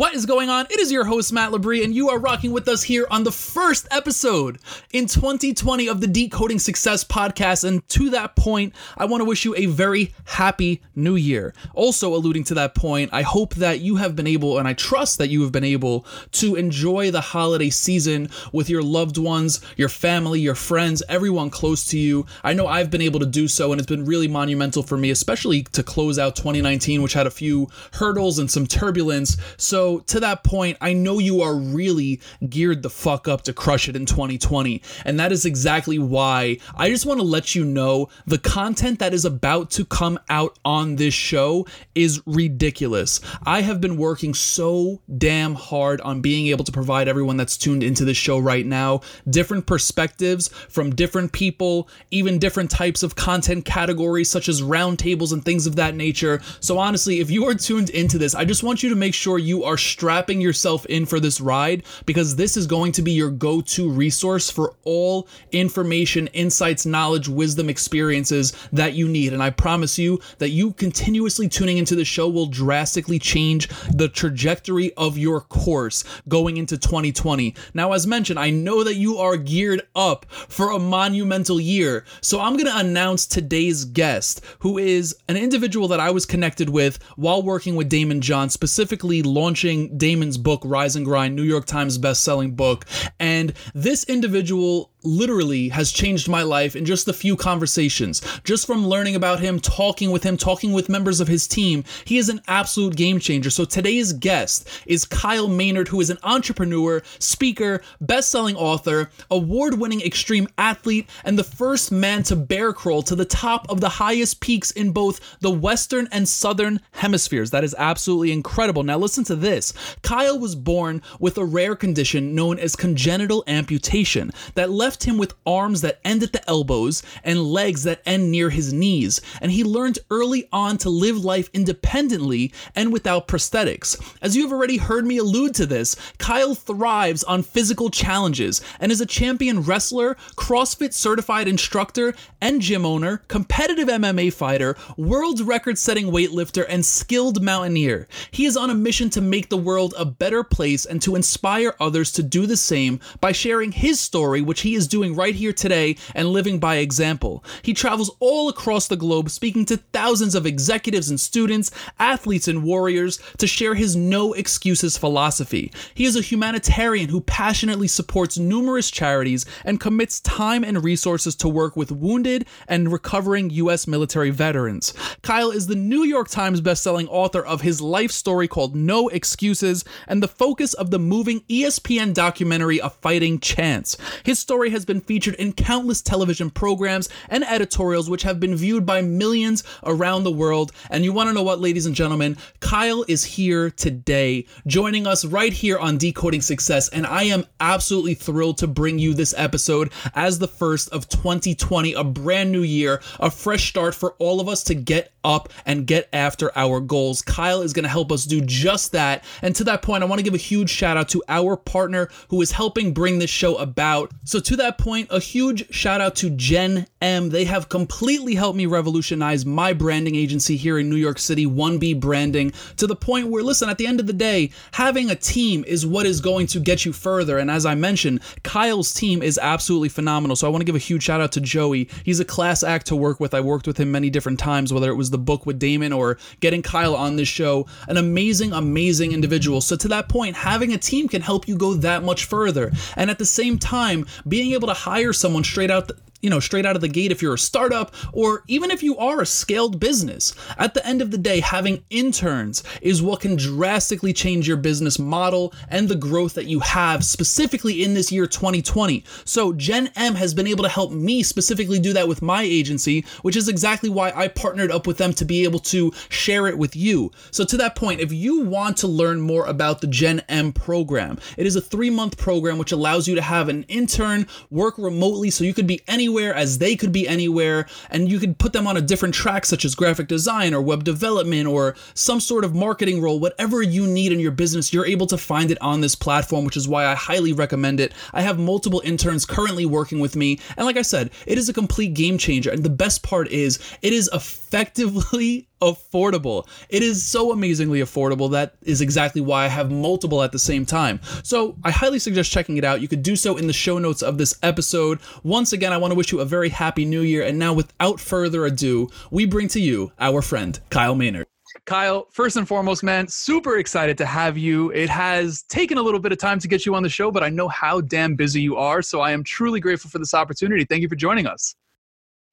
What 0.00 0.14
is 0.14 0.24
going 0.24 0.48
on? 0.48 0.64
It 0.70 0.80
is 0.80 0.90
your 0.90 1.04
host, 1.04 1.30
Matt 1.30 1.52
Labrie, 1.52 1.84
and 1.84 1.94
you 1.94 2.08
are 2.08 2.18
rocking 2.18 2.52
with 2.52 2.66
us 2.68 2.82
here 2.82 3.06
on 3.10 3.22
the 3.22 3.30
first 3.30 3.86
episode 3.90 4.58
in 4.94 5.04
2020 5.04 5.88
of 5.88 6.00
the 6.00 6.06
Decoding 6.06 6.58
Success 6.58 7.04
podcast. 7.04 7.64
And 7.64 7.86
to 7.90 8.08
that 8.08 8.34
point, 8.34 8.74
I 8.96 9.04
want 9.04 9.20
to 9.20 9.26
wish 9.26 9.44
you 9.44 9.54
a 9.56 9.66
very 9.66 10.14
happy 10.24 10.80
new 10.94 11.16
year. 11.16 11.52
Also, 11.74 12.14
alluding 12.14 12.44
to 12.44 12.54
that 12.54 12.74
point, 12.74 13.10
I 13.12 13.20
hope 13.20 13.56
that 13.56 13.80
you 13.80 13.96
have 13.96 14.16
been 14.16 14.26
able, 14.26 14.56
and 14.58 14.66
I 14.66 14.72
trust 14.72 15.18
that 15.18 15.28
you 15.28 15.42
have 15.42 15.52
been 15.52 15.64
able 15.64 16.06
to 16.32 16.54
enjoy 16.54 17.10
the 17.10 17.20
holiday 17.20 17.68
season 17.68 18.30
with 18.54 18.70
your 18.70 18.82
loved 18.82 19.18
ones, 19.18 19.60
your 19.76 19.90
family, 19.90 20.40
your 20.40 20.54
friends, 20.54 21.02
everyone 21.10 21.50
close 21.50 21.86
to 21.88 21.98
you. 21.98 22.24
I 22.42 22.54
know 22.54 22.66
I've 22.66 22.90
been 22.90 23.02
able 23.02 23.20
to 23.20 23.26
do 23.26 23.48
so, 23.48 23.70
and 23.70 23.78
it's 23.78 23.90
been 23.90 24.06
really 24.06 24.28
monumental 24.28 24.82
for 24.82 24.96
me, 24.96 25.10
especially 25.10 25.64
to 25.64 25.82
close 25.82 26.18
out 26.18 26.36
2019, 26.36 27.02
which 27.02 27.12
had 27.12 27.26
a 27.26 27.30
few 27.30 27.68
hurdles 27.92 28.38
and 28.38 28.50
some 28.50 28.66
turbulence. 28.66 29.36
So, 29.58 29.89
to 29.98 30.20
that 30.20 30.44
point, 30.44 30.78
I 30.80 30.92
know 30.92 31.18
you 31.18 31.42
are 31.42 31.54
really 31.54 32.20
geared 32.48 32.82
the 32.82 32.90
fuck 32.90 33.28
up 33.28 33.42
to 33.42 33.52
crush 33.52 33.88
it 33.88 33.96
in 33.96 34.06
2020. 34.06 34.82
And 35.04 35.20
that 35.20 35.32
is 35.32 35.44
exactly 35.44 35.98
why 35.98 36.58
I 36.76 36.88
just 36.88 37.06
want 37.06 37.20
to 37.20 37.26
let 37.26 37.54
you 37.54 37.64
know 37.64 38.08
the 38.26 38.38
content 38.38 38.98
that 39.00 39.12
is 39.12 39.24
about 39.24 39.70
to 39.72 39.84
come 39.84 40.18
out 40.28 40.58
on 40.64 40.96
this 40.96 41.14
show 41.14 41.66
is 41.94 42.22
ridiculous. 42.26 43.20
I 43.44 43.62
have 43.62 43.80
been 43.80 43.96
working 43.96 44.34
so 44.34 45.00
damn 45.18 45.54
hard 45.54 46.00
on 46.00 46.20
being 46.20 46.46
able 46.48 46.64
to 46.64 46.72
provide 46.72 47.08
everyone 47.08 47.36
that's 47.36 47.56
tuned 47.56 47.82
into 47.82 48.04
this 48.04 48.16
show 48.16 48.38
right 48.38 48.66
now 48.66 49.00
different 49.28 49.66
perspectives 49.66 50.48
from 50.48 50.94
different 50.94 51.32
people, 51.32 51.88
even 52.10 52.38
different 52.38 52.70
types 52.70 53.02
of 53.02 53.16
content 53.16 53.64
categories 53.64 54.30
such 54.30 54.48
as 54.48 54.62
roundtables 54.62 55.32
and 55.32 55.44
things 55.44 55.66
of 55.66 55.76
that 55.76 55.94
nature. 55.94 56.40
So 56.60 56.78
honestly, 56.78 57.20
if 57.20 57.30
you 57.30 57.46
are 57.46 57.54
tuned 57.54 57.90
into 57.90 58.18
this, 58.18 58.34
I 58.34 58.44
just 58.44 58.62
want 58.62 58.82
you 58.82 58.90
to 58.90 58.96
make 58.96 59.14
sure 59.14 59.38
you 59.38 59.64
are 59.64 59.76
strapping 59.80 60.40
yourself 60.40 60.86
in 60.86 61.06
for 61.06 61.20
this 61.20 61.40
ride 61.40 61.84
because 62.06 62.36
this 62.36 62.56
is 62.56 62.66
going 62.66 62.92
to 62.92 63.02
be 63.02 63.12
your 63.12 63.30
go 63.30 63.60
to 63.60 63.90
resource 63.90 64.50
for 64.50 64.74
all 64.84 65.28
information, 65.52 66.26
insights, 66.28 66.86
knowledge, 66.86 67.28
wisdom, 67.28 67.68
experiences 67.68 68.52
that 68.72 68.94
you 68.94 69.08
need. 69.08 69.32
And 69.32 69.42
I 69.42 69.50
promise 69.50 69.98
you 69.98 70.20
that 70.38 70.50
you 70.50 70.72
continuously 70.72 71.48
tuning 71.48 71.78
into 71.78 71.94
the 71.94 72.04
show 72.04 72.28
will 72.28 72.46
drastically 72.46 73.18
change 73.18 73.68
the 73.94 74.08
trajectory 74.08 74.92
of 74.94 75.18
your 75.18 75.40
course 75.40 76.04
going 76.28 76.56
into 76.56 76.76
2020. 76.76 77.54
Now, 77.74 77.92
as 77.92 78.06
mentioned, 78.06 78.38
I 78.38 78.50
know 78.50 78.84
that 78.84 78.96
you 78.96 79.18
are 79.18 79.36
geared 79.36 79.82
up 79.94 80.26
for 80.30 80.70
a 80.70 80.78
monumental 80.78 81.60
year. 81.60 82.04
So 82.20 82.40
I'm 82.40 82.54
going 82.54 82.66
to 82.66 82.78
announce 82.78 83.26
today's 83.26 83.84
guest, 83.84 84.42
who 84.60 84.78
is 84.78 85.16
an 85.28 85.36
individual 85.36 85.88
that 85.88 86.00
I 86.00 86.10
was 86.10 86.26
connected 86.26 86.68
with 86.68 86.98
while 87.16 87.42
working 87.42 87.76
with 87.76 87.90
Daymond 87.90 88.20
John, 88.20 88.50
specifically 88.50 89.22
launching 89.22 89.69
Daymond's 89.76 90.38
book, 90.38 90.62
Rise 90.64 90.96
and 90.96 91.04
Grind, 91.04 91.36
New 91.36 91.42
York 91.42 91.66
Times 91.66 91.98
best-selling 91.98 92.54
book. 92.54 92.84
And 93.18 93.52
this 93.74 94.04
individual 94.04 94.90
literally 95.02 95.68
has 95.70 95.92
changed 95.92 96.28
my 96.28 96.42
life 96.42 96.76
in 96.76 96.84
just 96.84 97.08
a 97.08 97.12
few 97.12 97.36
conversations. 97.36 98.22
Just 98.44 98.66
from 98.66 98.86
learning 98.86 99.16
about 99.16 99.40
him, 99.40 99.60
talking 99.60 100.10
with 100.10 100.22
him, 100.22 100.36
talking 100.36 100.72
with 100.72 100.88
members 100.88 101.20
of 101.20 101.28
his 101.28 101.46
team, 101.46 101.84
he 102.04 102.18
is 102.18 102.28
an 102.28 102.40
absolute 102.48 102.96
game 102.96 103.18
changer. 103.18 103.50
So 103.50 103.64
today's 103.64 104.12
guest 104.12 104.68
is 104.86 105.04
Kyle 105.04 105.48
Maynard, 105.48 105.88
who 105.88 106.00
is 106.00 106.10
an 106.10 106.18
entrepreneur, 106.22 107.02
speaker, 107.18 107.82
best-selling 108.00 108.56
author, 108.56 109.10
award-winning 109.30 110.02
extreme 110.02 110.48
athlete, 110.58 111.08
and 111.24 111.38
the 111.38 111.44
first 111.44 111.92
man 111.92 112.22
to 112.24 112.36
bear 112.36 112.72
crawl 112.72 113.02
to 113.02 113.14
the 113.14 113.24
top 113.24 113.68
of 113.70 113.80
the 113.80 113.88
highest 113.88 114.40
peaks 114.40 114.70
in 114.72 114.90
both 114.92 115.38
the 115.40 115.50
western 115.50 116.08
and 116.12 116.28
southern 116.28 116.80
hemispheres. 116.92 117.50
That 117.50 117.64
is 117.64 117.74
absolutely 117.78 118.32
incredible. 118.32 118.82
Now 118.82 118.98
listen 118.98 119.24
to 119.24 119.36
this. 119.36 119.72
Kyle 120.02 120.38
was 120.38 120.54
born 120.54 121.02
with 121.18 121.38
a 121.38 121.44
rare 121.44 121.76
condition 121.76 122.34
known 122.34 122.58
as 122.58 122.76
congenital 122.76 123.44
amputation 123.46 124.32
that 124.54 124.70
left 124.70 124.89
left 124.90 125.04
him 125.04 125.18
with 125.18 125.36
arms 125.46 125.82
that 125.82 126.00
end 126.04 126.20
at 126.20 126.32
the 126.32 126.50
elbows 126.50 127.00
and 127.22 127.44
legs 127.44 127.84
that 127.84 128.02
end 128.04 128.28
near 128.28 128.50
his 128.50 128.72
knees, 128.72 129.20
and 129.40 129.52
he 129.52 129.62
learned 129.62 130.00
early 130.10 130.48
on 130.52 130.76
to 130.76 130.90
live 130.90 131.16
life 131.16 131.48
independently 131.52 132.52
and 132.74 132.92
without 132.92 133.28
prosthetics. 133.28 133.96
As 134.20 134.34
you 134.34 134.42
have 134.42 134.50
already 134.50 134.78
heard 134.78 135.06
me 135.06 135.18
allude 135.18 135.54
to 135.54 135.64
this, 135.64 135.94
Kyle 136.18 136.56
thrives 136.56 137.22
on 137.22 137.44
physical 137.44 137.88
challenges 137.88 138.60
and 138.80 138.90
is 138.90 139.00
a 139.00 139.06
champion 139.06 139.62
wrestler, 139.62 140.16
CrossFit 140.34 140.92
certified 140.92 141.46
instructor, 141.46 142.12
and 142.40 142.60
gym 142.60 142.84
owner, 142.84 143.18
competitive 143.28 143.86
MMA 143.86 144.32
fighter, 144.32 144.76
world 144.96 145.40
record 145.40 145.78
setting 145.78 146.06
weightlifter, 146.06 146.66
and 146.68 146.84
skilled 146.84 147.40
mountaineer. 147.40 148.08
He 148.32 148.44
is 148.44 148.56
on 148.56 148.70
a 148.70 148.74
mission 148.74 149.08
to 149.10 149.20
make 149.20 149.50
the 149.50 149.56
world 149.56 149.94
a 149.96 150.04
better 150.04 150.42
place 150.42 150.84
and 150.84 151.00
to 151.02 151.14
inspire 151.14 151.76
others 151.78 152.10
to 152.12 152.24
do 152.24 152.44
the 152.46 152.56
same 152.56 152.98
by 153.20 153.30
sharing 153.30 153.70
his 153.70 154.00
story, 154.00 154.40
which 154.40 154.62
he 154.62 154.74
is 154.74 154.79
is 154.80 154.88
doing 154.88 155.14
right 155.14 155.34
here 155.34 155.52
today 155.52 155.96
and 156.14 156.28
living 156.28 156.58
by 156.58 156.76
example. 156.76 157.44
He 157.62 157.74
travels 157.74 158.10
all 158.18 158.48
across 158.48 158.88
the 158.88 158.96
globe 158.96 159.30
speaking 159.30 159.66
to 159.66 159.76
thousands 159.76 160.34
of 160.34 160.46
executives 160.46 161.10
and 161.10 161.20
students, 161.20 161.70
athletes 161.98 162.48
and 162.48 162.64
warriors 162.64 163.20
to 163.38 163.46
share 163.46 163.74
his 163.74 163.94
no 163.94 164.32
excuses 164.32 164.96
philosophy. 164.96 165.70
He 165.94 166.06
is 166.06 166.16
a 166.16 166.22
humanitarian 166.22 167.10
who 167.10 167.20
passionately 167.20 167.88
supports 167.88 168.38
numerous 168.38 168.90
charities 168.90 169.44
and 169.66 169.78
commits 169.78 170.20
time 170.20 170.64
and 170.64 170.82
resources 170.82 171.34
to 171.36 171.48
work 171.48 171.76
with 171.76 171.92
wounded 171.92 172.46
and 172.66 172.90
recovering 172.90 173.50
U.S. 173.50 173.86
military 173.86 174.30
veterans. 174.30 174.94
Kyle 175.22 175.50
is 175.50 175.66
the 175.66 175.74
New 175.74 176.04
York 176.04 176.28
Times 176.28 176.62
bestselling 176.62 177.06
author 177.10 177.44
of 177.44 177.60
his 177.60 177.82
life 177.82 178.10
story 178.10 178.48
called 178.48 178.74
No 178.74 179.08
Excuses 179.08 179.84
and 180.08 180.22
the 180.22 180.28
focus 180.28 180.72
of 180.72 180.90
the 180.90 180.98
moving 180.98 181.40
ESPN 181.50 182.14
documentary 182.14 182.78
A 182.78 182.88
Fighting 182.88 183.38
Chance. 183.40 183.98
His 184.24 184.38
story 184.38 184.69
has 184.70 184.84
been 184.84 185.00
featured 185.00 185.34
in 185.36 185.52
countless 185.52 186.02
television 186.02 186.50
programs 186.50 187.08
and 187.28 187.44
editorials, 187.44 188.08
which 188.08 188.22
have 188.22 188.40
been 188.40 188.56
viewed 188.56 188.86
by 188.86 189.02
millions 189.02 189.64
around 189.84 190.24
the 190.24 190.32
world. 190.32 190.72
And 190.90 191.04
you 191.04 191.12
want 191.12 191.28
to 191.28 191.34
know 191.34 191.42
what, 191.42 191.60
ladies 191.60 191.86
and 191.86 191.94
gentlemen? 191.94 192.36
Kyle 192.60 193.04
is 193.08 193.24
here 193.24 193.70
today, 193.70 194.46
joining 194.66 195.06
us 195.06 195.24
right 195.24 195.52
here 195.52 195.78
on 195.78 195.98
Decoding 195.98 196.40
Success. 196.40 196.88
And 196.88 197.06
I 197.06 197.24
am 197.24 197.44
absolutely 197.60 198.14
thrilled 198.14 198.58
to 198.58 198.66
bring 198.66 198.98
you 198.98 199.14
this 199.14 199.34
episode 199.36 199.92
as 200.14 200.38
the 200.38 200.48
first 200.48 200.88
of 200.90 201.08
2020, 201.08 201.92
a 201.94 202.04
brand 202.04 202.52
new 202.52 202.62
year, 202.62 203.00
a 203.18 203.30
fresh 203.30 203.68
start 203.68 203.94
for 203.94 204.14
all 204.18 204.40
of 204.40 204.48
us 204.48 204.62
to 204.64 204.74
get 204.74 205.12
up 205.24 205.48
and 205.66 205.86
get 205.86 206.08
after 206.12 206.56
our 206.56 206.80
goals. 206.80 207.22
Kyle 207.22 207.62
is 207.62 207.72
going 207.72 207.84
to 207.84 207.88
help 207.88 208.12
us 208.12 208.24
do 208.24 208.40
just 208.40 208.92
that. 208.92 209.24
And 209.42 209.54
to 209.56 209.64
that 209.64 209.82
point, 209.82 210.02
I 210.02 210.06
want 210.06 210.18
to 210.18 210.24
give 210.24 210.34
a 210.34 210.38
huge 210.38 210.70
shout 210.70 210.96
out 210.96 211.08
to 211.10 211.22
our 211.28 211.56
partner 211.56 212.08
who 212.28 212.40
is 212.42 212.52
helping 212.52 212.92
bring 212.92 213.18
this 213.18 213.30
show 213.30 213.56
about. 213.56 214.10
So, 214.24 214.40
to 214.40 214.56
that 214.56 214.78
point, 214.78 215.08
a 215.10 215.20
huge 215.20 215.72
shout 215.74 216.00
out 216.00 216.16
to 216.16 216.30
Gen 216.30 216.86
M. 217.00 217.30
They 217.30 217.46
have 217.46 217.70
completely 217.70 218.34
helped 218.34 218.58
me 218.58 218.66
revolutionize 218.66 219.46
my 219.46 219.72
branding 219.72 220.14
agency 220.14 220.56
here 220.56 220.78
in 220.78 220.90
New 220.90 220.96
York 220.96 221.18
City, 221.18 221.46
1B 221.46 221.98
Branding, 221.98 222.52
to 222.76 222.86
the 222.86 222.94
point 222.94 223.28
where, 223.28 223.42
listen, 223.42 223.70
at 223.70 223.78
the 223.78 223.86
end 223.86 224.00
of 224.00 224.06
the 224.06 224.12
day, 224.12 224.50
having 224.72 225.08
a 225.08 225.14
team 225.14 225.64
is 225.66 225.86
what 225.86 226.04
is 226.04 226.20
going 226.20 226.46
to 226.48 226.60
get 226.60 226.84
you 226.84 226.92
further. 226.92 227.38
And 227.38 227.50
as 227.50 227.64
I 227.64 227.74
mentioned, 227.74 228.20
Kyle's 228.42 228.92
team 228.92 229.22
is 229.22 229.38
absolutely 229.38 229.88
phenomenal. 229.88 230.36
So, 230.36 230.46
I 230.46 230.50
want 230.50 230.60
to 230.60 230.66
give 230.66 230.74
a 230.74 230.78
huge 230.78 231.04
shout 231.04 231.22
out 231.22 231.32
to 231.32 231.40
Joey. 231.40 231.88
He's 232.04 232.20
a 232.20 232.24
class 232.24 232.62
act 232.62 232.86
to 232.88 232.96
work 232.96 233.18
with. 233.18 233.32
I 233.32 233.40
worked 233.40 233.66
with 233.66 233.78
him 233.78 233.90
many 233.90 234.10
different 234.10 234.38
times, 234.38 234.72
whether 234.72 234.90
it 234.90 234.96
was 234.96 235.10
the 235.10 235.18
book 235.18 235.46
with 235.46 235.58
Daymond 235.58 235.96
or 235.96 236.18
getting 236.40 236.60
Kyle 236.60 236.94
on 236.94 237.16
this 237.16 237.28
show. 237.28 237.66
An 237.88 237.96
amazing, 237.96 238.52
amazing 238.52 239.12
individual. 239.12 239.62
So, 239.62 239.74
to 239.76 239.88
that 239.88 240.10
point, 240.10 240.36
having 240.36 240.74
a 240.74 240.78
team 240.78 241.08
can 241.08 241.22
help 241.22 241.48
you 241.48 241.56
go 241.56 241.74
that 241.74 242.02
much 242.02 242.26
further. 242.26 242.72
And 242.96 243.10
at 243.10 243.18
the 243.18 243.24
same 243.24 243.58
time, 243.58 244.06
being 244.28 244.52
able 244.52 244.68
to 244.68 244.74
hire 244.74 245.14
someone 245.14 245.44
straight 245.44 245.70
out 245.70 245.90
you 246.20 246.30
know, 246.30 246.40
straight 246.40 246.66
out 246.66 246.76
of 246.76 246.82
the 246.82 246.88
gate 246.88 247.12
if 247.12 247.22
you're 247.22 247.34
a 247.34 247.38
startup 247.38 247.94
or 248.12 248.44
even 248.48 248.70
if 248.70 248.82
you 248.82 248.96
are 248.98 249.20
a 249.20 249.26
scaled 249.26 249.80
business. 249.80 250.34
At 250.58 250.74
the 250.74 250.86
end 250.86 251.02
of 251.02 251.10
the 251.10 251.18
day, 251.18 251.40
having 251.40 251.82
interns 251.90 252.62
is 252.82 253.02
what 253.02 253.20
can 253.20 253.36
drastically 253.36 254.12
change 254.12 254.46
your 254.46 254.56
business 254.56 254.98
model 254.98 255.52
and 255.68 255.88
the 255.88 255.96
growth 255.96 256.34
that 256.34 256.46
you 256.46 256.60
have 256.60 257.04
specifically 257.04 257.82
in 257.82 257.94
this 257.94 258.12
year 258.12 258.26
2020. 258.26 259.04
So, 259.24 259.52
Gen 259.52 259.90
M 259.96 260.14
has 260.14 260.34
been 260.34 260.46
able 260.46 260.64
to 260.64 260.68
help 260.68 260.92
me 260.92 261.22
specifically 261.22 261.78
do 261.78 261.92
that 261.92 262.08
with 262.08 262.22
my 262.22 262.42
agency, 262.42 263.04
which 263.22 263.36
is 263.36 263.48
exactly 263.48 263.88
why 263.88 264.12
I 264.14 264.28
partnered 264.28 264.70
up 264.70 264.86
with 264.86 264.98
them 264.98 265.12
to 265.14 265.24
be 265.24 265.44
able 265.44 265.60
to 265.60 265.92
share 266.08 266.46
it 266.46 266.58
with 266.58 266.76
you. 266.76 267.10
So, 267.30 267.44
to 267.44 267.56
that 267.58 267.76
point, 267.76 268.00
if 268.00 268.12
you 268.12 268.42
want 268.42 268.76
to 268.78 268.86
learn 268.86 269.20
more 269.20 269.46
about 269.46 269.80
the 269.80 269.86
Gen 269.86 270.20
M 270.28 270.52
program, 270.52 271.18
it 271.36 271.46
is 271.46 271.56
a 271.56 271.60
three 271.60 271.90
month 271.90 272.16
program 272.16 272.58
which 272.58 272.72
allows 272.72 273.08
you 273.08 273.14
to 273.14 273.22
have 273.22 273.48
an 273.48 273.64
intern 273.64 274.26
work 274.50 274.76
remotely 274.78 275.30
so 275.30 275.44
you 275.44 275.54
could 275.54 275.66
be 275.66 275.80
anywhere 275.88 276.09
anywhere 276.10 276.34
as 276.34 276.58
they 276.58 276.74
could 276.74 276.90
be 276.90 277.06
anywhere. 277.06 277.66
And 277.88 278.10
you 278.10 278.18
could 278.18 278.38
put 278.38 278.52
them 278.52 278.66
on 278.66 278.76
a 278.76 278.80
different 278.80 279.14
track, 279.14 279.46
such 279.46 279.64
as 279.64 279.76
graphic 279.76 280.08
design 280.08 280.52
or 280.52 280.60
web 280.60 280.82
development 280.82 281.46
or 281.46 281.76
some 281.94 282.18
sort 282.18 282.44
of 282.44 282.52
marketing 282.52 283.00
role. 283.00 283.20
Whatever 283.20 283.62
you 283.62 283.86
need 283.86 284.10
in 284.10 284.18
your 284.18 284.32
business, 284.32 284.72
you're 284.72 284.86
able 284.86 285.06
to 285.06 285.16
find 285.16 285.52
it 285.52 285.62
on 285.62 285.80
this 285.80 285.94
platform, 285.94 286.44
which 286.44 286.56
is 286.56 286.66
why 286.66 286.84
I 286.84 286.94
highly 286.94 287.32
recommend 287.32 287.78
it. 287.78 287.92
I 288.12 288.22
have 288.22 288.40
multiple 288.40 288.82
interns 288.84 289.24
currently 289.24 289.66
working 289.66 290.00
with 290.00 290.16
me. 290.16 290.40
And 290.56 290.66
like 290.66 290.76
I 290.76 290.82
said, 290.82 291.10
it 291.26 291.38
is 291.38 291.48
a 291.48 291.52
complete 291.52 291.94
game 291.94 292.18
changer. 292.18 292.50
And 292.50 292.64
the 292.64 292.70
best 292.70 293.04
part 293.04 293.28
is, 293.28 293.60
it 293.82 293.92
is 293.92 294.10
effectively 294.12 295.46
affordable. 295.60 296.46
It 296.68 296.82
is 296.82 297.04
so 297.04 297.32
amazingly 297.32 297.80
affordable. 297.80 298.30
That 298.30 298.54
is 298.62 298.80
exactly 298.80 299.20
why 299.20 299.44
I 299.44 299.48
have 299.48 299.70
multiple 299.70 300.22
at 300.22 300.32
the 300.32 300.38
same 300.38 300.66
time. 300.66 301.00
So 301.22 301.56
I 301.64 301.70
highly 301.70 301.98
suggest 301.98 302.32
checking 302.32 302.56
it 302.56 302.64
out. 302.64 302.80
You 302.80 302.88
could 302.88 303.02
do 303.02 303.16
so 303.16 303.36
in 303.36 303.46
the 303.46 303.52
show 303.52 303.78
notes 303.78 304.02
of 304.02 304.18
this 304.18 304.38
episode. 304.42 304.98
Once 305.22 305.52
again, 305.52 305.72
I 305.72 305.76
want 305.76 305.92
to 305.92 305.96
wish 305.96 306.12
you 306.12 306.20
a 306.20 306.24
very 306.24 306.48
happy 306.48 306.84
new 306.84 307.02
year. 307.02 307.22
And 307.24 307.38
now, 307.38 307.52
without 307.52 308.00
further 308.00 308.46
ado, 308.46 308.88
we 309.10 309.26
bring 309.26 309.48
to 309.48 309.60
you 309.60 309.92
our 309.98 310.22
friend, 310.22 310.58
Kyle 310.70 310.94
Maynard. 310.94 311.26
Kyle, 311.66 312.06
first 312.10 312.36
and 312.36 312.46
foremost, 312.46 312.82
man, 312.82 313.08
super 313.08 313.58
excited 313.58 313.98
to 313.98 314.06
have 314.06 314.38
you. 314.38 314.70
It 314.70 314.88
has 314.88 315.42
taken 315.42 315.78
a 315.78 315.82
little 315.82 316.00
bit 316.00 316.12
of 316.12 316.18
time 316.18 316.38
to 316.38 316.48
get 316.48 316.64
you 316.64 316.74
on 316.74 316.82
the 316.82 316.88
show, 316.88 317.10
but 317.10 317.22
I 317.22 317.28
know 317.28 317.48
how 317.48 317.80
damn 317.80 318.14
busy 318.14 318.40
you 318.40 318.56
are. 318.56 318.82
So 318.82 319.00
I 319.00 319.10
am 319.10 319.24
truly 319.24 319.60
grateful 319.60 319.90
for 319.90 319.98
this 319.98 320.14
opportunity. 320.14 320.64
Thank 320.64 320.82
you 320.82 320.88
for 320.88 320.96
joining 320.96 321.26
us. 321.26 321.54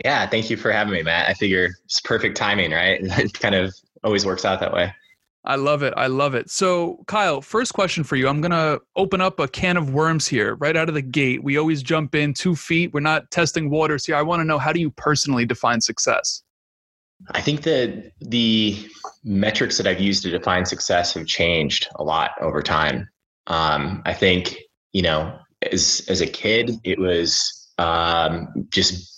Yeah, 0.03 0.27
thank 0.27 0.49
you 0.49 0.57
for 0.57 0.71
having 0.71 0.94
me, 0.94 1.03
Matt. 1.03 1.29
I 1.29 1.33
figure 1.33 1.69
it's 1.85 2.01
perfect 2.01 2.38
timing, 2.38 2.71
right? 2.71 3.01
It 3.19 3.33
kind 3.33 3.55
of 3.55 3.75
always 4.03 4.25
works 4.25 4.45
out 4.45 4.59
that 4.59 4.73
way. 4.73 4.94
I 5.47 5.55
love 5.55 5.81
it. 5.81 5.94
I 5.95 6.07
love 6.07 6.35
it. 6.35 6.49
So, 6.49 7.03
Kyle, 7.07 7.41
first 7.41 7.73
question 7.73 8.03
for 8.03 8.17
you. 8.17 8.27
I'm 8.27 8.41
going 8.41 8.51
to 8.51 8.81
open 8.97 9.21
up 9.21 9.39
a 9.39 9.47
can 9.47 9.77
of 9.77 9.94
worms 9.94 10.27
here 10.27 10.55
right 10.55 10.75
out 10.75 10.89
of 10.89 10.94
the 10.94 11.01
gate. 11.01 11.41
We 11.41 11.57
always 11.57 11.81
jump 11.81 12.15
in 12.15 12.33
two 12.33 12.53
feet. 12.53 12.94
We're 12.94 12.99
not 12.99 13.31
testing 13.31 13.69
waters 13.69 14.05
here. 14.05 14.17
I 14.17 14.23
want 14.23 14.41
to 14.41 14.44
know 14.44 14.57
how 14.57 14.73
do 14.73 14.81
you 14.81 14.91
personally 14.91 15.45
define 15.45 15.79
success? 15.79 16.44
I 17.31 17.39
think 17.39 17.61
that 17.61 18.11
the 18.19 18.89
metrics 19.23 19.77
that 19.77 19.88
I've 19.88 20.01
used 20.01 20.21
to 20.23 20.31
define 20.31 20.65
success 20.65 21.13
have 21.13 21.25
changed 21.25 21.88
a 21.95 22.03
lot 22.03 22.31
over 22.41 22.61
time. 22.61 23.07
Um, 23.47 24.01
I 24.05 24.13
think, 24.13 24.57
you 24.91 25.01
know, 25.01 25.39
as, 25.71 26.05
as 26.09 26.19
a 26.19 26.27
kid, 26.27 26.71
it 26.83 26.99
was 26.99 27.71
um, 27.77 28.67
just 28.69 29.17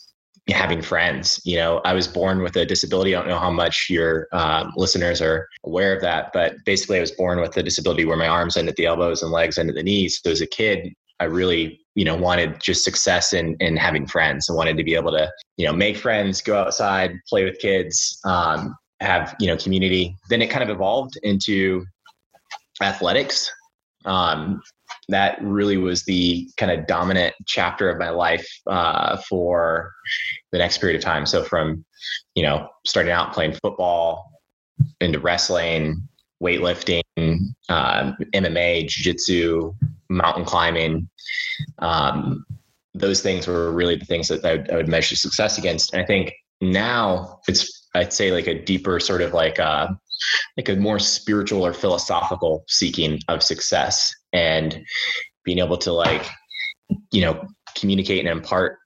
having 0.51 0.81
friends. 0.81 1.39
You 1.43 1.57
know, 1.57 1.81
I 1.85 1.93
was 1.93 2.07
born 2.07 2.41
with 2.41 2.55
a 2.55 2.65
disability. 2.65 3.15
I 3.15 3.19
don't 3.19 3.29
know 3.29 3.39
how 3.39 3.51
much 3.51 3.87
your 3.89 4.27
um, 4.31 4.73
listeners 4.75 5.21
are 5.21 5.47
aware 5.63 5.95
of 5.95 6.01
that, 6.01 6.31
but 6.33 6.55
basically, 6.65 6.97
I 6.97 7.01
was 7.01 7.11
born 7.11 7.39
with 7.41 7.55
a 7.57 7.63
disability 7.63 8.05
where 8.05 8.17
my 8.17 8.27
arms 8.27 8.57
end 8.57 8.69
at 8.69 8.75
the 8.75 8.85
elbows 8.85 9.21
and 9.21 9.31
legs 9.31 9.57
end 9.57 9.69
at 9.69 9.75
the 9.75 9.83
knees. 9.83 10.19
So 10.23 10.31
as 10.31 10.41
a 10.41 10.47
kid, 10.47 10.93
I 11.19 11.25
really, 11.25 11.81
you 11.95 12.05
know, 12.05 12.15
wanted 12.15 12.59
just 12.61 12.83
success 12.83 13.33
in 13.33 13.55
in 13.59 13.75
having 13.77 14.07
friends. 14.07 14.49
I 14.49 14.53
wanted 14.53 14.77
to 14.77 14.83
be 14.83 14.95
able 14.95 15.11
to, 15.11 15.31
you 15.57 15.65
know, 15.65 15.73
make 15.73 15.97
friends, 15.97 16.41
go 16.41 16.59
outside, 16.59 17.11
play 17.27 17.43
with 17.43 17.59
kids, 17.59 18.19
um, 18.25 18.75
have 19.01 19.35
you 19.39 19.47
know 19.47 19.57
community. 19.57 20.15
Then 20.29 20.41
it 20.41 20.49
kind 20.49 20.63
of 20.63 20.69
evolved 20.69 21.17
into 21.23 21.85
athletics. 22.81 23.51
Um, 24.05 24.61
that 25.09 25.41
really 25.41 25.77
was 25.77 26.03
the 26.03 26.49
kind 26.57 26.71
of 26.71 26.87
dominant 26.87 27.35
chapter 27.45 27.89
of 27.89 27.97
my 27.97 28.09
life 28.09 28.47
uh, 28.67 29.17
for 29.27 29.93
the 30.51 30.57
next 30.57 30.77
period 30.77 30.97
of 30.97 31.03
time. 31.03 31.25
So 31.25 31.43
from, 31.43 31.83
you 32.35 32.43
know, 32.43 32.69
starting 32.85 33.11
out 33.11 33.33
playing 33.33 33.57
football 33.61 34.31
into 35.01 35.19
wrestling, 35.19 36.07
weightlifting, 36.41 37.01
uh, 37.69 38.13
MMA, 38.33 38.87
jiu-jitsu, 38.87 39.73
mountain 40.09 40.45
climbing, 40.45 41.09
um, 41.79 42.45
those 42.93 43.21
things 43.21 43.47
were 43.47 43.71
really 43.71 43.95
the 43.95 44.05
things 44.05 44.27
that 44.27 44.43
I 44.45 44.55
would, 44.55 44.71
I 44.71 44.75
would, 44.77 44.87
measure 44.87 45.15
success 45.15 45.57
against. 45.57 45.93
And 45.93 46.01
I 46.01 46.05
think 46.05 46.33
now 46.61 47.39
it's, 47.47 47.87
I'd 47.95 48.13
say 48.13 48.31
like 48.31 48.47
a 48.47 48.63
deeper 48.63 48.99
sort 48.99 49.21
of 49.21 49.33
like, 49.33 49.59
uh, 49.59 49.89
like 50.57 50.69
a 50.69 50.75
more 50.75 50.99
spiritual 50.99 51.65
or 51.65 51.73
philosophical 51.73 52.63
seeking 52.67 53.19
of 53.27 53.43
success 53.43 54.13
and 54.33 54.83
being 55.43 55.59
able 55.59 55.77
to 55.77 55.91
like 55.91 56.27
you 57.11 57.21
know 57.21 57.45
communicate 57.75 58.19
and 58.19 58.29
impart 58.29 58.77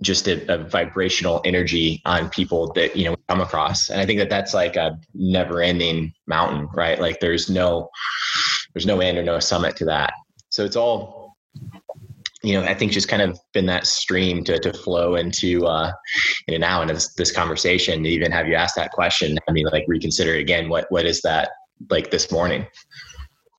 just 0.00 0.26
a, 0.26 0.52
a, 0.52 0.58
vibrational 0.58 1.40
energy 1.44 2.02
on 2.04 2.28
people 2.30 2.72
that 2.72 2.96
you 2.96 3.04
know 3.04 3.16
come 3.28 3.40
across. 3.40 3.88
And 3.88 4.00
i 4.00 4.06
think 4.06 4.18
that 4.18 4.28
that's 4.28 4.52
like 4.52 4.76
a 4.76 4.98
never 5.14 5.62
ending 5.62 6.12
mountain 6.26 6.68
right? 6.74 7.00
Like 7.00 7.20
there's 7.20 7.48
no 7.48 7.88
there's 8.74 8.86
no 8.86 9.00
end 9.00 9.18
or 9.18 9.22
no 9.22 9.38
summit 9.38 9.76
to 9.76 9.84
that. 9.86 10.12
So 10.48 10.64
it's 10.64 10.76
all 10.76 11.36
you 12.42 12.54
know 12.54 12.66
i 12.66 12.74
think 12.74 12.92
just 12.92 13.08
kind 13.08 13.22
of 13.22 13.38
been 13.52 13.66
that 13.66 13.86
stream 13.86 14.44
to, 14.44 14.58
to 14.58 14.72
flow 14.72 15.16
into 15.16 15.66
uh 15.66 15.92
into 16.48 16.58
now 16.58 16.82
into 16.82 16.94
this, 16.94 17.14
this 17.14 17.32
conversation 17.32 18.02
to 18.02 18.08
even 18.08 18.30
have 18.30 18.48
you 18.48 18.54
ask 18.54 18.74
that 18.74 18.90
question 18.90 19.38
i 19.48 19.52
mean 19.52 19.66
like 19.66 19.84
reconsider 19.86 20.34
again 20.34 20.68
what 20.68 20.86
what 20.90 21.06
is 21.06 21.20
that 21.22 21.50
like 21.90 22.10
this 22.10 22.30
morning 22.30 22.66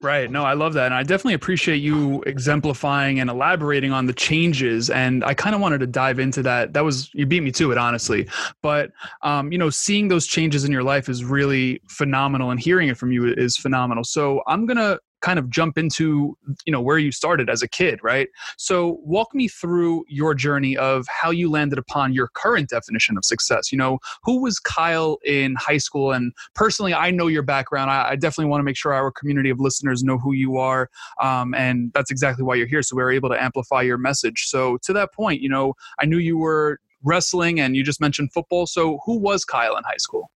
Right. 0.03 0.29
No, 0.29 0.43
I 0.43 0.51
love 0.51 0.73
that. 0.73 0.87
And 0.87 0.93
I 0.93 1.01
definitely 1.03 1.35
appreciate 1.35 1.77
you 1.77 2.21
exemplifying 2.23 3.21
and 3.21 3.29
elaborating 3.29 3.93
on 3.93 4.05
the 4.05 4.11
changes. 4.11 4.89
And 4.89 5.23
I 5.23 5.33
kind 5.33 5.55
of 5.55 5.61
wanted 5.61 5.79
to 5.79 5.87
dive 5.87 6.19
into 6.19 6.43
that. 6.43 6.73
That 6.73 6.83
was, 6.83 7.09
you 7.13 7.25
beat 7.25 7.39
me 7.39 7.53
to 7.53 7.71
it, 7.71 7.77
honestly. 7.77 8.27
But, 8.61 8.91
um, 9.21 9.53
you 9.53 9.57
know, 9.57 9.69
seeing 9.69 10.09
those 10.09 10.27
changes 10.27 10.65
in 10.65 10.73
your 10.73 10.83
life 10.83 11.07
is 11.07 11.23
really 11.23 11.81
phenomenal 11.87 12.51
and 12.51 12.59
hearing 12.59 12.89
it 12.89 12.97
from 12.97 13.13
you 13.13 13.33
is 13.33 13.55
phenomenal. 13.55 14.03
So 14.03 14.43
I'm 14.45 14.65
going 14.65 14.75
to 14.75 14.99
kind 15.23 15.39
of 15.39 15.49
jump 15.49 15.77
into 15.77 16.37
you 16.65 16.71
know 16.71 16.81
where 16.81 16.97
you 16.99 17.11
started 17.11 17.49
as 17.49 17.63
a 17.63 17.67
kid 17.67 17.99
right? 18.03 18.27
So 18.57 18.99
walk 19.03 19.33
me 19.33 19.47
through 19.47 20.03
your 20.07 20.35
journey 20.35 20.77
of 20.77 21.07
how 21.07 21.31
you 21.31 21.49
landed 21.49 21.79
upon 21.79 22.13
your 22.13 22.27
current 22.27 22.69
definition 22.69 23.17
of 23.17 23.25
success. 23.25 23.71
You 23.71 23.77
know 23.77 23.99
who 24.23 24.41
was 24.41 24.59
kyle 24.59 25.17
in 25.25 25.55
high 25.55 25.77
school? 25.77 26.11
And 26.11 26.33
personally 26.53 26.93
i 26.93 27.09
know 27.09 27.27
your 27.27 27.41
background. 27.41 27.89
I, 27.89 28.09
I 28.11 28.15
definitely 28.15 28.49
want 28.51 28.59
to 28.59 28.65
make 28.65 28.77
sure 28.77 28.93
our 28.93 29.11
community 29.11 29.49
of 29.49 29.59
listeners 29.59 30.03
know 30.03 30.17
who 30.17 30.33
you 30.33 30.57
are 30.57 30.89
um, 31.21 31.55
and 31.55 31.91
that's 31.93 32.11
exactly 32.11 32.43
why 32.43 32.55
you're 32.55 32.67
here 32.67 32.83
so 32.83 32.95
we 32.95 33.01
are 33.01 33.11
able 33.11 33.29
to 33.29 33.41
amplify 33.41 33.81
your 33.81 33.97
message. 33.97 34.47
So 34.47 34.77
to 34.83 34.93
that 34.93 35.13
point 35.13 35.41
you 35.41 35.49
know 35.49 35.73
i 35.99 36.05
knew 36.05 36.17
you 36.17 36.37
were 36.37 36.79
wrestling 37.03 37.59
and 37.59 37.75
you 37.75 37.83
just 37.83 38.01
mentioned 38.01 38.31
football. 38.31 38.65
So 38.65 38.99
who 39.05 39.17
was 39.17 39.45
kyle 39.45 39.75
in 39.77 39.83
high 39.83 39.97
school? 39.97 40.31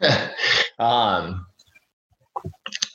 Um 0.78 1.44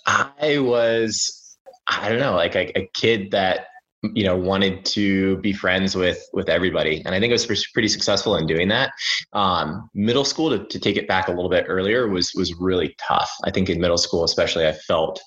I 0.06 0.60
was, 0.60 1.58
I 1.88 2.10
don't 2.10 2.20
know, 2.20 2.36
like 2.36 2.56
a, 2.56 2.78
a, 2.78 2.90
kid 2.94 3.32
that 3.32 3.68
you 4.14 4.26
know 4.26 4.36
wanted 4.36 4.84
to 4.84 5.38
be 5.38 5.54
friends 5.54 5.96
with 5.96 6.22
with 6.34 6.50
everybody, 6.50 7.02
and 7.06 7.16
I 7.16 7.20
think 7.20 7.32
I 7.32 7.36
was 7.36 7.68
pretty 7.74 7.88
successful 7.88 8.36
in 8.36 8.48
doing 8.48 8.68
that. 8.70 8.92
Um, 9.32 9.90
middle 9.94 10.26
school, 10.26 10.50
to, 10.50 10.66
to 10.66 10.80
take 10.80 10.98
it 10.98 11.08
back 11.08 11.28
a 11.28 11.32
little 11.32 11.50
bit 11.50 11.66
earlier, 11.68 12.08
was 12.08 12.34
was 12.36 12.54
really 12.60 12.96
tough. 13.00 13.32
I 13.46 13.52
think 13.52 13.70
in 13.70 13.80
middle 13.80 13.98
school, 13.98 14.24
especially, 14.24 14.68
I 14.68 14.74
felt 14.74 15.22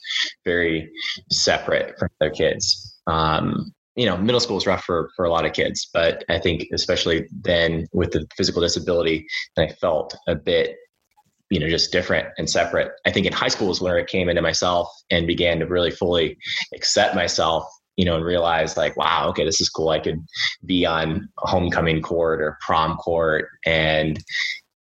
very 0.45 0.91
separate 1.31 1.99
from 1.99 2.09
other 2.21 2.31
kids. 2.31 3.01
Um, 3.07 3.73
you 3.95 4.05
know, 4.05 4.17
middle 4.19 4.41
school 4.41 4.59
is 4.59 4.67
rough 4.67 4.85
for 4.85 5.11
for 5.17 5.25
a 5.25 5.31
lot 5.31 5.47
of 5.47 5.55
kids, 5.55 5.89
but 5.93 6.25
I 6.29 6.39
think 6.39 6.67
especially 6.73 7.27
then 7.33 7.87
with 7.93 8.13
the 8.13 8.27
physical 8.37 8.61
disability, 8.61 9.27
I 9.57 9.69
felt 9.69 10.15
a 10.29 10.35
bit 10.35 10.77
you 11.51 11.61
know 11.61 11.69
just 11.69 11.93
different 11.93 12.29
and 12.39 12.49
separate. 12.49 12.93
I 13.07 13.11
think 13.11 13.27
in 13.27 13.33
high 13.33 13.49
school 13.49 13.71
is 13.71 13.81
where 13.81 13.99
it 13.99 14.09
came 14.09 14.29
into 14.29 14.43
myself 14.43 14.89
and 15.11 15.27
began 15.27 15.59
to 15.61 15.67
really 15.67 15.91
fully 15.91 16.39
accept 16.75 17.15
myself 17.15 17.65
you 17.97 18.05
know 18.05 18.17
and 18.17 18.25
realize 18.25 18.77
like 18.77 18.97
wow 18.97 19.29
okay 19.29 19.45
this 19.45 19.61
is 19.61 19.69
cool. 19.69 19.91
I 19.91 20.01
could 20.01 20.19
be 20.65 20.85
on 20.85 21.29
homecoming 21.39 22.03
court 22.03 22.41
or 22.41 22.59
prom 22.65 22.97
court 22.97 23.49
and 23.65 24.23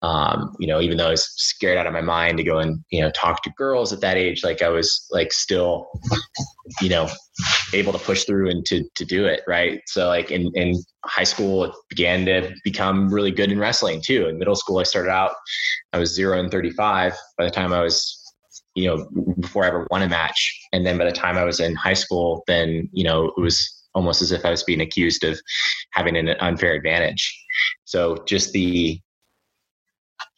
um, 0.06 0.54
you 0.60 0.68
know, 0.68 0.80
even 0.80 0.96
though 0.96 1.08
I 1.08 1.10
was 1.10 1.26
scared 1.36 1.78
out 1.78 1.86
of 1.88 1.92
my 1.92 2.00
mind 2.00 2.38
to 2.38 2.44
go 2.44 2.58
and, 2.58 2.78
you 2.90 3.00
know, 3.00 3.10
talk 3.10 3.42
to 3.42 3.50
girls 3.56 3.92
at 3.92 4.00
that 4.02 4.16
age, 4.16 4.44
like 4.44 4.62
I 4.62 4.68
was 4.68 5.04
like 5.10 5.32
still, 5.32 5.88
you 6.80 6.88
know, 6.88 7.08
able 7.72 7.92
to 7.92 7.98
push 7.98 8.22
through 8.22 8.48
and 8.50 8.64
to, 8.66 8.84
to 8.94 9.04
do 9.04 9.26
it. 9.26 9.42
Right. 9.48 9.80
So 9.88 10.06
like 10.06 10.30
in, 10.30 10.52
in 10.54 10.80
high 11.04 11.24
school, 11.24 11.64
it 11.64 11.72
began 11.88 12.24
to 12.26 12.54
become 12.62 13.12
really 13.12 13.32
good 13.32 13.50
in 13.50 13.58
wrestling 13.58 14.00
too. 14.00 14.28
In 14.28 14.38
middle 14.38 14.54
school, 14.54 14.78
I 14.78 14.84
started 14.84 15.10
out, 15.10 15.32
I 15.92 15.98
was 15.98 16.14
zero 16.14 16.38
and 16.38 16.52
35 16.52 17.12
by 17.36 17.44
the 17.44 17.50
time 17.50 17.72
I 17.72 17.82
was, 17.82 18.32
you 18.76 18.86
know, 18.86 19.08
before 19.40 19.64
I 19.64 19.68
ever 19.68 19.88
won 19.90 20.02
a 20.02 20.08
match. 20.08 20.56
And 20.72 20.86
then 20.86 20.98
by 20.98 21.06
the 21.06 21.10
time 21.10 21.36
I 21.36 21.42
was 21.42 21.58
in 21.58 21.74
high 21.74 21.94
school, 21.94 22.44
then, 22.46 22.88
you 22.92 23.02
know, 23.02 23.32
it 23.36 23.40
was 23.40 23.72
almost 23.92 24.22
as 24.22 24.30
if 24.30 24.44
I 24.44 24.50
was 24.50 24.62
being 24.62 24.82
accused 24.82 25.24
of 25.24 25.40
having 25.94 26.16
an 26.16 26.28
unfair 26.38 26.74
advantage. 26.74 27.44
So 27.86 28.22
just 28.28 28.52
the 28.52 29.00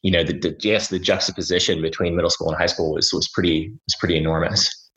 you 0.02 0.10
know, 0.10 0.22
the, 0.22 0.32
the 0.32 0.56
yes, 0.60 0.88
the 0.88 0.98
juxtaposition 0.98 1.82
between 1.82 2.14
middle 2.14 2.30
school 2.30 2.48
and 2.48 2.56
high 2.56 2.66
school 2.66 2.94
was 2.94 3.12
was 3.12 3.28
pretty 3.28 3.72
was 3.86 3.96
pretty 3.98 4.16
enormous. 4.16 4.88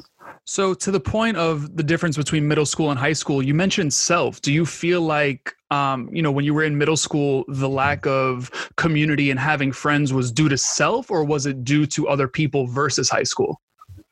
So, 0.45 0.73
to 0.73 0.91
the 0.91 0.99
point 0.99 1.37
of 1.37 1.77
the 1.77 1.83
difference 1.83 2.17
between 2.17 2.47
middle 2.47 2.65
school 2.65 2.89
and 2.89 2.99
high 2.99 3.13
school, 3.13 3.43
you 3.43 3.53
mentioned 3.53 3.93
self. 3.93 4.41
Do 4.41 4.51
you 4.51 4.65
feel 4.65 5.01
like, 5.01 5.53
um, 5.69 6.09
you 6.11 6.21
know, 6.21 6.31
when 6.31 6.45
you 6.45 6.53
were 6.53 6.63
in 6.63 6.77
middle 6.77 6.97
school, 6.97 7.45
the 7.47 7.69
lack 7.69 8.05
of 8.07 8.49
community 8.75 9.29
and 9.29 9.39
having 9.39 9.71
friends 9.71 10.13
was 10.13 10.31
due 10.31 10.49
to 10.49 10.57
self, 10.57 11.11
or 11.11 11.23
was 11.23 11.45
it 11.45 11.63
due 11.63 11.85
to 11.87 12.07
other 12.07 12.27
people 12.27 12.67
versus 12.67 13.09
high 13.09 13.23
school? 13.23 13.61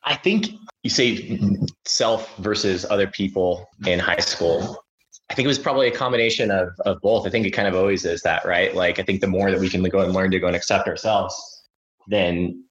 I 0.04 0.16
think 0.16 0.52
you 0.84 0.90
say 0.90 1.40
self 1.86 2.36
versus 2.38 2.86
other 2.90 3.08
people 3.08 3.68
in 3.86 4.00
high 4.00 4.20
school. 4.20 4.84
I 5.30 5.36
think 5.36 5.46
it 5.46 5.48
was 5.48 5.60
probably 5.60 5.88
a 5.88 5.92
combination 5.92 6.52
of 6.52 6.70
of 6.86 7.02
both. 7.02 7.28
I 7.28 7.30
think 7.30 7.46
it 7.46 7.52
kind 7.52 7.68
of 7.68 7.76
always 7.76 8.06
is 8.06 8.22
that, 8.24 8.46
right? 8.46 8.74
Like 8.74 9.00
I 9.00 9.04
think 9.04 9.22
the 9.22 9.28
more 9.28 9.52
that 9.52 9.60
we 9.60 9.70
can 9.70 9.84
go 9.84 10.00
and 10.00 10.14
learn 10.14 10.32
to 10.32 10.40
go 10.40 10.48
and 10.48 10.56
accept 10.56 10.88
ourselves, 10.88 11.36
then 12.08 12.64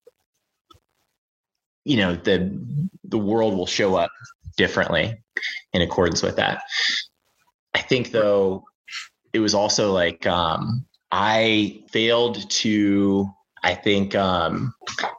you 1.85 1.97
know 1.97 2.17
the 2.17 2.59
the 3.05 3.19
world 3.19 3.55
will 3.57 3.67
show 3.67 3.95
up 3.95 4.11
differently 4.57 5.17
in 5.73 5.83
accordance 5.83 6.23
with 6.23 6.37
that. 6.37 6.63
I 7.75 7.81
think 7.81 8.11
though 8.11 8.65
it 9.33 9.39
was 9.39 9.55
also 9.55 9.93
like 9.93 10.27
um, 10.27 10.85
I 11.13 11.83
failed 11.91 12.51
to 12.51 13.31
I 13.63 13.75
think 13.75 14.15
um 14.15 14.75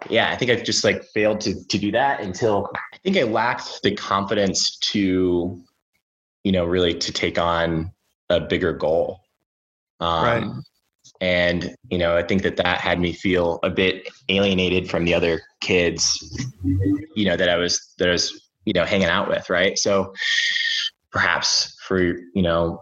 yeah, 0.09 0.29
I 0.29 0.35
think 0.35 0.51
I've 0.51 0.63
just 0.63 0.83
like 0.83 1.03
failed 1.13 1.41
to 1.41 1.55
to 1.67 1.77
do 1.77 1.91
that 1.91 2.21
until 2.21 2.69
I 2.75 2.97
think 3.03 3.17
I 3.17 3.23
lacked 3.23 3.81
the 3.83 3.95
confidence 3.95 4.77
to 4.91 5.61
you 6.43 6.51
know 6.51 6.65
really 6.65 6.93
to 6.93 7.11
take 7.11 7.37
on 7.37 7.91
a 8.29 8.39
bigger 8.39 8.73
goal. 8.73 9.19
Um 9.99 10.23
right. 10.23 10.47
and 11.21 11.75
you 11.89 11.97
know, 11.97 12.15
I 12.15 12.23
think 12.23 12.43
that 12.43 12.57
that 12.57 12.79
had 12.79 12.99
me 12.99 13.13
feel 13.13 13.59
a 13.63 13.69
bit 13.69 14.07
alienated 14.29 14.89
from 14.89 15.05
the 15.05 15.13
other 15.13 15.41
kids 15.61 16.17
you 17.15 17.25
know 17.25 17.35
that 17.35 17.49
I 17.49 17.57
was 17.57 17.93
that 17.97 18.09
I 18.09 18.11
was 18.11 18.49
you 18.65 18.73
know 18.73 18.85
hanging 18.85 19.07
out 19.07 19.27
with, 19.27 19.49
right? 19.49 19.77
So 19.77 20.13
perhaps 21.11 21.75
for 21.81 21.99
you 22.01 22.41
know 22.41 22.81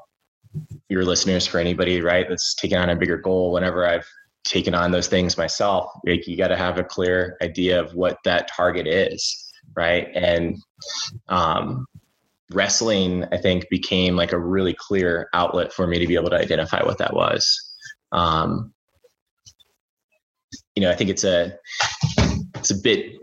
your 0.90 1.04
listeners 1.04 1.46
for 1.46 1.60
anybody 1.60 2.02
right 2.02 2.28
that's 2.30 2.56
taking 2.56 2.78
on 2.78 2.90
a 2.90 2.96
bigger 2.96 3.18
goal 3.18 3.52
whenever 3.52 3.88
i've 3.88 4.08
taken 4.44 4.74
on 4.74 4.92
those 4.92 5.08
things 5.08 5.38
myself 5.38 5.92
like 6.06 6.28
you 6.28 6.38
got 6.38 6.48
to 6.48 6.58
have 6.58 6.78
a 6.78 6.84
clear 6.84 7.38
idea 7.42 7.80
of 7.80 7.94
what 7.94 8.18
that 8.24 8.50
target 8.56 8.88
is 8.88 9.52
right 9.76 10.08
and 10.16 10.58
um, 11.28 11.86
wrestling 12.52 13.26
i 13.32 13.38
think 13.38 13.68
became 13.70 14.16
like 14.16 14.32
a 14.32 14.40
really 14.40 14.74
clear 14.74 15.28
outlet 15.34 15.74
for 15.74 15.88
me 15.88 16.00
to 16.00 16.08
be 16.08 16.16
able 16.16 16.30
to 16.30 16.38
identify 16.38 16.84
what 16.84 16.98
that 16.98 17.14
was. 17.14 17.74
Um, 18.12 18.74
you 20.76 20.82
know 20.82 20.92
i 20.92 20.96
think 20.96 21.10
it's 21.10 21.24
a 21.24 21.58
it's 22.56 22.72
a 22.72 22.76
bit 22.76 23.16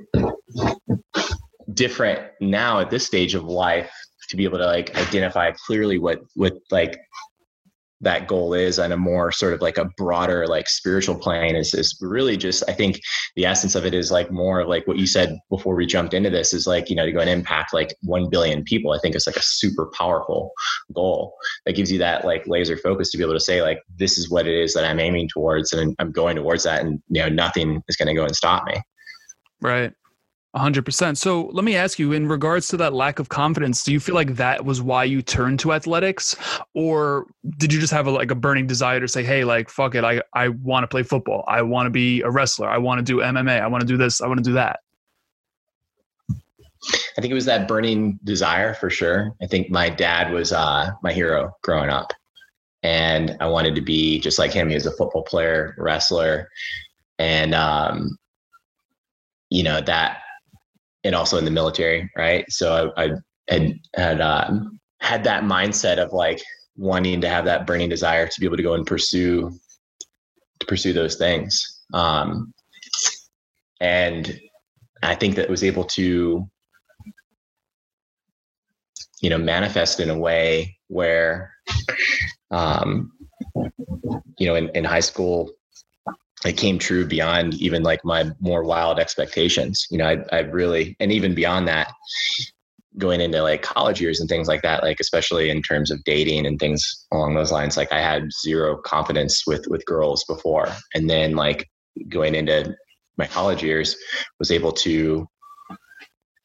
different 1.73 2.21
now 2.40 2.81
at 2.81 2.90
this 2.90 3.07
stage 3.07 3.35
of 3.35 3.45
life 3.45 3.93
to 4.28 4.37
be 4.37 4.45
able 4.45 4.59
to 4.59 4.66
like 4.66 4.97
identify 4.97 5.52
clearly 5.52 5.99
what 5.99 6.21
what 6.35 6.54
like 6.71 6.99
that 8.04 8.28
goal 8.28 8.54
is 8.54 8.78
on 8.78 8.92
a 8.92 8.96
more 8.96 9.32
sort 9.32 9.52
of 9.52 9.61
like 9.61 9.78
a 9.78 9.90
broader 9.96 10.46
like 10.46 10.68
spiritual 10.68 11.14
plane 11.14 11.56
is 11.56 11.75
is 11.75 11.96
really 12.00 12.37
just 12.37 12.62
I 12.68 12.73
think 12.73 13.00
the 13.37 13.46
essence 13.46 13.75
of 13.75 13.84
it 13.84 13.94
is 13.94 14.11
like 14.11 14.30
more 14.30 14.61
of 14.61 14.68
like 14.68 14.87
what 14.87 14.99
you 14.99 15.06
said 15.06 15.38
before 15.50 15.75
we 15.75 15.87
jumped 15.87 16.14
into 16.14 16.30
this 16.30 16.52
is 16.52 16.66
like 16.66 16.88
you 16.88 16.96
know 16.96 17.06
to 17.06 17.12
go 17.12 17.20
and 17.20 17.30
impact 17.30 17.75
like 17.75 17.94
1 18.02 18.30
billion 18.30 18.62
people 18.64 18.92
I 18.92 18.99
think 18.99 19.14
it's 19.14 19.26
like 19.26 19.37
a 19.37 19.42
super 19.42 19.90
powerful 19.96 20.52
goal 20.94 21.34
that 21.66 21.75
gives 21.75 21.90
you 21.90 21.99
that 21.99 22.25
like 22.25 22.46
laser 22.46 22.76
focus 22.76 23.11
to 23.11 23.18
be 23.18 23.25
able 23.25 23.34
to 23.34 23.40
say 23.40 23.62
like 23.62 23.80
this 23.99 24.18
is 24.18 24.30
what 24.30 24.46
it 24.46 24.54
is 24.54 24.75
that 24.75 24.84
I'm 24.84 25.00
aiming 25.00 25.28
towards 25.28 25.73
and 25.73 25.96
I'm 25.99 26.12
going 26.12 26.37
towards 26.37 26.64
that 26.64 26.82
and 26.82 27.00
you 27.08 27.23
know 27.23 27.28
nothing 27.28 27.82
is 27.88 27.96
going 27.96 28.08
to 28.08 28.14
go 28.14 28.25
and 28.25 28.37
stop 28.37 28.64
me. 28.66 28.80
Right 29.61 29.92
100%. 30.54 31.16
So 31.16 31.46
let 31.52 31.64
me 31.64 31.75
ask 31.75 31.99
you, 31.99 32.12
in 32.12 32.28
regards 32.28 32.68
to 32.68 32.76
that 32.76 32.92
lack 32.92 33.18
of 33.18 33.28
confidence, 33.28 33.82
do 33.82 33.92
you 33.92 33.99
feel 33.99 34.14
like 34.14 34.37
that 34.37 34.64
was 34.64 34.80
why 34.80 35.02
you 35.04 35.20
turned 35.20 35.58
to 35.61 35.73
athletics? 35.73 36.37
Or 36.75 37.26
did 37.58 37.73
you 37.73 37.80
just 37.80 37.92
have 37.92 38.06
a, 38.06 38.11
like 38.11 38.30
a 38.30 38.37
burning 38.37 38.66
desire 38.66 39.00
to 39.00 39.08
say, 39.08 39.25
hey, 39.25 39.44
like, 39.44 39.68
fuck 39.68 39.96
it, 39.96 40.04
I, 40.04 40.23
I 40.32 40.49
want 40.49 40.84
to 40.84 40.88
play 40.88 41.02
football. 41.02 41.44
I 41.49 41.62
want 41.62 41.87
to 41.87 41.90
be 41.90 42.20
a 42.23 42.30
wrestler. 42.30 42.68
I 42.68 42.78
want 42.78 42.99
to 42.99 43.04
do 43.04 43.18
MMA. 43.18 43.61
I 43.61 43.66
want 43.66 43.80
to 43.80 43.87
do 43.87 43.96
this. 43.96 44.20
I 44.20 44.28
want 44.28 44.38
to 44.38 44.44
do 44.44 44.52
that. 44.52 44.80
I 47.16 47.20
think 47.20 47.30
it 47.30 47.34
was 47.34 47.46
that 47.46 47.66
burning 47.66 48.20
desire 48.25 48.75
for 48.75 48.90
sure. 48.90 49.34
I 49.42 49.46
think 49.46 49.70
my 49.70 49.88
dad 49.88 50.32
was 50.32 50.52
uh, 50.52 50.90
my 51.02 51.12
hero 51.12 51.56
growing 51.62 51.90
up. 51.90 52.12
And 52.82 53.37
I 53.40 53.46
wanted 53.46 53.75
to 53.76 53.80
be 53.80 54.20
just 54.20 54.38
like 54.38 54.52
him. 54.52 54.68
He 54.68 54.75
was 54.75 54.87
a 54.87 54.92
football 54.92 55.23
player, 55.23 55.75
wrestler. 55.78 56.50
And, 57.18 57.54
um, 57.54 58.18
you 59.49 59.62
know, 59.62 59.80
that 59.80 60.18
and 61.04 61.14
also 61.14 61.37
in 61.37 61.44
the 61.44 61.50
military, 61.50 62.11
right? 62.16 62.44
So 62.50 62.92
I, 62.96 63.04
I 63.04 63.11
had 63.49 63.78
had 63.94 64.20
um, 64.20 64.80
had 65.00 65.25
that 65.25 65.44
mindset 65.44 65.99
of 65.99 66.12
like 66.12 66.40
wanting 66.76 67.20
to 67.20 67.28
have 67.28 67.44
that 67.44 67.66
burning 67.66 67.88
desire 67.88 68.26
to 68.26 68.40
be 68.40 68.46
able 68.46 68.56
to 68.56 68.62
go 68.62 68.75
and 68.75 68.87
pursue 68.87 69.52
to 70.61 70.66
pursue 70.66 70.92
those 70.92 71.16
things. 71.16 71.82
Um, 71.92 72.52
and 73.80 74.40
I 75.02 75.14
think 75.14 75.37
that 75.37 75.50
was 75.50 75.62
able 75.62 75.84
to, 75.84 76.49
you 79.20 79.30
know, 79.30 79.38
manifest 79.38 80.00
in 80.00 80.11
a 80.11 80.18
way 80.18 80.78
where, 80.88 81.52
um, 82.50 83.12
you 84.38 84.46
know, 84.46 84.54
in, 84.54 84.70
in 84.75 84.84
high 84.84 85.00
school, 85.00 85.52
it 86.44 86.56
came 86.56 86.78
true 86.78 87.06
beyond 87.06 87.54
even 87.54 87.82
like 87.82 88.04
my 88.04 88.30
more 88.40 88.64
wild 88.64 88.98
expectations. 88.98 89.86
You 89.90 89.98
know, 89.98 90.06
I, 90.06 90.36
I 90.36 90.40
really, 90.40 90.96
and 91.00 91.10
even 91.10 91.34
beyond 91.34 91.68
that, 91.68 91.92
going 92.98 93.20
into 93.20 93.42
like 93.42 93.62
college 93.62 94.00
years 94.00 94.20
and 94.20 94.28
things 94.28 94.46
like 94.46 94.62
that, 94.62 94.82
like 94.82 95.00
especially 95.00 95.50
in 95.50 95.62
terms 95.62 95.90
of 95.90 96.02
dating 96.04 96.46
and 96.46 96.58
things 96.58 97.06
along 97.12 97.34
those 97.34 97.50
lines, 97.50 97.76
like 97.76 97.92
I 97.92 98.00
had 98.00 98.28
zero 98.44 98.76
confidence 98.76 99.46
with 99.46 99.66
with 99.68 99.84
girls 99.86 100.24
before, 100.24 100.68
and 100.94 101.08
then 101.08 101.34
like 101.34 101.68
going 102.08 102.34
into 102.34 102.74
my 103.16 103.26
college 103.26 103.62
years, 103.62 103.96
was 104.38 104.50
able 104.50 104.72
to 104.72 105.26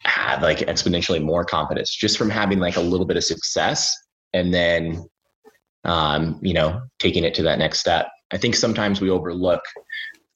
have 0.03 0.41
like 0.41 0.59
exponentially 0.59 1.21
more 1.21 1.43
confidence 1.43 1.95
just 1.95 2.17
from 2.17 2.29
having 2.29 2.59
like 2.59 2.77
a 2.77 2.81
little 2.81 3.05
bit 3.05 3.17
of 3.17 3.23
success, 3.23 3.93
and 4.33 4.53
then 4.53 5.03
um, 5.83 6.39
you 6.41 6.53
know 6.53 6.81
taking 6.99 7.23
it 7.23 7.33
to 7.35 7.43
that 7.43 7.59
next 7.59 7.79
step. 7.79 8.07
I 8.31 8.37
think 8.37 8.55
sometimes 8.55 9.01
we 9.01 9.09
overlook 9.09 9.61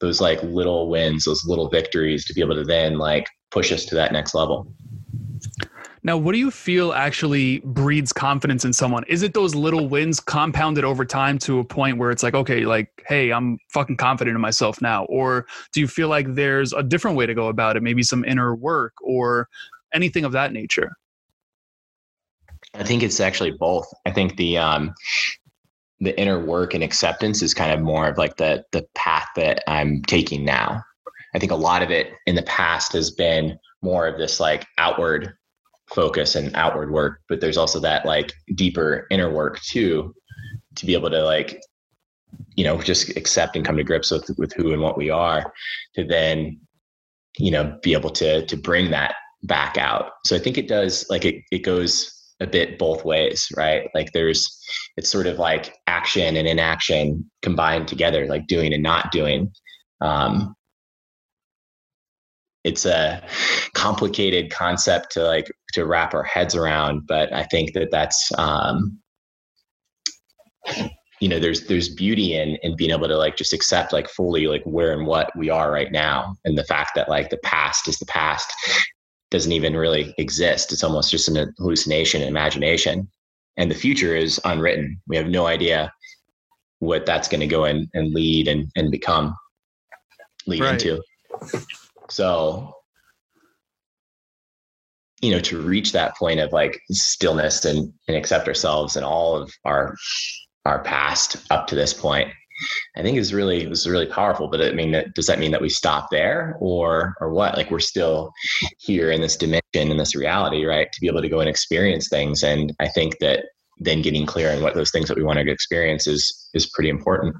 those 0.00 0.20
like 0.20 0.42
little 0.42 0.88
wins, 0.88 1.24
those 1.24 1.44
little 1.46 1.68
victories 1.68 2.24
to 2.26 2.34
be 2.34 2.40
able 2.40 2.56
to 2.56 2.64
then 2.64 2.98
like 2.98 3.26
push 3.50 3.72
us 3.72 3.84
to 3.86 3.94
that 3.94 4.12
next 4.12 4.34
level. 4.34 4.66
Now, 6.06 6.18
what 6.18 6.32
do 6.32 6.38
you 6.38 6.50
feel 6.50 6.92
actually 6.92 7.60
breeds 7.60 8.12
confidence 8.12 8.66
in 8.66 8.74
someone? 8.74 9.04
Is 9.08 9.22
it 9.22 9.32
those 9.32 9.54
little 9.54 9.88
wins 9.88 10.20
compounded 10.20 10.84
over 10.84 11.06
time 11.06 11.38
to 11.38 11.60
a 11.60 11.64
point 11.64 11.96
where 11.96 12.10
it's 12.10 12.22
like, 12.22 12.34
okay, 12.34 12.66
like, 12.66 12.90
hey, 13.06 13.32
I'm 13.32 13.58
fucking 13.72 13.96
confident 13.96 14.34
in 14.34 14.40
myself 14.40 14.82
now? 14.82 15.04
Or 15.06 15.46
do 15.72 15.80
you 15.80 15.88
feel 15.88 16.08
like 16.08 16.34
there's 16.34 16.74
a 16.74 16.82
different 16.82 17.16
way 17.16 17.24
to 17.24 17.32
go 17.32 17.48
about 17.48 17.76
it? 17.76 17.82
Maybe 17.82 18.02
some 18.02 18.22
inner 18.26 18.54
work 18.54 18.92
or 19.02 19.48
anything 19.94 20.26
of 20.26 20.32
that 20.32 20.52
nature? 20.52 20.92
I 22.74 22.84
think 22.84 23.02
it's 23.02 23.20
actually 23.20 23.52
both. 23.52 23.86
I 24.04 24.10
think 24.10 24.36
the 24.36 24.58
um, 24.58 24.94
the 26.00 26.18
inner 26.18 26.44
work 26.44 26.74
and 26.74 26.82
acceptance 26.82 27.42
is 27.42 27.54
kind 27.54 27.72
of 27.72 27.80
more 27.80 28.08
of 28.08 28.18
like 28.18 28.36
the 28.36 28.64
the 28.72 28.86
path 28.94 29.28
that 29.36 29.62
I'm 29.66 30.02
taking 30.02 30.44
now. 30.44 30.82
I 31.34 31.38
think 31.38 31.52
a 31.52 31.56
lot 31.56 31.82
of 31.82 31.90
it 31.90 32.12
in 32.26 32.34
the 32.34 32.42
past 32.42 32.92
has 32.92 33.10
been 33.10 33.58
more 33.82 34.06
of 34.06 34.18
this 34.18 34.40
like 34.40 34.66
outward 34.78 35.34
focus 35.88 36.34
and 36.34 36.54
outward 36.56 36.90
work, 36.90 37.20
but 37.28 37.40
there's 37.40 37.58
also 37.58 37.78
that 37.80 38.06
like 38.06 38.32
deeper 38.54 39.06
inner 39.10 39.30
work 39.30 39.60
too 39.60 40.14
to 40.76 40.86
be 40.86 40.94
able 40.94 41.10
to 41.10 41.22
like 41.22 41.60
you 42.56 42.64
know 42.64 42.80
just 42.80 43.16
accept 43.16 43.54
and 43.56 43.64
come 43.64 43.76
to 43.76 43.84
grips 43.84 44.10
with 44.10 44.28
with 44.38 44.52
who 44.54 44.72
and 44.72 44.82
what 44.82 44.96
we 44.96 45.10
are 45.10 45.52
to 45.94 46.04
then 46.04 46.58
you 47.38 47.50
know 47.50 47.78
be 47.82 47.92
able 47.92 48.10
to 48.10 48.44
to 48.46 48.56
bring 48.56 48.90
that 48.90 49.14
back 49.44 49.76
out. 49.76 50.12
So 50.24 50.34
I 50.34 50.38
think 50.38 50.58
it 50.58 50.68
does 50.68 51.06
like 51.08 51.24
it 51.24 51.42
it 51.50 51.60
goes 51.60 52.13
a 52.40 52.46
bit 52.46 52.78
both 52.78 53.04
ways, 53.04 53.48
right? 53.56 53.88
Like 53.94 54.12
there's, 54.12 54.60
it's 54.96 55.10
sort 55.10 55.26
of 55.26 55.38
like 55.38 55.74
action 55.86 56.36
and 56.36 56.48
inaction 56.48 57.30
combined 57.42 57.88
together, 57.88 58.26
like 58.26 58.46
doing 58.46 58.72
and 58.72 58.82
not 58.82 59.12
doing. 59.12 59.52
Um, 60.00 60.54
it's 62.64 62.86
a 62.86 63.22
complicated 63.74 64.50
concept 64.50 65.12
to 65.12 65.22
like 65.22 65.46
to 65.74 65.84
wrap 65.84 66.14
our 66.14 66.24
heads 66.24 66.54
around, 66.54 67.06
but 67.06 67.32
I 67.32 67.44
think 67.44 67.74
that 67.74 67.90
that's 67.90 68.32
um, 68.38 68.98
you 71.20 71.28
know 71.28 71.38
there's 71.38 71.66
there's 71.66 71.94
beauty 71.94 72.34
in 72.34 72.56
in 72.62 72.76
being 72.76 72.90
able 72.90 73.08
to 73.08 73.16
like 73.16 73.36
just 73.36 73.52
accept 73.52 73.92
like 73.92 74.08
fully 74.08 74.46
like 74.46 74.62
where 74.64 74.92
and 74.92 75.06
what 75.06 75.30
we 75.36 75.50
are 75.50 75.70
right 75.70 75.92
now 75.92 76.34
and 76.44 76.56
the 76.56 76.64
fact 76.64 76.92
that 76.94 77.08
like 77.08 77.30
the 77.30 77.38
past 77.38 77.86
is 77.86 77.98
the 77.98 78.06
past 78.06 78.52
doesn't 79.30 79.52
even 79.52 79.76
really 79.76 80.14
exist. 80.18 80.72
It's 80.72 80.84
almost 80.84 81.10
just 81.10 81.28
an 81.28 81.52
hallucination, 81.58 82.22
an 82.22 82.28
imagination. 82.28 83.08
And 83.56 83.70
the 83.70 83.74
future 83.74 84.16
is 84.16 84.40
unwritten. 84.44 85.00
We 85.06 85.16
have 85.16 85.28
no 85.28 85.46
idea 85.46 85.92
what 86.80 87.06
that's 87.06 87.28
going 87.28 87.40
to 87.40 87.46
go 87.46 87.64
and, 87.64 87.88
and 87.94 88.12
lead 88.12 88.48
and, 88.48 88.70
and 88.76 88.90
become, 88.90 89.34
lead 90.46 90.60
right. 90.60 90.72
into. 90.72 91.02
So, 92.10 92.74
you 95.20 95.30
know, 95.30 95.40
to 95.40 95.60
reach 95.60 95.92
that 95.92 96.16
point 96.16 96.40
of 96.40 96.52
like 96.52 96.80
stillness 96.90 97.64
and, 97.64 97.92
and 98.08 98.16
accept 98.16 98.46
ourselves 98.48 98.96
and 98.96 99.04
all 99.04 99.36
of 99.36 99.52
our 99.64 99.94
our 100.66 100.82
past 100.82 101.36
up 101.50 101.66
to 101.66 101.74
this 101.74 101.92
point 101.92 102.30
I 102.96 103.02
think 103.02 103.18
is 103.18 103.34
really 103.34 103.66
was 103.66 103.88
really 103.88 104.06
powerful. 104.06 104.48
But 104.48 104.60
I 104.60 104.72
mean, 104.72 104.92
that, 104.92 105.14
does 105.14 105.26
that 105.26 105.38
mean 105.38 105.50
that 105.52 105.62
we 105.62 105.68
stop 105.68 106.08
there, 106.10 106.56
or 106.60 107.14
or 107.20 107.32
what? 107.32 107.56
Like 107.56 107.70
we're 107.70 107.80
still 107.80 108.32
here 108.78 109.10
in 109.10 109.20
this 109.20 109.36
dimension 109.36 109.62
in 109.74 109.96
this 109.96 110.14
reality, 110.14 110.64
right? 110.64 110.90
To 110.92 111.00
be 111.00 111.06
able 111.06 111.22
to 111.22 111.28
go 111.28 111.40
and 111.40 111.48
experience 111.48 112.08
things, 112.08 112.42
and 112.42 112.72
I 112.80 112.88
think 112.88 113.18
that 113.20 113.46
then 113.78 114.02
getting 114.02 114.26
clear 114.26 114.52
on 114.52 114.62
what 114.62 114.74
those 114.74 114.90
things 114.90 115.08
that 115.08 115.16
we 115.16 115.24
want 115.24 115.38
to 115.38 115.50
experience 115.50 116.06
is 116.06 116.48
is 116.54 116.68
pretty 116.70 116.90
important. 116.90 117.34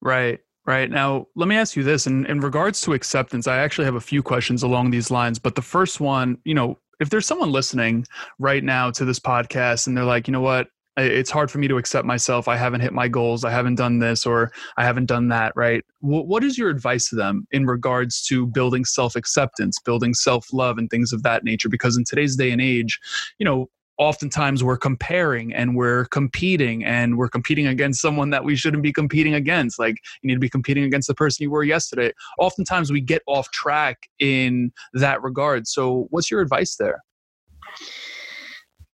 Right. 0.00 0.40
Right. 0.66 0.90
Now, 0.90 1.26
let 1.34 1.48
me 1.48 1.56
ask 1.56 1.74
you 1.74 1.82
this. 1.82 2.06
In, 2.06 2.26
in 2.26 2.40
regards 2.40 2.80
to 2.82 2.92
acceptance, 2.92 3.46
I 3.46 3.56
actually 3.56 3.86
have 3.86 3.94
a 3.94 4.00
few 4.00 4.22
questions 4.22 4.62
along 4.62 4.90
these 4.90 5.10
lines. 5.10 5.38
But 5.38 5.54
the 5.54 5.62
first 5.62 6.00
one, 6.00 6.38
you 6.44 6.54
know, 6.54 6.78
if 7.00 7.08
there's 7.08 7.26
someone 7.26 7.50
listening 7.50 8.06
right 8.38 8.62
now 8.62 8.90
to 8.92 9.04
this 9.04 9.18
podcast 9.18 9.86
and 9.86 9.96
they're 9.96 10.04
like, 10.04 10.28
you 10.28 10.32
know 10.32 10.42
what, 10.42 10.68
it's 10.96 11.30
hard 11.30 11.50
for 11.50 11.58
me 11.58 11.68
to 11.68 11.78
accept 11.78 12.06
myself. 12.06 12.48
I 12.48 12.56
haven't 12.56 12.80
hit 12.80 12.92
my 12.92 13.08
goals. 13.08 13.44
I 13.44 13.50
haven't 13.50 13.76
done 13.76 13.98
this 13.98 14.26
or 14.26 14.50
I 14.76 14.84
haven't 14.84 15.06
done 15.06 15.28
that, 15.28 15.52
right? 15.56 15.84
what 16.02 16.42
is 16.42 16.56
your 16.56 16.70
advice 16.70 17.10
to 17.10 17.16
them 17.16 17.46
in 17.50 17.66
regards 17.66 18.22
to 18.26 18.46
building 18.46 18.86
self 18.86 19.16
acceptance, 19.16 19.78
building 19.78 20.14
self 20.14 20.50
love, 20.52 20.78
and 20.78 20.88
things 20.90 21.12
of 21.12 21.22
that 21.22 21.44
nature? 21.44 21.68
Because 21.68 21.96
in 21.96 22.04
today's 22.04 22.36
day 22.36 22.50
and 22.50 22.60
age, 22.60 22.98
you 23.38 23.44
know, 23.44 23.68
oftentimes 23.98 24.64
we're 24.64 24.78
comparing 24.78 25.52
and 25.52 25.76
we're 25.76 26.06
competing 26.06 26.82
and 26.84 27.18
we're 27.18 27.28
competing 27.28 27.66
against 27.66 28.00
someone 28.00 28.30
that 28.30 28.44
we 28.44 28.56
shouldn't 28.56 28.82
be 28.82 28.94
competing 28.94 29.34
against. 29.34 29.78
Like 29.78 29.96
you 30.22 30.28
need 30.28 30.34
to 30.34 30.40
be 30.40 30.48
competing 30.48 30.84
against 30.84 31.06
the 31.06 31.14
person 31.14 31.42
you 31.44 31.50
were 31.50 31.64
yesterday. 31.64 32.12
Oftentimes 32.38 32.90
we 32.90 33.02
get 33.02 33.22
off 33.26 33.50
track 33.50 34.08
in 34.18 34.72
that 34.94 35.22
regard. 35.22 35.68
So, 35.68 36.06
what's 36.10 36.30
your 36.30 36.40
advice 36.40 36.76
there? 36.76 37.02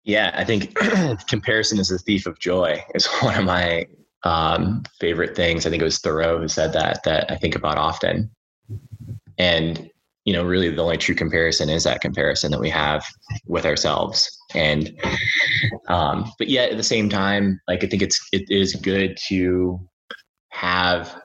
Yeah, 0.07 0.31
I 0.35 0.45
think 0.45 0.75
comparison 1.29 1.81
is 1.81 1.89
the 1.89 1.99
thief 1.99 2.27
of 2.27 2.39
joy 2.39 2.83
is 2.95 3.07
one 3.21 3.39
of 3.39 3.45
my 3.45 3.87
um, 4.23 4.85
favorite 5.01 5.37
things. 5.37 5.67
I 5.67 5.71
think 5.71 5.83
it 5.83 5.85
was 5.85 5.99
Thoreau 5.99 6.39
who 6.39 6.49
said 6.49 6.73
that 6.73 7.03
that 7.05 7.31
I 7.31 7.37
think 7.37 7.55
about 7.55 7.77
often. 7.77 8.31
And 9.37 9.91
you 10.25 10.33
know, 10.33 10.45
really 10.45 10.71
the 10.71 10.83
only 10.83 10.97
true 10.97 11.15
comparison 11.15 11.69
is 11.71 11.85
that 11.85 12.01
comparison 12.01 12.51
that 12.51 12.61
we 12.61 12.71
have 12.71 13.05
with 13.47 13.65
ourselves. 13.65 14.29
And, 14.55 14.93
um, 15.89 16.33
but 16.37 16.49
yet 16.49 16.73
at 16.73 16.77
the 16.77 16.83
same 16.83 17.09
time, 17.09 17.61
like 17.69 17.85
I 17.85 17.87
think 17.87 18.03
it's, 18.03 18.21
it 18.33 18.43
is 18.51 18.75
good 18.75 19.17
to 19.29 19.79
have, 20.49 21.17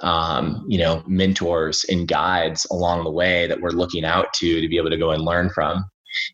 um, 0.00 0.66
you 0.68 0.78
know, 0.78 1.04
mentors 1.06 1.84
and 1.88 2.08
guides 2.08 2.66
along 2.72 3.04
the 3.04 3.12
way 3.12 3.46
that 3.46 3.60
we're 3.60 3.70
looking 3.70 4.04
out 4.04 4.32
to, 4.34 4.60
to 4.60 4.68
be 4.68 4.76
able 4.76 4.90
to 4.90 4.98
go 4.98 5.12
and 5.12 5.22
learn 5.22 5.48
from. 5.50 5.84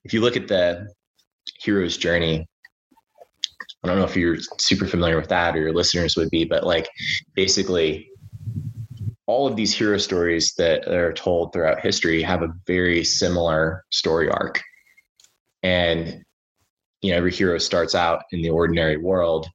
If 0.04 0.14
you 0.14 0.22
look 0.22 0.38
at 0.38 0.48
the 0.48 0.88
hero's 1.60 1.96
journey, 1.96 2.46
I 3.82 3.88
don't 3.88 3.98
know 3.98 4.04
if 4.04 4.16
you're 4.16 4.38
super 4.58 4.86
familiar 4.86 5.16
with 5.16 5.28
that 5.28 5.56
or 5.56 5.60
your 5.60 5.72
listeners 5.72 6.16
would 6.16 6.30
be, 6.30 6.44
but 6.44 6.64
like 6.64 6.88
basically 7.34 8.10
all 9.26 9.46
of 9.46 9.56
these 9.56 9.72
hero 9.72 9.96
stories 9.96 10.54
that 10.58 10.88
are 10.88 11.12
told 11.12 11.52
throughout 11.52 11.80
history 11.80 12.22
have 12.22 12.42
a 12.42 12.52
very 12.66 13.04
similar 13.04 13.84
story 13.90 14.28
arc. 14.28 14.60
And 15.62 16.24
you 17.00 17.12
know, 17.12 17.18
every 17.18 17.32
hero 17.32 17.58
starts 17.58 17.94
out 17.94 18.24
in 18.32 18.42
the 18.42 18.50
ordinary 18.50 18.96
world 18.96 19.48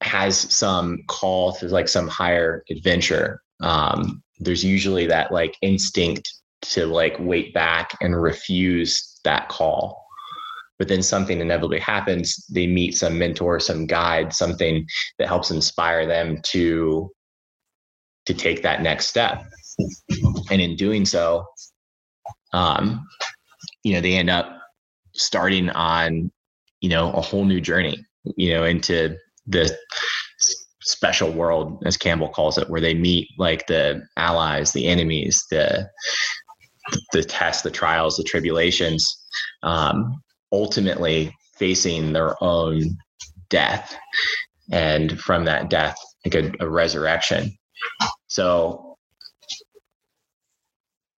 has 0.00 0.38
some 0.38 1.00
call 1.08 1.52
to 1.52 1.66
like 1.68 1.88
some 1.88 2.08
higher 2.08 2.62
adventure. 2.70 3.42
Um, 3.60 4.22
there's 4.38 4.64
usually 4.64 5.06
that 5.06 5.32
like 5.32 5.56
instinct 5.62 6.32
to 6.60 6.86
like 6.86 7.16
wait 7.18 7.52
back 7.52 7.96
and 8.00 8.20
refuse 8.20 9.20
that 9.24 9.48
call. 9.48 10.07
But 10.78 10.88
then 10.88 11.02
something 11.02 11.40
inevitably 11.40 11.80
happens. 11.80 12.46
They 12.46 12.66
meet 12.66 12.96
some 12.96 13.18
mentor, 13.18 13.58
some 13.60 13.86
guide, 13.86 14.32
something 14.32 14.86
that 15.18 15.28
helps 15.28 15.50
inspire 15.50 16.06
them 16.06 16.40
to 16.44 17.10
to 18.26 18.34
take 18.34 18.62
that 18.62 18.82
next 18.82 19.06
step. 19.06 19.42
And 20.50 20.60
in 20.60 20.76
doing 20.76 21.06
so, 21.06 21.46
um, 22.52 23.06
you 23.84 23.94
know, 23.94 24.00
they 24.00 24.14
end 24.14 24.28
up 24.28 24.60
starting 25.14 25.70
on, 25.70 26.30
you 26.80 26.90
know, 26.90 27.10
a 27.12 27.20
whole 27.20 27.44
new 27.44 27.60
journey, 27.60 28.04
you 28.36 28.52
know, 28.54 28.64
into 28.64 29.16
the 29.46 29.74
special 30.82 31.32
world, 31.32 31.82
as 31.86 31.96
Campbell 31.96 32.28
calls 32.28 32.58
it, 32.58 32.68
where 32.68 32.80
they 32.80 32.94
meet 32.94 33.28
like 33.38 33.66
the 33.66 34.02
allies, 34.16 34.72
the 34.72 34.86
enemies, 34.86 35.44
the 35.50 35.88
the 37.12 37.22
tests, 37.22 37.62
the 37.62 37.70
trials, 37.70 38.16
the 38.16 38.24
tribulations, 38.24 39.26
um, 39.62 40.22
ultimately 40.52 41.34
facing 41.56 42.12
their 42.12 42.42
own 42.42 42.96
death, 43.48 43.96
and 44.70 45.18
from 45.20 45.44
that 45.44 45.70
death, 45.70 45.96
like 46.24 46.34
a, 46.34 46.52
a 46.60 46.68
resurrection. 46.68 47.56
So 48.26 48.96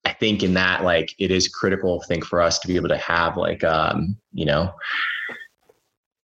I 0.04 0.12
think 0.12 0.42
in 0.42 0.54
that, 0.54 0.84
like, 0.84 1.14
it 1.18 1.30
is 1.30 1.48
critical, 1.48 2.00
I 2.02 2.06
think, 2.06 2.24
for 2.24 2.40
us 2.40 2.58
to 2.60 2.68
be 2.68 2.76
able 2.76 2.88
to 2.88 2.96
have, 2.98 3.36
like, 3.36 3.64
um, 3.64 4.16
you 4.32 4.46
know, 4.46 4.72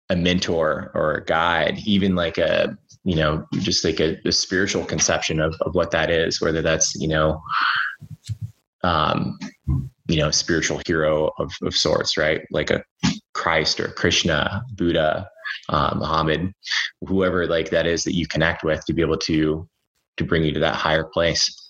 a 0.09 0.17
mentor 0.17 0.93
or 0.95 1.15
a 1.15 1.25
guide, 1.25 1.79
even 1.85 2.15
like 2.15 2.39
a, 2.39 2.77
you 3.05 3.17
know, 3.17 3.47
just 3.55 3.85
like 3.85 4.01
a, 4.01 4.19
a 4.25 4.33
spiritual 4.33 4.85
conception 4.85 5.41
of, 5.41 5.55
of 5.63 5.75
what 5.75 5.91
that 5.91 6.11
is, 6.11 6.41
whether 6.41 6.63
that's, 6.63 6.95
you 6.95 7.09
know, 7.09 7.43
um, 8.85 9.39
you 10.09 10.19
know, 10.19 10.31
spiritual 10.31 10.81
hero 10.87 11.31
of, 11.39 11.53
of 11.63 11.75
sorts, 11.75 12.17
right? 12.17 12.43
Like 12.51 12.71
a 12.71 12.83
Christ 13.35 13.81
or 13.81 13.89
Krishna, 13.89 14.63
Buddha, 14.75 15.29
uh, 15.69 15.95
Muhammad, 15.97 16.53
whoever 17.07 17.47
like 17.47 17.71
that 17.71 17.87
is 17.87 18.05
that 18.05 18.15
you 18.15 18.27
connect 18.27 18.65
with 18.65 18.85
to 18.87 18.93
be 18.93 19.03
able 19.03 19.19
to 19.19 19.69
to 20.17 20.25
bring 20.25 20.45
you 20.45 20.53
to 20.53 20.61
that 20.61 20.75
higher 20.75 21.05
place. 21.05 21.69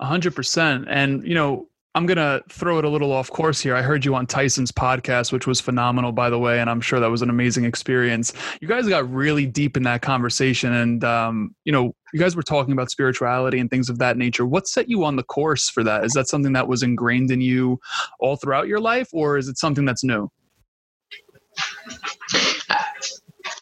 A 0.00 0.06
hundred 0.06 0.34
percent. 0.34 0.86
And, 0.88 1.26
you 1.26 1.34
know, 1.34 1.68
I'm 1.94 2.06
going 2.06 2.16
to 2.16 2.42
throw 2.48 2.78
it 2.78 2.86
a 2.86 2.88
little 2.88 3.12
off 3.12 3.30
course 3.30 3.60
here. 3.60 3.76
I 3.76 3.82
heard 3.82 4.04
you 4.04 4.14
on 4.14 4.26
Tyson's 4.26 4.72
podcast, 4.72 5.30
which 5.30 5.46
was 5.46 5.60
phenomenal, 5.60 6.10
by 6.10 6.30
the 6.30 6.38
way, 6.38 6.58
and 6.58 6.70
I'm 6.70 6.80
sure 6.80 7.00
that 7.00 7.10
was 7.10 7.20
an 7.20 7.28
amazing 7.28 7.64
experience. 7.64 8.32
You 8.62 8.68
guys 8.68 8.88
got 8.88 9.10
really 9.12 9.44
deep 9.44 9.76
in 9.76 9.82
that 9.82 10.00
conversation, 10.00 10.72
and 10.72 11.04
um, 11.04 11.54
you 11.64 11.72
know, 11.72 11.94
you 12.14 12.20
guys 12.20 12.34
were 12.34 12.42
talking 12.42 12.72
about 12.72 12.90
spirituality 12.90 13.58
and 13.58 13.70
things 13.70 13.90
of 13.90 13.98
that 13.98 14.16
nature. 14.16 14.46
What 14.46 14.66
set 14.68 14.88
you 14.88 15.04
on 15.04 15.16
the 15.16 15.22
course 15.22 15.68
for 15.68 15.84
that? 15.84 16.04
Is 16.04 16.12
that 16.12 16.28
something 16.28 16.54
that 16.54 16.66
was 16.66 16.82
ingrained 16.82 17.30
in 17.30 17.42
you 17.42 17.78
all 18.20 18.36
throughout 18.36 18.68
your 18.68 18.80
life, 18.80 19.08
or 19.12 19.36
is 19.36 19.48
it 19.48 19.58
something 19.58 19.84
that's 19.84 20.02
new? 20.02 20.30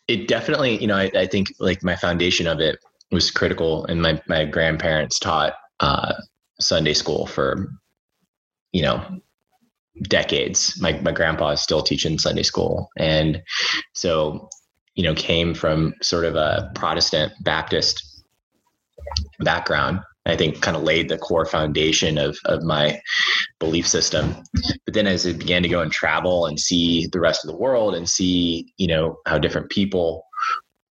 It 0.06 0.28
definitely, 0.28 0.80
you 0.80 0.86
know, 0.86 0.96
I, 0.96 1.10
I 1.16 1.26
think 1.26 1.52
like 1.58 1.82
my 1.82 1.96
foundation 1.96 2.46
of 2.46 2.60
it 2.60 2.78
was 3.10 3.30
critical. 3.32 3.86
And 3.86 4.00
my 4.00 4.22
my 4.28 4.44
grandparents 4.44 5.18
taught 5.18 5.54
uh, 5.80 6.14
Sunday 6.60 6.94
school 6.94 7.26
for 7.26 7.72
you 8.72 8.82
know 8.82 9.20
decades. 10.02 10.80
My 10.80 10.92
my 11.00 11.12
grandpa 11.12 11.50
is 11.50 11.60
still 11.60 11.82
teaching 11.82 12.18
Sunday 12.18 12.42
school, 12.42 12.88
and 12.96 13.42
so 13.92 14.48
you 14.94 15.04
know 15.04 15.14
came 15.14 15.54
from 15.54 15.94
sort 16.02 16.24
of 16.24 16.36
a 16.36 16.70
Protestant 16.74 17.32
Baptist 17.42 18.24
background. 19.40 20.00
I 20.26 20.36
think 20.36 20.60
kind 20.60 20.76
of 20.76 20.82
laid 20.82 21.08
the 21.08 21.18
core 21.18 21.46
foundation 21.46 22.18
of 22.18 22.36
of 22.44 22.62
my 22.62 23.00
belief 23.58 23.86
system. 23.86 24.34
But 24.84 24.94
then 24.94 25.06
as 25.06 25.26
I 25.26 25.32
began 25.32 25.62
to 25.62 25.68
go 25.68 25.80
and 25.80 25.90
travel 25.90 26.46
and 26.46 26.58
see 26.58 27.06
the 27.06 27.20
rest 27.20 27.44
of 27.44 27.50
the 27.50 27.56
world 27.56 27.94
and 27.94 28.08
see, 28.08 28.72
you 28.76 28.86
know, 28.86 29.18
how 29.26 29.38
different 29.38 29.70
people, 29.70 30.24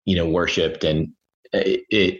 you 0.05 0.15
know, 0.15 0.27
worshiped 0.27 0.83
and 0.83 1.09
it, 1.53 1.81
it 1.89 2.19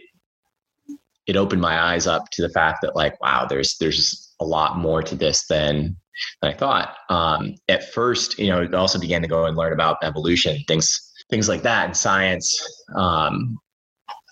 it 1.26 1.36
opened 1.36 1.60
my 1.60 1.80
eyes 1.80 2.06
up 2.06 2.28
to 2.32 2.42
the 2.42 2.48
fact 2.48 2.78
that 2.82 2.96
like 2.96 3.20
wow 3.20 3.46
there's 3.48 3.76
there's 3.78 4.29
a 4.40 4.44
lot 4.44 4.78
more 4.78 5.02
to 5.02 5.14
this 5.14 5.46
than 5.46 5.96
than 6.42 6.52
I 6.52 6.54
thought. 6.54 6.96
Um, 7.08 7.54
at 7.68 7.92
first, 7.92 8.38
you 8.38 8.48
know, 8.48 8.62
I 8.62 8.76
also 8.76 8.98
began 8.98 9.22
to 9.22 9.28
go 9.28 9.46
and 9.46 9.56
learn 9.56 9.72
about 9.72 9.98
evolution, 10.02 10.62
things 10.66 11.12
things 11.30 11.48
like 11.48 11.62
that, 11.62 11.86
and 11.86 11.96
science. 11.96 12.60
Um, 12.96 13.58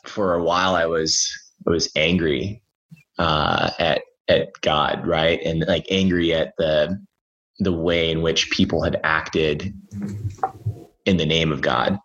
for 0.05 0.35
a 0.35 0.43
while, 0.43 0.75
I 0.75 0.87
was 0.87 1.31
I 1.67 1.71
was 1.71 1.91
angry 1.97 2.63
uh, 3.19 3.71
at 3.79 4.03
at 4.29 4.49
God, 4.61 5.07
right, 5.07 5.41
and 5.45 5.65
like 5.67 5.87
angry 5.91 6.35
at 6.35 6.55
the 6.59 6.99
the 7.61 7.73
way 7.73 8.11
in 8.11 8.23
which 8.23 8.51
people 8.51 8.83
had 8.83 9.01
acted 9.03 9.75
in 11.07 11.17
the 11.17 11.27
name 11.27 11.51
of 11.51 11.61
God 11.61 11.99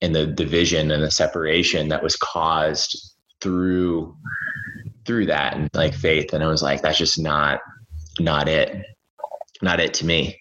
and 0.00 0.14
the 0.14 0.26
division 0.26 0.90
and 0.90 1.02
the 1.02 1.10
separation 1.10 1.88
that 1.88 2.02
was 2.02 2.16
caused 2.16 3.14
through 3.40 4.16
through 5.06 5.26
that 5.26 5.56
and 5.56 5.68
like 5.74 5.94
faith 5.94 6.32
and 6.32 6.42
i 6.42 6.46
was 6.46 6.62
like 6.62 6.82
that's 6.82 6.98
just 6.98 7.20
not 7.20 7.60
not 8.20 8.48
it 8.48 8.84
not 9.62 9.80
it 9.80 9.94
to 9.94 10.06
me. 10.06 10.40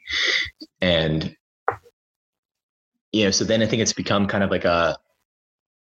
And 0.81 1.35
you 3.11 3.25
know 3.25 3.31
so 3.31 3.45
then 3.45 3.61
i 3.61 3.65
think 3.65 3.81
it's 3.81 3.93
become 3.93 4.27
kind 4.27 4.43
of 4.43 4.51
like 4.51 4.65
a 4.65 4.97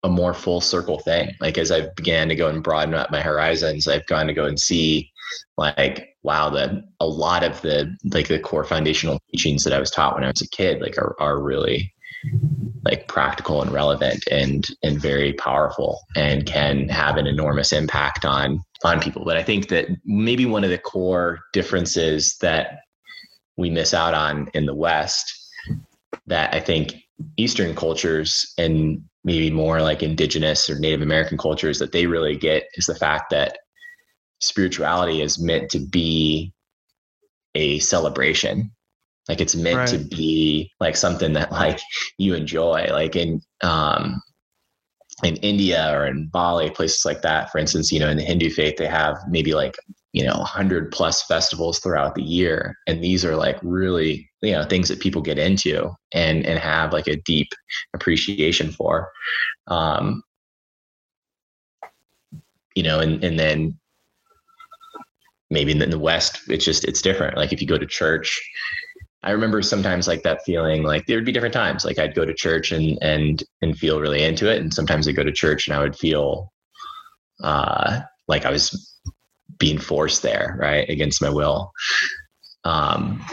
a 0.05 0.09
more 0.09 0.33
full 0.33 0.59
circle 0.59 0.99
thing. 0.99 1.29
Like 1.39 1.57
as 1.57 1.71
i 1.71 1.87
began 1.95 2.29
to 2.29 2.35
go 2.35 2.49
and 2.49 2.63
broaden 2.63 2.93
up 2.93 3.11
my 3.11 3.21
horizons 3.21 3.87
i've 3.87 4.05
gone 4.07 4.27
to 4.27 4.33
go 4.33 4.45
and 4.45 4.59
see 4.59 5.11
like 5.57 6.15
wow 6.23 6.49
that 6.51 6.71
a 6.99 7.07
lot 7.07 7.43
of 7.43 7.61
the 7.61 7.95
like 8.11 8.27
the 8.27 8.39
core 8.39 8.63
foundational 8.63 9.19
teachings 9.31 9.63
that 9.63 9.73
i 9.73 9.79
was 9.79 9.89
taught 9.89 10.13
when 10.13 10.23
i 10.23 10.27
was 10.27 10.41
a 10.41 10.49
kid 10.49 10.81
like 10.81 10.97
are, 10.97 11.15
are 11.19 11.41
really 11.41 11.91
like 12.83 13.07
practical 13.07 13.61
and 13.61 13.71
relevant 13.71 14.23
and 14.31 14.67
and 14.83 15.01
very 15.01 15.33
powerful 15.33 15.99
and 16.15 16.45
can 16.45 16.87
have 16.89 17.17
an 17.17 17.27
enormous 17.27 17.71
impact 17.71 18.25
on 18.25 18.61
on 18.83 18.99
people 18.99 19.23
but 19.25 19.37
i 19.37 19.43
think 19.43 19.67
that 19.69 19.87
maybe 20.05 20.45
one 20.45 20.63
of 20.63 20.69
the 20.69 20.77
core 20.77 21.39
differences 21.53 22.37
that 22.41 22.79
we 23.57 23.69
miss 23.69 23.93
out 23.93 24.13
on 24.13 24.49
in 24.53 24.65
the 24.65 24.75
west 24.75 25.43
that 26.27 26.53
I 26.53 26.59
think 26.59 26.95
Eastern 27.37 27.75
cultures 27.75 28.53
and 28.57 29.03
maybe 29.23 29.51
more 29.51 29.81
like 29.81 30.03
indigenous 30.03 30.69
or 30.69 30.79
Native 30.79 31.01
American 31.01 31.37
cultures 31.37 31.79
that 31.79 31.91
they 31.91 32.05
really 32.05 32.35
get 32.35 32.63
is 32.75 32.85
the 32.85 32.95
fact 32.95 33.29
that 33.31 33.57
spirituality 34.41 35.21
is 35.21 35.39
meant 35.39 35.69
to 35.71 35.79
be 35.79 36.53
a 37.55 37.79
celebration. 37.79 38.71
Like 39.29 39.39
it's 39.39 39.55
meant 39.55 39.77
right. 39.77 39.87
to 39.89 39.97
be 39.97 40.71
like 40.79 40.95
something 40.95 41.33
that 41.33 41.51
like 41.63 41.79
you 42.17 42.33
enjoy. 42.33 42.87
Like 42.91 43.15
in 43.15 43.41
um 43.61 44.21
in 45.23 45.35
India 45.37 45.95
or 45.95 46.05
in 46.07 46.27
Bali, 46.27 46.69
places 46.71 47.05
like 47.05 47.21
that, 47.21 47.51
for 47.51 47.57
instance, 47.57 47.91
you 47.91 47.99
know, 47.99 48.09
in 48.09 48.17
the 48.17 48.23
Hindu 48.23 48.49
faith, 48.49 48.77
they 48.77 48.87
have 48.87 49.17
maybe 49.29 49.53
like, 49.53 49.75
you 50.11 50.23
know, 50.23 50.35
100 50.37 50.91
plus 50.91 51.23
festivals 51.23 51.79
throughout 51.79 52.15
the 52.15 52.23
year. 52.23 52.75
And 52.87 53.03
these 53.03 53.23
are 53.23 53.35
like 53.35 53.57
really, 53.61 54.29
you 54.41 54.51
know, 54.51 54.63
things 54.63 54.89
that 54.89 54.99
people 54.99 55.21
get 55.21 55.37
into 55.37 55.91
and, 56.13 56.45
and 56.45 56.59
have 56.59 56.93
like 56.93 57.07
a 57.07 57.17
deep 57.17 57.49
appreciation 57.93 58.71
for. 58.71 59.11
Um, 59.67 60.23
you 62.75 62.83
know, 62.83 62.99
and, 62.99 63.23
and 63.23 63.39
then 63.39 63.79
maybe 65.51 65.71
in 65.71 65.89
the 65.89 65.99
West, 65.99 66.41
it's 66.47 66.65
just, 66.65 66.83
it's 66.85 67.01
different. 67.01 67.37
Like 67.37 67.53
if 67.53 67.61
you 67.61 67.67
go 67.67 67.77
to 67.77 67.85
church, 67.85 68.41
I 69.23 69.31
remember 69.31 69.61
sometimes 69.61 70.07
like 70.07 70.23
that 70.23 70.43
feeling 70.43 70.83
like 70.83 71.05
there 71.05 71.17
would 71.17 71.25
be 71.25 71.31
different 71.31 71.53
times. 71.53 71.85
Like 71.85 71.97
I'd 71.97 72.15
go 72.15 72.25
to 72.25 72.33
church 72.33 72.71
and 72.71 72.97
and 73.01 73.41
and 73.61 73.77
feel 73.77 73.99
really 73.99 74.23
into 74.23 74.51
it. 74.51 74.61
And 74.61 74.73
sometimes 74.73 75.07
I'd 75.07 75.15
go 75.15 75.23
to 75.23 75.31
church 75.31 75.67
and 75.67 75.75
I 75.75 75.79
would 75.79 75.95
feel 75.95 76.51
uh 77.41 78.01
like 78.27 78.45
I 78.45 78.51
was 78.51 78.99
being 79.57 79.79
forced 79.79 80.21
there, 80.21 80.57
right? 80.59 80.87
Against 80.89 81.21
my 81.21 81.29
will. 81.29 81.71
Um 82.65 83.25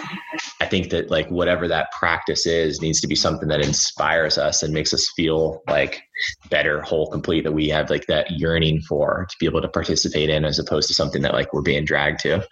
I 0.60 0.66
think 0.66 0.90
that 0.90 1.10
like 1.10 1.28
whatever 1.28 1.66
that 1.66 1.90
practice 1.90 2.46
is 2.46 2.80
needs 2.80 3.00
to 3.00 3.08
be 3.08 3.16
something 3.16 3.48
that 3.48 3.64
inspires 3.64 4.38
us 4.38 4.62
and 4.62 4.72
makes 4.72 4.94
us 4.94 5.10
feel 5.16 5.60
like 5.68 6.02
better, 6.50 6.82
whole, 6.82 7.10
complete, 7.10 7.42
that 7.42 7.52
we 7.52 7.68
have 7.68 7.90
like 7.90 8.06
that 8.06 8.30
yearning 8.30 8.80
for 8.82 9.26
to 9.28 9.36
be 9.40 9.46
able 9.46 9.62
to 9.62 9.68
participate 9.68 10.30
in 10.30 10.44
as 10.44 10.58
opposed 10.60 10.86
to 10.88 10.94
something 10.94 11.22
that 11.22 11.34
like 11.34 11.52
we're 11.52 11.62
being 11.62 11.84
dragged 11.84 12.20
to. 12.20 12.46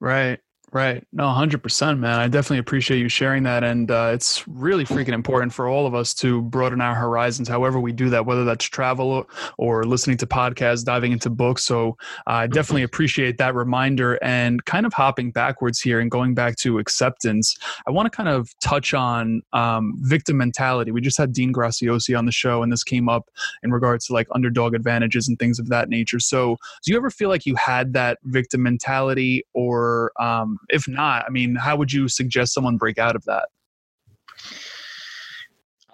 Right. 0.00 0.38
Right. 0.70 1.02
No, 1.12 1.24
100%, 1.24 1.98
man. 1.98 2.18
I 2.20 2.28
definitely 2.28 2.58
appreciate 2.58 2.98
you 2.98 3.08
sharing 3.08 3.42
that. 3.44 3.64
And 3.64 3.90
uh, 3.90 4.10
it's 4.12 4.46
really 4.46 4.84
freaking 4.84 5.14
important 5.14 5.50
for 5.54 5.66
all 5.66 5.86
of 5.86 5.94
us 5.94 6.12
to 6.14 6.42
broaden 6.42 6.82
our 6.82 6.94
horizons, 6.94 7.48
however 7.48 7.80
we 7.80 7.90
do 7.90 8.10
that, 8.10 8.26
whether 8.26 8.44
that's 8.44 8.66
travel 8.66 9.26
or 9.56 9.84
listening 9.84 10.18
to 10.18 10.26
podcasts, 10.26 10.84
diving 10.84 11.12
into 11.12 11.30
books. 11.30 11.64
So 11.64 11.96
I 12.26 12.48
definitely 12.48 12.82
appreciate 12.82 13.38
that 13.38 13.54
reminder 13.54 14.18
and 14.22 14.62
kind 14.66 14.84
of 14.84 14.92
hopping 14.92 15.30
backwards 15.30 15.80
here 15.80 16.00
and 16.00 16.10
going 16.10 16.34
back 16.34 16.56
to 16.56 16.78
acceptance. 16.78 17.56
I 17.86 17.90
want 17.90 18.04
to 18.04 18.14
kind 18.14 18.28
of 18.28 18.50
touch 18.60 18.92
on 18.92 19.40
um, 19.54 19.94
victim 20.00 20.36
mentality. 20.36 20.90
We 20.90 21.00
just 21.00 21.16
had 21.16 21.32
Dean 21.32 21.50
Graziosi 21.50 22.16
on 22.18 22.26
the 22.26 22.32
show, 22.32 22.62
and 22.62 22.70
this 22.70 22.84
came 22.84 23.08
up 23.08 23.30
in 23.62 23.72
regards 23.72 24.06
to 24.08 24.12
like 24.12 24.28
underdog 24.32 24.74
advantages 24.74 25.28
and 25.28 25.38
things 25.38 25.58
of 25.58 25.70
that 25.70 25.88
nature. 25.88 26.20
So 26.20 26.58
do 26.84 26.92
you 26.92 26.98
ever 26.98 27.08
feel 27.08 27.30
like 27.30 27.46
you 27.46 27.54
had 27.54 27.94
that 27.94 28.18
victim 28.24 28.62
mentality 28.62 29.44
or, 29.54 30.12
um, 30.20 30.57
if 30.68 30.86
not, 30.88 31.24
I 31.26 31.30
mean, 31.30 31.54
how 31.54 31.76
would 31.76 31.92
you 31.92 32.08
suggest 32.08 32.54
someone 32.54 32.76
break 32.76 32.98
out 32.98 33.16
of 33.16 33.24
that? 33.24 33.48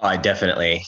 Oh, 0.00 0.08
I 0.08 0.16
definitely 0.16 0.84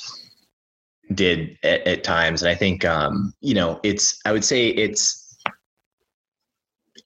did 1.14 1.56
at, 1.62 1.86
at 1.86 2.04
times, 2.04 2.42
and 2.42 2.50
I 2.50 2.54
think 2.54 2.84
um, 2.84 3.32
you 3.40 3.54
know 3.54 3.80
it's. 3.82 4.20
I 4.24 4.32
would 4.32 4.44
say 4.44 4.68
it's 4.68 5.38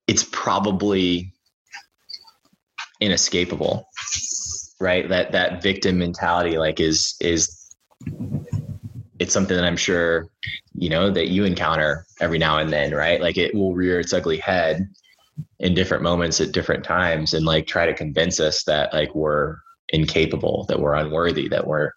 it's 0.07 0.25
probably 0.33 1.33
inescapable, 3.01 3.87
right? 4.81 5.09
That 5.09 5.33
that 5.33 5.63
victim 5.63 5.99
mentality, 5.99 6.59
like, 6.59 6.81
is 6.81 7.17
is 7.21 7.75
it's 9.21 9.35
something 9.35 9.57
that 9.57 9.65
I'm 9.65 9.77
sure 9.77 10.29
you 10.75 10.89
know 10.89 11.11
that 11.11 11.29
you 11.29 11.45
encounter 11.45 12.07
every 12.21 12.39
now 12.39 12.59
and 12.59 12.73
then, 12.73 12.93
right? 12.93 13.21
Like 13.21 13.37
it 13.37 13.55
will 13.55 13.75
rear 13.75 14.01
its 14.01 14.13
ugly 14.13 14.39
head 14.39 14.89
in 15.61 15.75
different 15.75 16.03
moments 16.03 16.41
at 16.41 16.53
different 16.53 16.85
times 16.85 17.35
and 17.35 17.45
like 17.47 17.67
try 17.67 17.87
to 17.87 17.95
convince 17.95 18.41
us 18.41 18.65
that 18.65 18.93
like 18.93 19.15
we're 19.15 19.57
incapable 19.91 20.65
that 20.69 20.79
we're 20.79 20.95
unworthy 20.95 21.49
that 21.49 21.67
we're 21.67 21.91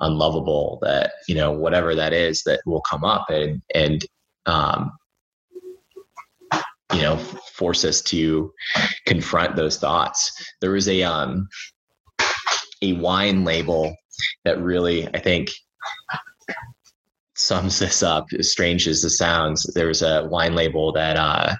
unlovable 0.00 0.78
that 0.80 1.12
you 1.26 1.34
know 1.34 1.50
whatever 1.50 1.94
that 1.94 2.12
is 2.12 2.42
that 2.44 2.60
will 2.66 2.82
come 2.82 3.02
up 3.04 3.28
and 3.30 3.60
and 3.74 4.04
um 4.46 4.92
you 6.92 7.02
know 7.02 7.16
force 7.16 7.84
us 7.84 8.02
to 8.02 8.52
confront 9.06 9.56
those 9.56 9.78
thoughts. 9.78 10.30
There 10.60 10.72
was 10.72 10.88
a 10.88 11.02
um 11.02 11.48
a 12.82 12.92
wine 12.94 13.44
label 13.44 13.94
that 14.44 14.60
really 14.60 15.08
i 15.14 15.18
think 15.18 15.50
sums 17.34 17.78
this 17.78 18.02
up 18.02 18.26
as 18.38 18.52
strange 18.52 18.86
as 18.86 19.02
it 19.04 19.10
sounds 19.10 19.62
there 19.74 19.86
was 19.86 20.02
a 20.02 20.26
wine 20.30 20.54
label 20.54 20.92
that 20.92 21.16
uh 21.16 21.54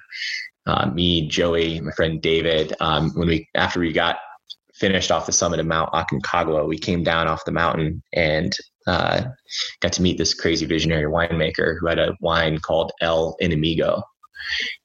uh, 0.65 0.89
me, 0.89 1.27
Joey, 1.27 1.79
my 1.81 1.91
friend 1.91 2.21
David, 2.21 2.73
um, 2.79 3.11
when 3.11 3.27
we 3.27 3.47
after 3.55 3.79
we 3.79 3.91
got 3.91 4.17
finished 4.73 5.11
off 5.11 5.25
the 5.25 5.31
summit 5.31 5.59
of 5.59 5.65
Mount 5.65 5.91
Aconcagua, 5.93 6.67
we 6.67 6.77
came 6.77 7.03
down 7.03 7.27
off 7.27 7.45
the 7.45 7.51
mountain 7.51 8.01
and 8.13 8.55
uh, 8.87 9.23
got 9.81 9.93
to 9.93 10.01
meet 10.01 10.17
this 10.17 10.33
crazy 10.33 10.65
visionary 10.65 11.11
winemaker 11.11 11.77
who 11.79 11.87
had 11.87 11.99
a 11.99 12.15
wine 12.21 12.59
called 12.59 12.91
El 13.01 13.35
Enemigo. 13.41 14.01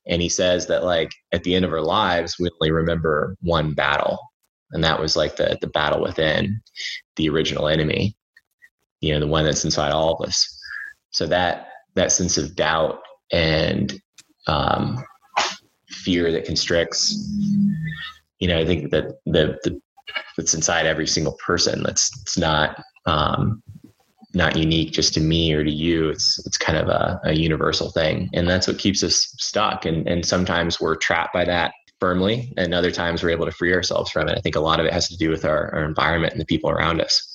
And 0.06 0.22
he 0.22 0.28
says 0.28 0.66
that 0.66 0.84
like 0.84 1.10
at 1.32 1.42
the 1.42 1.54
end 1.54 1.64
of 1.64 1.72
our 1.72 1.80
lives, 1.80 2.36
we 2.38 2.50
only 2.60 2.70
remember 2.70 3.36
one 3.42 3.74
battle, 3.74 4.18
and 4.72 4.84
that 4.84 5.00
was 5.00 5.16
like 5.16 5.36
the 5.36 5.58
the 5.60 5.68
battle 5.68 6.02
within 6.02 6.60
the 7.16 7.28
original 7.28 7.68
enemy, 7.68 8.16
you 9.00 9.12
know, 9.12 9.20
the 9.20 9.26
one 9.26 9.44
that's 9.44 9.64
inside 9.64 9.92
all 9.92 10.14
of 10.14 10.28
us. 10.28 10.60
So 11.10 11.26
that 11.26 11.68
that 11.94 12.12
sense 12.12 12.38
of 12.38 12.54
doubt 12.54 13.00
and 13.32 14.00
um, 14.46 15.02
fear 16.08 16.32
that 16.32 16.44
constricts 16.50 17.00
you 18.38 18.48
know 18.48 18.58
i 18.58 18.64
think 18.64 18.90
that 18.90 19.06
the, 19.26 19.58
the 19.64 19.80
that's 20.38 20.54
inside 20.54 20.86
every 20.86 21.06
single 21.06 21.36
person. 21.44 21.82
That's 21.82 22.10
it's 22.22 22.38
not 22.38 22.82
um 23.06 23.62
not 24.34 24.56
unique 24.56 24.92
just 24.92 25.14
to 25.14 25.20
me 25.20 25.52
or 25.52 25.64
to 25.64 25.70
you. 25.70 26.08
It's 26.10 26.44
it's 26.46 26.56
kind 26.56 26.78
of 26.78 26.88
a, 26.88 27.20
a 27.24 27.32
universal 27.32 27.90
thing. 27.90 28.30
And 28.32 28.48
that's 28.48 28.68
what 28.68 28.78
keeps 28.78 29.02
us 29.02 29.34
stuck. 29.38 29.84
And 29.84 30.08
and 30.08 30.24
sometimes 30.24 30.80
we're 30.80 30.96
trapped 30.96 31.34
by 31.34 31.44
that 31.44 31.72
firmly 32.00 32.54
and 32.56 32.72
other 32.72 32.92
times 32.92 33.22
we're 33.22 33.30
able 33.30 33.46
to 33.46 33.52
free 33.52 33.74
ourselves 33.74 34.10
from 34.10 34.28
it. 34.28 34.38
I 34.38 34.40
think 34.40 34.54
a 34.54 34.60
lot 34.60 34.78
of 34.78 34.86
it 34.86 34.92
has 34.92 35.08
to 35.08 35.16
do 35.16 35.30
with 35.30 35.44
our, 35.44 35.74
our 35.74 35.84
environment 35.84 36.32
and 36.32 36.40
the 36.40 36.46
people 36.46 36.70
around 36.70 37.00
us. 37.00 37.34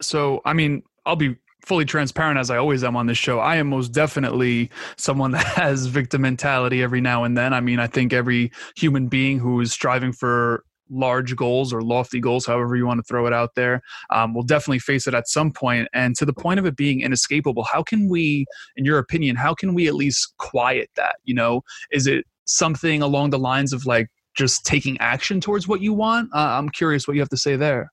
So 0.00 0.42
i 0.44 0.52
mean 0.52 0.82
i'll 1.06 1.16
be 1.16 1.36
fully 1.62 1.84
transparent 1.84 2.38
as 2.38 2.50
I 2.50 2.56
always 2.56 2.84
am 2.84 2.96
on 2.96 3.06
this 3.06 3.18
show, 3.18 3.38
I 3.38 3.56
am 3.56 3.68
most 3.68 3.88
definitely 3.88 4.70
someone 4.96 5.30
that 5.32 5.46
has 5.56 5.86
victim 5.86 6.22
mentality 6.22 6.82
every 6.82 7.00
now 7.00 7.24
and 7.24 7.36
then. 7.36 7.52
I 7.52 7.60
mean, 7.60 7.78
I 7.78 7.86
think 7.86 8.12
every 8.12 8.52
human 8.76 9.08
being 9.08 9.38
who 9.38 9.60
is 9.60 9.72
striving 9.72 10.12
for 10.12 10.64
large 10.90 11.34
goals 11.36 11.72
or 11.72 11.80
lofty 11.82 12.20
goals, 12.20 12.44
however 12.44 12.76
you 12.76 12.86
want 12.86 12.98
to 12.98 13.04
throw 13.04 13.26
it 13.26 13.32
out 13.32 13.54
there, 13.54 13.80
um, 14.10 14.34
will 14.34 14.42
definitely 14.42 14.78
face 14.78 15.06
it 15.06 15.14
at 15.14 15.28
some 15.28 15.50
point. 15.50 15.88
And 15.94 16.14
to 16.16 16.26
the 16.26 16.32
point 16.32 16.60
of 16.60 16.66
it 16.66 16.76
being 16.76 17.00
inescapable, 17.00 17.64
how 17.64 17.82
can 17.82 18.08
we, 18.08 18.44
in 18.76 18.84
your 18.84 18.98
opinion, 18.98 19.36
how 19.36 19.54
can 19.54 19.74
we 19.74 19.88
at 19.88 19.94
least 19.94 20.34
quiet 20.38 20.90
that? 20.96 21.16
You 21.24 21.34
know, 21.34 21.62
is 21.90 22.06
it 22.06 22.26
something 22.44 23.00
along 23.02 23.30
the 23.30 23.38
lines 23.38 23.72
of 23.72 23.86
like 23.86 24.08
just 24.36 24.66
taking 24.66 24.98
action 24.98 25.40
towards 25.40 25.66
what 25.66 25.80
you 25.80 25.94
want? 25.94 26.30
Uh, 26.34 26.38
I'm 26.38 26.68
curious 26.68 27.08
what 27.08 27.14
you 27.14 27.20
have 27.20 27.30
to 27.30 27.36
say 27.36 27.56
there. 27.56 27.90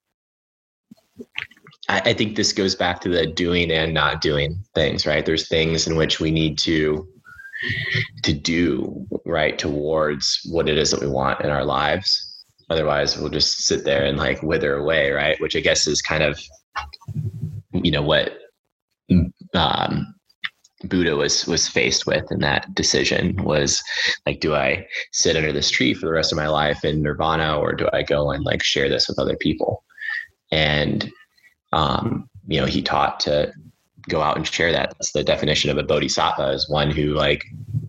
I, 1.90 2.02
I 2.06 2.14
think 2.14 2.36
this 2.36 2.54
goes 2.54 2.76
back 2.76 3.02
to 3.02 3.10
the 3.10 3.26
doing 3.26 3.72
and 3.72 3.94
not 3.94 4.22
doing 4.22 4.64
things, 4.76 5.06
right? 5.06 5.26
There's 5.26 5.50
things 5.50 5.88
in 5.88 5.96
which 5.96 6.20
we 6.20 6.32
need 6.32 6.58
to 6.60 7.08
to 8.24 8.32
do 8.32 9.06
right 9.26 9.60
towards 9.60 10.40
what 10.50 10.70
it 10.70 10.78
is 10.78 10.92
that 10.92 11.02
we 11.02 11.08
want 11.08 11.42
in 11.42 11.50
our 11.50 11.66
lives. 11.66 12.46
Otherwise, 12.70 13.18
we'll 13.18 13.30
just 13.30 13.64
sit 13.64 13.84
there 13.84 14.06
and 14.06 14.18
like 14.18 14.42
wither 14.42 14.78
away, 14.78 15.12
right? 15.12 15.40
Which 15.42 15.58
I 15.58 15.60
guess 15.60 15.86
is 15.86 16.02
kind 16.02 16.24
of, 16.24 16.40
you 17.74 17.92
know, 17.92 18.04
what 18.04 18.38
um, 19.54 20.16
Buddha 20.86 21.18
was 21.18 21.46
was 21.48 21.68
faced 21.68 22.06
with 22.06 22.32
in 22.32 22.40
that 22.40 22.74
decision 22.76 23.36
was 23.44 23.84
like, 24.26 24.40
do 24.40 24.56
I 24.56 24.86
sit 25.12 25.36
under 25.36 25.52
this 25.52 25.70
tree 25.70 25.94
for 25.94 26.06
the 26.06 26.14
rest 26.14 26.32
of 26.32 26.38
my 26.38 26.48
life 26.48 26.86
in 26.86 27.02
nirvana, 27.02 27.60
or 27.60 27.74
do 27.74 27.90
I 27.92 28.04
go 28.04 28.32
and 28.32 28.46
like 28.46 28.64
share 28.64 28.88
this 28.88 29.10
with 29.10 29.20
other 29.20 29.36
people? 29.36 29.84
And 30.52 31.12
um, 31.72 32.30
you 32.48 32.60
know, 32.60 32.66
he 32.66 32.82
taught 32.82 33.20
to 33.22 33.54
go 34.08 34.22
out 34.22 34.38
and 34.38 34.48
share 34.48 34.72
that. 34.72 34.92
That's 34.92 35.12
the 35.12 35.24
definition 35.24 35.70
of 35.70 35.78
a 35.78 35.84
bodhisattva 35.84 36.52
is 36.52 36.70
one 36.70 36.92
who 36.92 37.14
like 37.14 37.46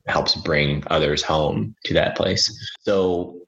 helps 0.07 0.35
bring 0.35 0.85
others 0.89 1.23
home 1.23 1.75
to 1.85 1.95
that 1.95 2.17
place. 2.17 2.75
So, 2.83 3.39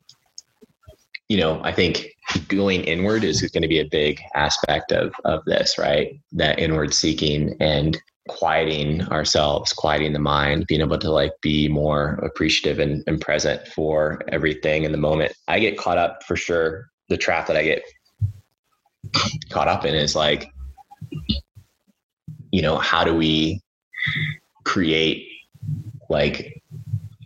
you 1.28 1.36
know, 1.36 1.60
I 1.62 1.72
think 1.72 2.06
going 2.48 2.84
inward 2.84 3.24
is 3.24 3.42
going 3.42 3.62
to 3.62 3.68
be 3.68 3.80
a 3.80 3.84
big 3.84 4.20
aspect 4.34 4.92
of 4.92 5.12
of 5.24 5.44
this, 5.44 5.78
right? 5.78 6.18
That 6.32 6.58
inward 6.58 6.94
seeking 6.94 7.56
and 7.60 8.00
quieting 8.28 9.02
ourselves, 9.08 9.72
quieting 9.72 10.12
the 10.12 10.18
mind, 10.18 10.66
being 10.66 10.80
able 10.80 10.98
to 10.98 11.10
like 11.10 11.32
be 11.42 11.68
more 11.68 12.14
appreciative 12.24 12.78
and, 12.78 13.02
and 13.06 13.20
present 13.20 13.66
for 13.68 14.22
everything 14.28 14.84
in 14.84 14.92
the 14.92 14.98
moment. 14.98 15.32
I 15.48 15.58
get 15.58 15.76
caught 15.76 15.98
up 15.98 16.22
for 16.24 16.36
sure. 16.36 16.86
The 17.08 17.16
trap 17.18 17.46
that 17.48 17.56
I 17.56 17.64
get 17.64 17.82
caught 19.50 19.68
up 19.68 19.84
in 19.84 19.94
is 19.94 20.16
like, 20.16 20.50
you 22.50 22.62
know, 22.62 22.78
how 22.78 23.04
do 23.04 23.14
we 23.14 23.60
create 24.64 25.26
like 26.10 26.62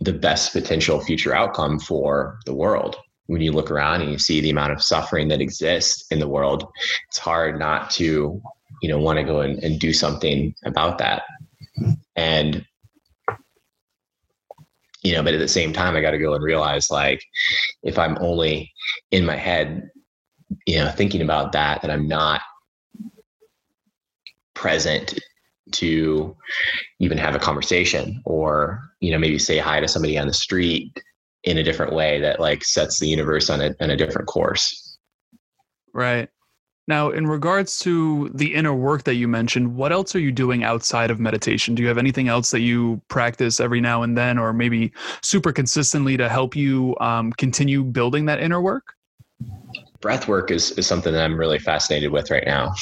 the 0.01 0.13
best 0.13 0.53
potential 0.53 0.99
future 1.01 1.35
outcome 1.35 1.79
for 1.79 2.39
the 2.45 2.53
world? 2.53 2.95
When 3.27 3.41
you 3.41 3.51
look 3.51 3.71
around 3.71 4.01
and 4.01 4.11
you 4.11 4.17
see 4.17 4.39
the 4.39 4.51
amount 4.51 4.71
of 4.71 4.81
suffering 4.81 5.27
that 5.27 5.41
exists 5.41 6.05
in 6.11 6.19
the 6.19 6.29
world, 6.29 6.65
it's 7.09 7.17
hard 7.17 7.59
not 7.59 7.89
to, 7.91 8.41
you 8.81 8.89
know, 8.89 8.99
want 8.99 9.17
to 9.17 9.23
go 9.23 9.41
and, 9.41 9.61
and 9.63 9.79
do 9.79 9.91
something 9.91 10.55
about 10.63 10.97
that. 10.99 11.23
And 12.15 12.65
you 15.03 15.13
know, 15.13 15.23
but 15.23 15.33
at 15.33 15.39
the 15.39 15.47
same 15.47 15.71
time, 15.71 15.95
I 15.95 16.01
got 16.01 16.11
to 16.11 16.17
go 16.17 16.33
and 16.33 16.43
realize 16.43 16.91
like, 16.91 17.23
if 17.83 17.97
I'm 17.97 18.17
only 18.19 18.73
in 19.11 19.25
my 19.25 19.37
head, 19.37 19.89
you 20.65 20.77
know, 20.77 20.89
thinking 20.91 21.21
about 21.21 21.51
that, 21.53 21.81
that 21.81 21.91
I'm 21.91 22.07
not 22.07 22.41
present 24.53 25.19
to 25.73 26.35
even 26.99 27.17
have 27.17 27.35
a 27.35 27.39
conversation 27.39 28.21
or, 28.25 28.81
you 28.99 29.11
know, 29.11 29.19
maybe 29.19 29.37
say 29.37 29.57
hi 29.57 29.79
to 29.79 29.87
somebody 29.87 30.17
on 30.17 30.27
the 30.27 30.33
street 30.33 31.01
in 31.43 31.57
a 31.57 31.63
different 31.63 31.93
way 31.93 32.19
that 32.21 32.39
like 32.39 32.63
sets 32.63 32.99
the 32.99 33.07
universe 33.07 33.49
on 33.49 33.61
a, 33.61 33.75
on 33.79 33.89
a 33.89 33.97
different 33.97 34.27
course. 34.27 34.97
Right. 35.93 36.29
Now, 36.87 37.09
in 37.09 37.27
regards 37.27 37.79
to 37.79 38.29
the 38.33 38.55
inner 38.55 38.73
work 38.73 39.03
that 39.03 39.15
you 39.15 39.27
mentioned, 39.27 39.75
what 39.75 39.91
else 39.91 40.15
are 40.15 40.19
you 40.19 40.31
doing 40.31 40.63
outside 40.63 41.11
of 41.11 41.19
meditation? 41.19 41.75
Do 41.75 41.81
you 41.81 41.89
have 41.89 41.97
anything 41.97 42.29
else 42.29 42.51
that 42.51 42.61
you 42.61 43.01
practice 43.09 43.59
every 43.59 43.81
now 43.81 44.03
and 44.03 44.17
then, 44.17 44.37
or 44.37 44.53
maybe 44.53 44.93
super 45.21 45.51
consistently 45.51 46.15
to 46.15 46.29
help 46.29 46.55
you 46.55 46.95
um, 47.01 47.33
continue 47.33 47.83
building 47.83 48.25
that 48.27 48.39
inner 48.39 48.61
work? 48.61 48.93
Breath 50.01 50.27
work 50.27 50.51
is, 50.51 50.71
is 50.71 50.87
something 50.87 51.13
that 51.13 51.23
I'm 51.23 51.37
really 51.37 51.59
fascinated 51.59 52.11
with 52.11 52.31
right 52.31 52.45
now. 52.45 52.73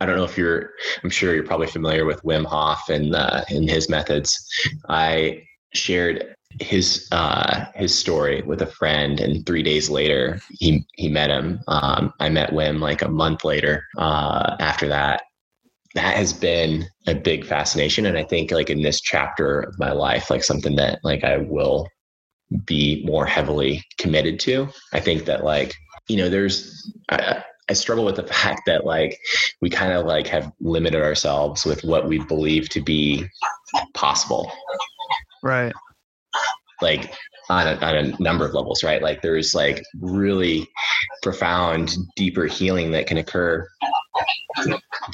I 0.00 0.06
don't 0.06 0.16
know 0.16 0.24
if 0.24 0.36
you're, 0.36 0.70
I'm 1.02 1.10
sure 1.10 1.34
you're 1.34 1.44
probably 1.44 1.66
familiar 1.66 2.04
with 2.04 2.22
Wim 2.22 2.44
Hof 2.44 2.88
and, 2.88 3.14
uh, 3.14 3.44
and 3.48 3.68
his 3.68 3.88
methods. 3.88 4.48
I 4.88 5.42
shared 5.72 6.34
his 6.60 7.08
uh, 7.12 7.66
his 7.74 7.96
story 7.96 8.42
with 8.42 8.62
a 8.62 8.66
friend, 8.66 9.20
and 9.20 9.44
three 9.44 9.62
days 9.62 9.90
later, 9.90 10.40
he 10.50 10.86
he 10.94 11.08
met 11.08 11.30
him. 11.30 11.60
Um, 11.68 12.12
I 12.20 12.28
met 12.28 12.50
Wim 12.50 12.80
like 12.80 13.02
a 13.02 13.08
month 13.08 13.44
later. 13.44 13.84
Uh, 13.98 14.56
after 14.60 14.88
that, 14.88 15.22
that 15.94 16.16
has 16.16 16.32
been 16.32 16.84
a 17.06 17.14
big 17.14 17.44
fascination, 17.44 18.06
and 18.06 18.16
I 18.16 18.24
think 18.24 18.50
like 18.50 18.70
in 18.70 18.82
this 18.82 19.00
chapter 19.00 19.60
of 19.60 19.78
my 19.78 19.92
life, 19.92 20.30
like 20.30 20.44
something 20.44 20.76
that 20.76 21.00
like 21.02 21.24
I 21.24 21.38
will 21.38 21.88
be 22.66 23.04
more 23.04 23.26
heavily 23.26 23.82
committed 23.98 24.38
to. 24.40 24.68
I 24.92 25.00
think 25.00 25.24
that 25.24 25.44
like 25.44 25.74
you 26.08 26.16
know, 26.16 26.28
there's. 26.28 26.92
I, 27.10 27.42
I 27.68 27.72
struggle 27.72 28.04
with 28.04 28.16
the 28.16 28.26
fact 28.26 28.62
that 28.66 28.84
like 28.84 29.18
we 29.60 29.70
kind 29.70 29.92
of 29.92 30.06
like 30.06 30.26
have 30.26 30.52
limited 30.60 31.02
ourselves 31.02 31.64
with 31.64 31.82
what 31.84 32.08
we 32.08 32.18
believe 32.18 32.68
to 32.70 32.82
be 32.82 33.26
possible. 33.94 34.52
Right 35.42 35.72
like 36.84 37.14
on 37.50 37.66
a, 37.66 37.74
on 37.84 37.96
a 37.96 38.22
number 38.22 38.46
of 38.46 38.54
levels, 38.54 38.82
right? 38.82 39.02
Like 39.02 39.22
there's 39.22 39.54
like 39.54 39.82
really 40.00 40.68
profound, 41.22 41.96
deeper 42.16 42.46
healing 42.46 42.92
that 42.92 43.06
can 43.06 43.18
occur 43.18 43.66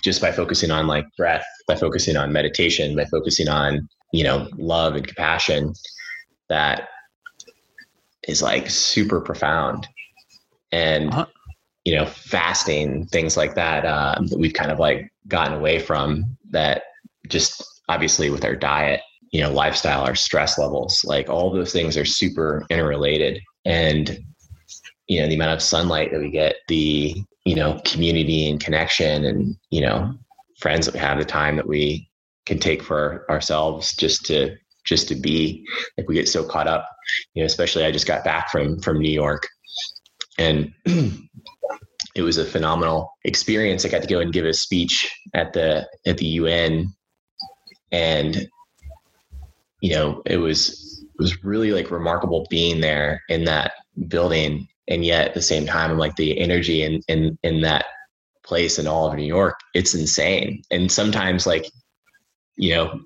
just 0.02 0.20
by 0.20 0.32
focusing 0.32 0.70
on 0.70 0.86
like 0.86 1.04
breath, 1.16 1.46
by 1.66 1.74
focusing 1.74 2.16
on 2.16 2.32
meditation, 2.32 2.96
by 2.96 3.04
focusing 3.06 3.48
on, 3.48 3.88
you 4.12 4.24
know, 4.24 4.48
love 4.56 4.94
and 4.96 5.06
compassion 5.06 5.72
that 6.48 6.88
is 8.28 8.42
like 8.42 8.68
super 8.68 9.20
profound. 9.20 9.88
And, 10.72 11.10
uh-huh. 11.10 11.26
you 11.84 11.96
know, 11.96 12.06
fasting, 12.06 13.06
things 13.06 13.36
like 13.36 13.54
that, 13.54 13.84
um, 13.84 14.26
that 14.28 14.38
we've 14.38 14.54
kind 14.54 14.70
of 14.70 14.78
like 14.78 15.12
gotten 15.28 15.54
away 15.54 15.78
from 15.78 16.36
that 16.50 16.82
just 17.28 17.82
obviously 17.88 18.30
with 18.30 18.44
our 18.44 18.56
diet 18.56 19.00
you 19.30 19.40
know 19.40 19.50
lifestyle 19.50 20.02
our 20.02 20.14
stress 20.14 20.58
levels 20.58 21.04
like 21.04 21.28
all 21.28 21.50
those 21.52 21.72
things 21.72 21.96
are 21.96 22.04
super 22.04 22.64
interrelated. 22.70 23.40
And 23.64 24.18
you 25.06 25.20
know 25.20 25.28
the 25.28 25.34
amount 25.34 25.52
of 25.52 25.62
sunlight 25.62 26.12
that 26.12 26.20
we 26.20 26.30
get 26.30 26.56
the 26.68 27.14
you 27.44 27.54
know 27.54 27.80
community 27.84 28.48
and 28.48 28.60
connection 28.60 29.24
and 29.24 29.56
you 29.70 29.80
know 29.80 30.14
friends 30.58 30.86
that 30.86 30.94
we 30.94 31.00
have 31.00 31.18
the 31.18 31.24
time 31.24 31.56
that 31.56 31.66
we 31.66 32.08
can 32.46 32.58
take 32.58 32.82
for 32.82 33.26
ourselves 33.30 33.94
just 33.96 34.24
to 34.26 34.56
just 34.84 35.08
to 35.08 35.14
be 35.14 35.66
like 35.98 36.08
we 36.08 36.14
get 36.14 36.28
so 36.28 36.44
caught 36.44 36.66
up. 36.66 36.88
You 37.34 37.42
know 37.42 37.46
especially 37.46 37.84
i 37.84 37.90
just 37.90 38.06
got 38.06 38.24
back 38.24 38.50
from 38.50 38.80
from 38.80 39.00
new 39.00 39.10
york 39.10 39.48
and 40.40 40.72
it 42.16 42.22
was 42.22 42.38
a 42.38 42.44
phenomenal 42.44 43.12
experience 43.24 43.84
i 43.84 43.88
got 43.88 44.02
to 44.02 44.08
go 44.08 44.20
and 44.20 44.32
give 44.32 44.44
a 44.44 44.52
speech 44.52 45.08
at 45.34 45.52
the 45.52 45.86
at 46.06 46.18
the 46.18 46.26
un 46.26 46.86
and 47.92 48.48
you 49.80 49.94
know, 49.94 50.22
it 50.26 50.36
was 50.36 51.04
it 51.04 51.22
was 51.22 51.42
really 51.44 51.72
like 51.72 51.90
remarkable 51.90 52.46
being 52.50 52.80
there 52.80 53.22
in 53.28 53.44
that 53.44 53.72
building. 54.08 54.68
And 54.88 55.04
yet 55.04 55.28
at 55.28 55.34
the 55.34 55.42
same 55.42 55.66
time, 55.66 55.90
I'm 55.90 55.98
like 55.98 56.16
the 56.16 56.38
energy 56.38 56.82
in 56.82 57.00
in 57.08 57.38
in 57.42 57.60
that 57.62 57.86
place 58.44 58.78
in 58.78 58.86
all 58.86 59.08
of 59.08 59.16
New 59.16 59.24
York, 59.24 59.58
it's 59.74 59.94
insane. 59.94 60.62
And 60.70 60.90
sometimes 60.90 61.46
like, 61.46 61.66
you 62.56 62.74
know, 62.74 63.00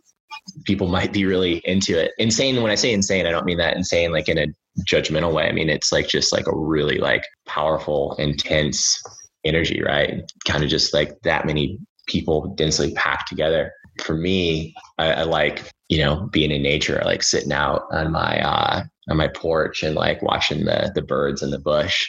people 0.64 0.88
might 0.88 1.12
be 1.12 1.24
really 1.24 1.62
into 1.64 1.98
it. 1.98 2.12
Insane 2.18 2.62
when 2.62 2.70
I 2.70 2.76
say 2.76 2.92
insane, 2.92 3.26
I 3.26 3.30
don't 3.30 3.46
mean 3.46 3.58
that 3.58 3.76
insane 3.76 4.12
like 4.12 4.28
in 4.28 4.38
a 4.38 4.46
judgmental 4.90 5.32
way. 5.32 5.48
I 5.48 5.52
mean 5.52 5.70
it's 5.70 5.92
like 5.92 6.08
just 6.08 6.32
like 6.32 6.46
a 6.46 6.56
really 6.56 6.98
like 6.98 7.24
powerful, 7.46 8.14
intense 8.18 9.02
energy, 9.44 9.82
right? 9.82 10.22
Kind 10.46 10.64
of 10.64 10.70
just 10.70 10.94
like 10.94 11.20
that 11.22 11.46
many 11.46 11.78
people 12.06 12.54
densely 12.56 12.92
packed 12.94 13.28
together. 13.28 13.72
For 14.02 14.16
me, 14.16 14.74
I, 14.98 15.12
I 15.12 15.22
like 15.22 15.62
you 15.88 15.98
know, 15.98 16.28
being 16.32 16.50
in 16.50 16.62
nature, 16.62 17.00
like 17.04 17.22
sitting 17.22 17.52
out 17.52 17.82
on 17.90 18.10
my 18.10 18.40
uh, 18.40 18.82
on 19.08 19.16
my 19.16 19.28
porch 19.28 19.82
and 19.82 19.94
like 19.94 20.22
watching 20.22 20.64
the 20.64 20.90
the 20.94 21.02
birds 21.02 21.42
in 21.42 21.50
the 21.50 21.58
bush. 21.58 22.08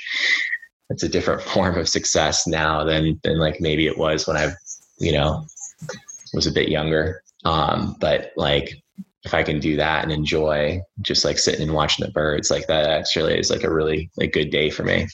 It's 0.90 1.04
a 1.04 1.10
different 1.10 1.42
form 1.54 1.78
of 1.78 1.90
success 1.90 2.48
now 2.48 2.84
than 2.84 3.20
than 3.24 3.38
like 3.38 3.60
maybe 3.60 3.88
it 3.88 3.98
was 3.98 4.28
when 4.28 4.38
I, 4.38 4.54
you 5.00 5.12
know, 5.12 5.46
was 6.34 6.48
a 6.48 6.52
bit 6.52 6.70
younger. 6.70 7.22
Um, 7.46 7.96
but 8.00 8.32
like 8.36 8.76
if 9.24 9.34
I 9.34 9.44
can 9.44 9.60
do 9.60 9.76
that 9.78 10.04
and 10.04 10.12
enjoy 10.12 10.82
just 11.02 11.26
like 11.26 11.40
sitting 11.40 11.64
and 11.64 11.74
watching 11.74 12.06
the 12.06 12.12
birds, 12.12 12.52
like 12.52 12.68
that 12.68 12.86
actually 12.86 13.40
is 13.40 13.50
like 13.50 13.64
a 13.64 13.74
really 13.74 14.10
like 14.18 14.34
good 14.34 14.52
day 14.52 14.70
for 14.70 14.84
me. 14.84 15.08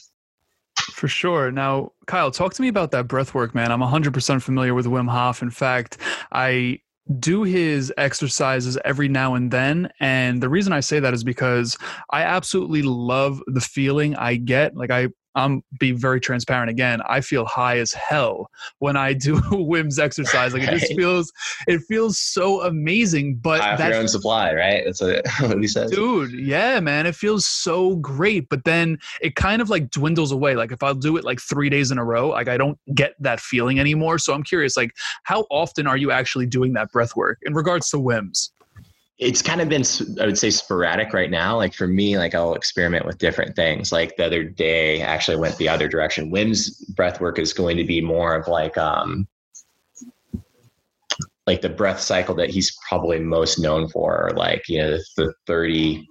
For 0.92 1.08
sure. 1.08 1.50
Now, 1.50 1.92
Kyle, 2.06 2.30
talk 2.30 2.54
to 2.54 2.62
me 2.62 2.68
about 2.68 2.90
that 2.90 3.08
breath 3.08 3.34
work, 3.34 3.54
man. 3.54 3.70
I'm 3.70 3.80
100% 3.80 4.42
familiar 4.42 4.74
with 4.74 4.86
Wim 4.86 5.08
Hof. 5.08 5.42
In 5.42 5.50
fact, 5.50 5.98
I 6.32 6.80
do 7.18 7.42
his 7.42 7.92
exercises 7.96 8.78
every 8.84 9.08
now 9.08 9.34
and 9.34 9.50
then. 9.50 9.90
And 10.00 10.42
the 10.42 10.48
reason 10.48 10.72
I 10.72 10.80
say 10.80 11.00
that 11.00 11.14
is 11.14 11.24
because 11.24 11.76
I 12.10 12.22
absolutely 12.22 12.82
love 12.82 13.42
the 13.46 13.60
feeling 13.60 14.14
I 14.16 14.36
get. 14.36 14.76
Like 14.76 14.90
I 14.90 15.08
I'm 15.34 15.62
be 15.78 15.92
very 15.92 16.20
transparent 16.20 16.70
again. 16.70 17.00
I 17.08 17.20
feel 17.20 17.44
high 17.44 17.78
as 17.78 17.92
hell 17.92 18.50
when 18.78 18.96
I 18.96 19.12
do 19.12 19.40
Wim's 19.50 19.98
exercise. 19.98 20.52
Like 20.52 20.62
it 20.62 20.78
just 20.78 20.94
feels, 20.94 21.32
it 21.66 21.80
feels 21.88 22.18
so 22.18 22.62
amazing. 22.62 23.36
But 23.36 23.60
high 23.60 23.76
that, 23.76 23.90
your 23.90 23.98
own 23.98 24.08
supply, 24.08 24.54
right? 24.54 24.82
That's 24.84 25.00
what, 25.00 25.26
what 25.40 25.60
he 25.60 25.68
says. 25.68 25.90
Dude, 25.90 26.32
yeah, 26.32 26.80
man, 26.80 27.06
it 27.06 27.14
feels 27.14 27.46
so 27.46 27.96
great. 27.96 28.48
But 28.48 28.64
then 28.64 28.98
it 29.20 29.34
kind 29.34 29.62
of 29.62 29.70
like 29.70 29.90
dwindles 29.90 30.32
away. 30.32 30.54
Like 30.54 30.72
if 30.72 30.82
I'll 30.82 30.94
do 30.94 31.16
it 31.16 31.24
like 31.24 31.40
three 31.40 31.70
days 31.70 31.90
in 31.90 31.98
a 31.98 32.04
row, 32.04 32.28
like 32.30 32.48
I 32.48 32.56
don't 32.56 32.78
get 32.94 33.14
that 33.20 33.40
feeling 33.40 33.80
anymore. 33.80 34.18
So 34.18 34.34
I'm 34.34 34.42
curious, 34.42 34.76
like 34.76 34.94
how 35.22 35.46
often 35.50 35.86
are 35.86 35.96
you 35.96 36.10
actually 36.10 36.46
doing 36.46 36.74
that 36.74 36.92
breath 36.92 37.16
work 37.16 37.38
in 37.42 37.54
regards 37.54 37.90
to 37.90 37.98
Wim's? 37.98 38.52
It's 39.18 39.42
kind 39.42 39.60
of 39.60 39.68
been 39.68 39.84
i 40.20 40.26
would 40.26 40.38
say 40.38 40.50
sporadic 40.50 41.12
right 41.12 41.30
now. 41.30 41.56
Like 41.56 41.74
for 41.74 41.86
me 41.86 42.18
like 42.18 42.34
i'll 42.34 42.54
experiment 42.54 43.06
with 43.06 43.18
different 43.18 43.54
things. 43.54 43.92
Like 43.92 44.16
the 44.16 44.26
other 44.26 44.42
day 44.42 45.00
actually 45.00 45.36
went 45.36 45.56
the 45.58 45.68
other 45.68 45.88
direction. 45.88 46.30
Wim's 46.30 46.70
breath 46.86 47.20
work 47.20 47.38
is 47.38 47.52
going 47.52 47.76
to 47.76 47.84
be 47.84 48.00
more 48.00 48.34
of 48.34 48.48
like 48.48 48.76
um 48.78 49.26
like 51.46 51.60
the 51.60 51.68
breath 51.68 52.00
cycle 52.00 52.34
that 52.36 52.50
he's 52.50 52.76
probably 52.88 53.18
most 53.18 53.58
known 53.58 53.88
for. 53.88 54.30
Like 54.34 54.68
you 54.68 54.78
know 54.78 54.98
the 55.16 55.34
30 55.46 56.08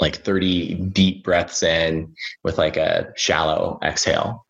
like 0.00 0.16
30 0.16 0.74
deep 0.92 1.24
breaths 1.24 1.62
in 1.62 2.14
with 2.44 2.58
like 2.58 2.76
a 2.76 3.12
shallow 3.16 3.78
exhale. 3.82 4.44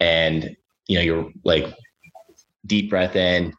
And 0.00 0.56
you 0.86 0.96
know 0.96 1.02
you're 1.02 1.30
like 1.44 1.74
deep 2.66 2.90
breath 2.90 3.16
in 3.16 3.52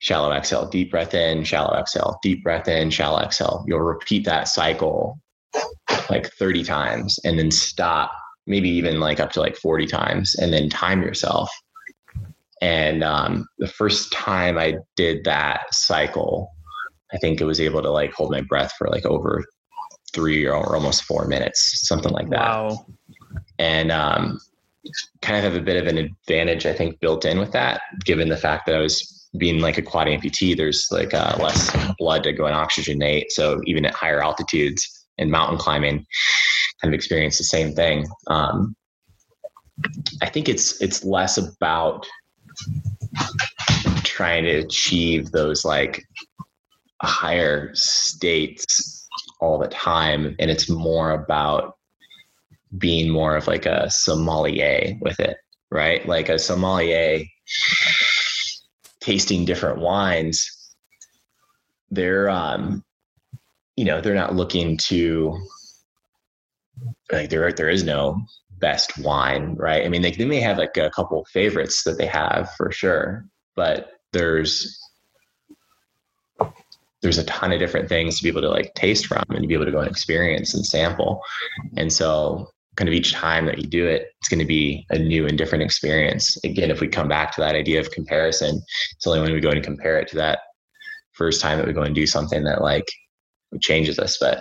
shallow 0.00 0.32
exhale, 0.32 0.66
deep 0.66 0.90
breath 0.90 1.14
in, 1.14 1.44
shallow 1.44 1.76
exhale, 1.78 2.18
deep 2.22 2.42
breath 2.42 2.68
in, 2.68 2.90
shallow 2.90 3.20
exhale. 3.20 3.64
You'll 3.66 3.80
repeat 3.80 4.24
that 4.24 4.48
cycle 4.48 5.18
like 6.10 6.32
30 6.32 6.64
times 6.64 7.18
and 7.24 7.38
then 7.38 7.50
stop, 7.50 8.12
maybe 8.46 8.68
even 8.68 9.00
like 9.00 9.20
up 9.20 9.32
to 9.32 9.40
like 9.40 9.56
40 9.56 9.86
times, 9.86 10.34
and 10.36 10.52
then 10.52 10.68
time 10.68 11.02
yourself. 11.02 11.50
And 12.60 13.04
um, 13.04 13.46
the 13.58 13.68
first 13.68 14.12
time 14.12 14.58
I 14.58 14.78
did 14.96 15.24
that 15.24 15.72
cycle, 15.72 16.50
I 17.12 17.18
think 17.18 17.40
it 17.40 17.44
was 17.44 17.60
able 17.60 17.82
to 17.82 17.90
like 17.90 18.12
hold 18.12 18.32
my 18.32 18.40
breath 18.40 18.72
for 18.76 18.88
like 18.88 19.06
over 19.06 19.44
three 20.12 20.46
or 20.46 20.74
almost 20.74 21.04
four 21.04 21.26
minutes, 21.26 21.86
something 21.86 22.12
like 22.12 22.30
that. 22.30 22.48
Wow. 22.48 22.86
And 23.58 23.92
um, 23.92 24.40
kind 25.22 25.36
of 25.36 25.44
have 25.44 25.60
a 25.60 25.64
bit 25.64 25.76
of 25.80 25.86
an 25.86 25.98
advantage, 25.98 26.66
I 26.66 26.72
think, 26.72 27.00
built 27.00 27.24
in 27.24 27.38
with 27.38 27.52
that, 27.52 27.82
given 28.04 28.28
the 28.28 28.36
fact 28.36 28.66
that 28.66 28.74
I 28.76 28.80
was 28.80 29.17
being 29.36 29.60
like 29.60 29.78
a 29.78 29.82
quad 29.82 30.06
amputee, 30.06 30.56
there's 30.56 30.88
like 30.90 31.12
uh, 31.12 31.36
less 31.40 31.76
blood 31.98 32.22
to 32.24 32.32
go 32.32 32.46
and 32.46 32.56
oxygenate. 32.56 33.26
So 33.30 33.60
even 33.66 33.84
at 33.84 33.94
higher 33.94 34.22
altitudes 34.22 35.06
and 35.18 35.30
mountain 35.30 35.58
climbing, 35.58 36.06
kind 36.80 36.94
of 36.94 36.94
experience 36.94 37.38
the 37.38 37.44
same 37.44 37.74
thing. 37.74 38.06
Um, 38.28 38.74
I 40.22 40.28
think 40.28 40.48
it's 40.48 40.80
it's 40.80 41.04
less 41.04 41.38
about 41.38 42.06
trying 44.02 44.44
to 44.44 44.58
achieve 44.58 45.30
those 45.30 45.64
like 45.64 46.04
higher 47.02 47.70
states 47.74 49.06
all 49.40 49.58
the 49.58 49.68
time, 49.68 50.34
and 50.38 50.50
it's 50.50 50.68
more 50.68 51.12
about 51.12 51.74
being 52.76 53.10
more 53.10 53.36
of 53.36 53.46
like 53.46 53.66
a 53.66 53.88
sommelier 53.90 54.94
with 55.00 55.18
it, 55.20 55.36
right? 55.70 56.06
Like 56.06 56.28
a 56.28 56.38
sommelier 56.38 57.24
tasting 59.08 59.46
different 59.46 59.78
wines, 59.78 60.74
they're 61.90 62.28
um, 62.28 62.84
you 63.74 63.86
know, 63.86 64.02
they're 64.02 64.14
not 64.14 64.34
looking 64.34 64.76
to 64.76 65.34
like 67.10 67.30
there 67.30 67.50
there 67.52 67.70
is 67.70 67.84
no 67.84 68.20
best 68.58 68.98
wine, 68.98 69.54
right? 69.54 69.86
I 69.86 69.88
mean, 69.88 70.02
they, 70.02 70.10
they 70.10 70.26
may 70.26 70.40
have 70.40 70.58
like 70.58 70.76
a 70.76 70.90
couple 70.90 71.24
favorites 71.32 71.84
that 71.84 71.96
they 71.96 72.04
have 72.04 72.50
for 72.56 72.70
sure, 72.70 73.24
but 73.56 73.92
there's 74.12 74.78
there's 77.00 77.18
a 77.18 77.24
ton 77.24 77.52
of 77.52 77.60
different 77.60 77.88
things 77.88 78.18
to 78.18 78.24
be 78.24 78.28
able 78.28 78.42
to 78.42 78.50
like 78.50 78.74
taste 78.74 79.06
from 79.06 79.24
and 79.30 79.40
to 79.40 79.48
be 79.48 79.54
able 79.54 79.64
to 79.64 79.72
go 79.72 79.78
and 79.78 79.90
experience 79.90 80.52
and 80.52 80.66
sample. 80.66 81.22
And 81.78 81.90
so 81.90 82.50
kind 82.78 82.88
of 82.88 82.94
each 82.94 83.12
time 83.12 83.44
that 83.46 83.58
you 83.58 83.66
do 83.66 83.86
it, 83.86 84.12
it's 84.20 84.28
going 84.28 84.38
to 84.38 84.46
be 84.46 84.86
a 84.90 84.98
new 84.98 85.26
and 85.26 85.36
different 85.36 85.64
experience. 85.64 86.38
Again, 86.44 86.70
if 86.70 86.80
we 86.80 86.86
come 86.86 87.08
back 87.08 87.34
to 87.34 87.40
that 87.40 87.56
idea 87.56 87.80
of 87.80 87.90
comparison, 87.90 88.62
it's 88.92 89.06
only 89.06 89.20
when 89.20 89.32
we 89.32 89.40
go 89.40 89.50
and 89.50 89.64
compare 89.64 89.98
it 89.98 90.06
to 90.08 90.16
that 90.16 90.38
first 91.12 91.40
time 91.40 91.58
that 91.58 91.66
we 91.66 91.72
go 91.72 91.82
and 91.82 91.94
do 91.94 92.06
something 92.06 92.44
that 92.44 92.62
like 92.62 92.86
changes 93.60 93.98
us. 93.98 94.16
But 94.20 94.40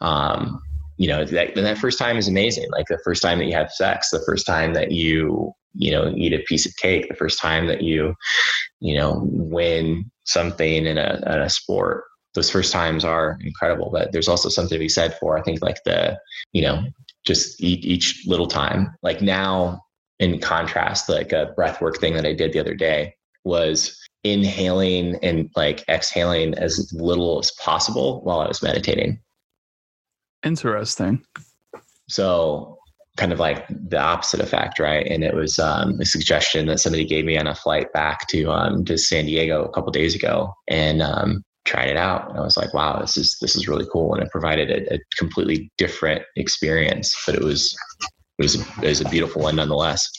um, 0.00 0.58
you 0.96 1.06
know, 1.06 1.24
that 1.26 1.54
that 1.54 1.78
first 1.78 1.98
time 1.98 2.16
is 2.16 2.28
amazing. 2.28 2.70
Like 2.70 2.86
the 2.88 3.00
first 3.04 3.22
time 3.22 3.38
that 3.38 3.46
you 3.46 3.54
have 3.54 3.70
sex, 3.70 4.08
the 4.08 4.24
first 4.24 4.46
time 4.46 4.72
that 4.72 4.90
you 4.90 5.52
you 5.74 5.90
know 5.90 6.14
eat 6.16 6.32
a 6.32 6.42
piece 6.48 6.64
of 6.64 6.74
cake, 6.76 7.08
the 7.08 7.14
first 7.14 7.38
time 7.38 7.66
that 7.66 7.82
you 7.82 8.14
you 8.80 8.96
know 8.96 9.20
win 9.26 10.10
something 10.24 10.86
in 10.86 10.96
a, 10.96 11.20
in 11.26 11.40
a 11.40 11.50
sport 11.50 12.04
those 12.34 12.50
first 12.50 12.72
times 12.72 13.04
are 13.04 13.38
incredible 13.42 13.90
but 13.92 14.10
there's 14.10 14.28
also 14.28 14.48
something 14.48 14.74
to 14.74 14.78
be 14.78 14.88
said 14.88 15.16
for 15.18 15.38
i 15.38 15.42
think 15.42 15.62
like 15.62 15.78
the 15.84 16.18
you 16.52 16.62
know 16.62 16.82
just 17.24 17.60
each, 17.62 17.84
each 17.84 18.26
little 18.26 18.46
time. 18.46 18.94
Like 19.02 19.20
now, 19.20 19.82
in 20.18 20.38
contrast, 20.38 21.08
like 21.08 21.32
a 21.32 21.52
breath 21.56 21.80
work 21.80 21.98
thing 21.98 22.14
that 22.14 22.26
I 22.26 22.32
did 22.32 22.52
the 22.52 22.60
other 22.60 22.74
day 22.74 23.14
was 23.44 23.98
inhaling 24.22 25.16
and 25.22 25.50
like 25.54 25.84
exhaling 25.88 26.54
as 26.54 26.92
little 26.94 27.38
as 27.38 27.50
possible 27.52 28.22
while 28.22 28.40
I 28.40 28.48
was 28.48 28.62
meditating. 28.62 29.20
Interesting. 30.44 31.22
So 32.08 32.78
kind 33.16 33.32
of 33.32 33.38
like 33.38 33.66
the 33.68 33.98
opposite 33.98 34.40
effect, 34.40 34.78
right? 34.78 35.06
And 35.06 35.22
it 35.22 35.34
was 35.34 35.58
um, 35.58 36.00
a 36.00 36.04
suggestion 36.04 36.66
that 36.66 36.80
somebody 36.80 37.04
gave 37.04 37.24
me 37.24 37.36
on 37.38 37.46
a 37.46 37.54
flight 37.54 37.92
back 37.92 38.26
to 38.28 38.50
um, 38.50 38.84
to 38.86 38.98
San 38.98 39.26
Diego 39.26 39.64
a 39.64 39.70
couple 39.70 39.92
days 39.92 40.14
ago, 40.14 40.52
and 40.68 41.00
um, 41.00 41.44
tried 41.64 41.88
it 41.88 41.96
out 41.96 42.28
and 42.28 42.38
I 42.38 42.42
was 42.42 42.56
like, 42.56 42.74
wow, 42.74 42.98
this 43.00 43.16
is 43.16 43.36
this 43.40 43.56
is 43.56 43.68
really 43.68 43.86
cool. 43.92 44.14
And 44.14 44.22
it 44.22 44.30
provided 44.30 44.70
a, 44.70 44.94
a 44.94 44.98
completely 45.16 45.70
different 45.78 46.22
experience, 46.36 47.14
but 47.26 47.34
it 47.34 47.42
was 47.42 47.76
it 48.38 48.42
was 48.42 48.54
it 48.54 48.88
was 48.88 49.00
a 49.00 49.08
beautiful 49.08 49.42
one 49.42 49.56
nonetheless. 49.56 50.10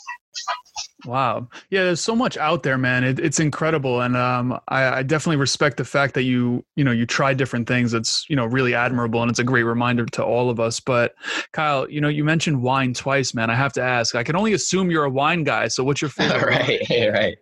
Wow. 1.06 1.48
Yeah, 1.70 1.84
there's 1.84 2.02
so 2.02 2.16
much 2.16 2.38
out 2.38 2.64
there, 2.64 2.78
man. 2.78 3.04
It, 3.04 3.20
it's 3.20 3.40
incredible. 3.40 4.02
And 4.02 4.18
um, 4.18 4.60
I, 4.68 5.00
I, 5.00 5.04
definitely 5.04 5.38
respect 5.38 5.78
the 5.78 5.86
fact 5.86 6.14
that 6.16 6.24
you, 6.24 6.66
you 6.76 6.84
know, 6.84 6.92
you 6.92 7.06
try 7.06 7.34
different 7.34 7.68
things. 7.68 7.94
It's, 7.94 8.26
you 8.30 8.36
know, 8.36 8.46
really 8.46 8.74
admirable. 8.74 9.22
And 9.22 9.30
it's 9.30 9.40
a 9.40 9.44
great 9.44 9.64
reminder 9.64 10.06
to 10.06 10.24
all 10.24 10.50
of 10.50 10.60
us. 10.60 10.80
But 10.80 11.16
Kyle, 11.54 11.90
you 11.90 12.02
know, 12.02 12.08
you 12.08 12.24
mentioned 12.24 12.62
wine 12.62 12.94
twice, 12.94 13.34
man. 13.34 13.50
I 13.50 13.56
have 13.56 13.74
to 13.74 13.84
ask, 13.84 14.16
I 14.16 14.24
can 14.24 14.36
only 14.36 14.54
assume 14.54 14.90
you're 14.90 15.06
a 15.06 15.10
wine 15.10 15.44
guy. 15.44 15.68
So 15.68 15.84
what's 15.84 16.02
your 16.02 16.10
favorite? 16.10 16.44
right, 16.90 17.12
right. 17.14 17.38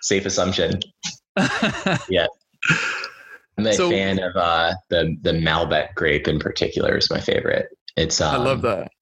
Safe 0.00 0.24
assumption. 0.24 0.80
yeah. 2.08 2.26
I'm 3.58 3.66
a 3.66 3.72
so, 3.72 3.90
fan 3.90 4.20
of 4.20 4.36
uh, 4.36 4.74
the 4.88 5.16
the 5.22 5.32
Malbec 5.32 5.94
grape 5.94 6.28
in 6.28 6.38
particular. 6.38 6.96
Is 6.96 7.10
my 7.10 7.20
favorite. 7.20 7.76
It's 7.96 8.20
um, 8.20 8.40
I 8.40 8.44
love 8.44 8.64
um, 8.64 8.86
that. 8.86 8.92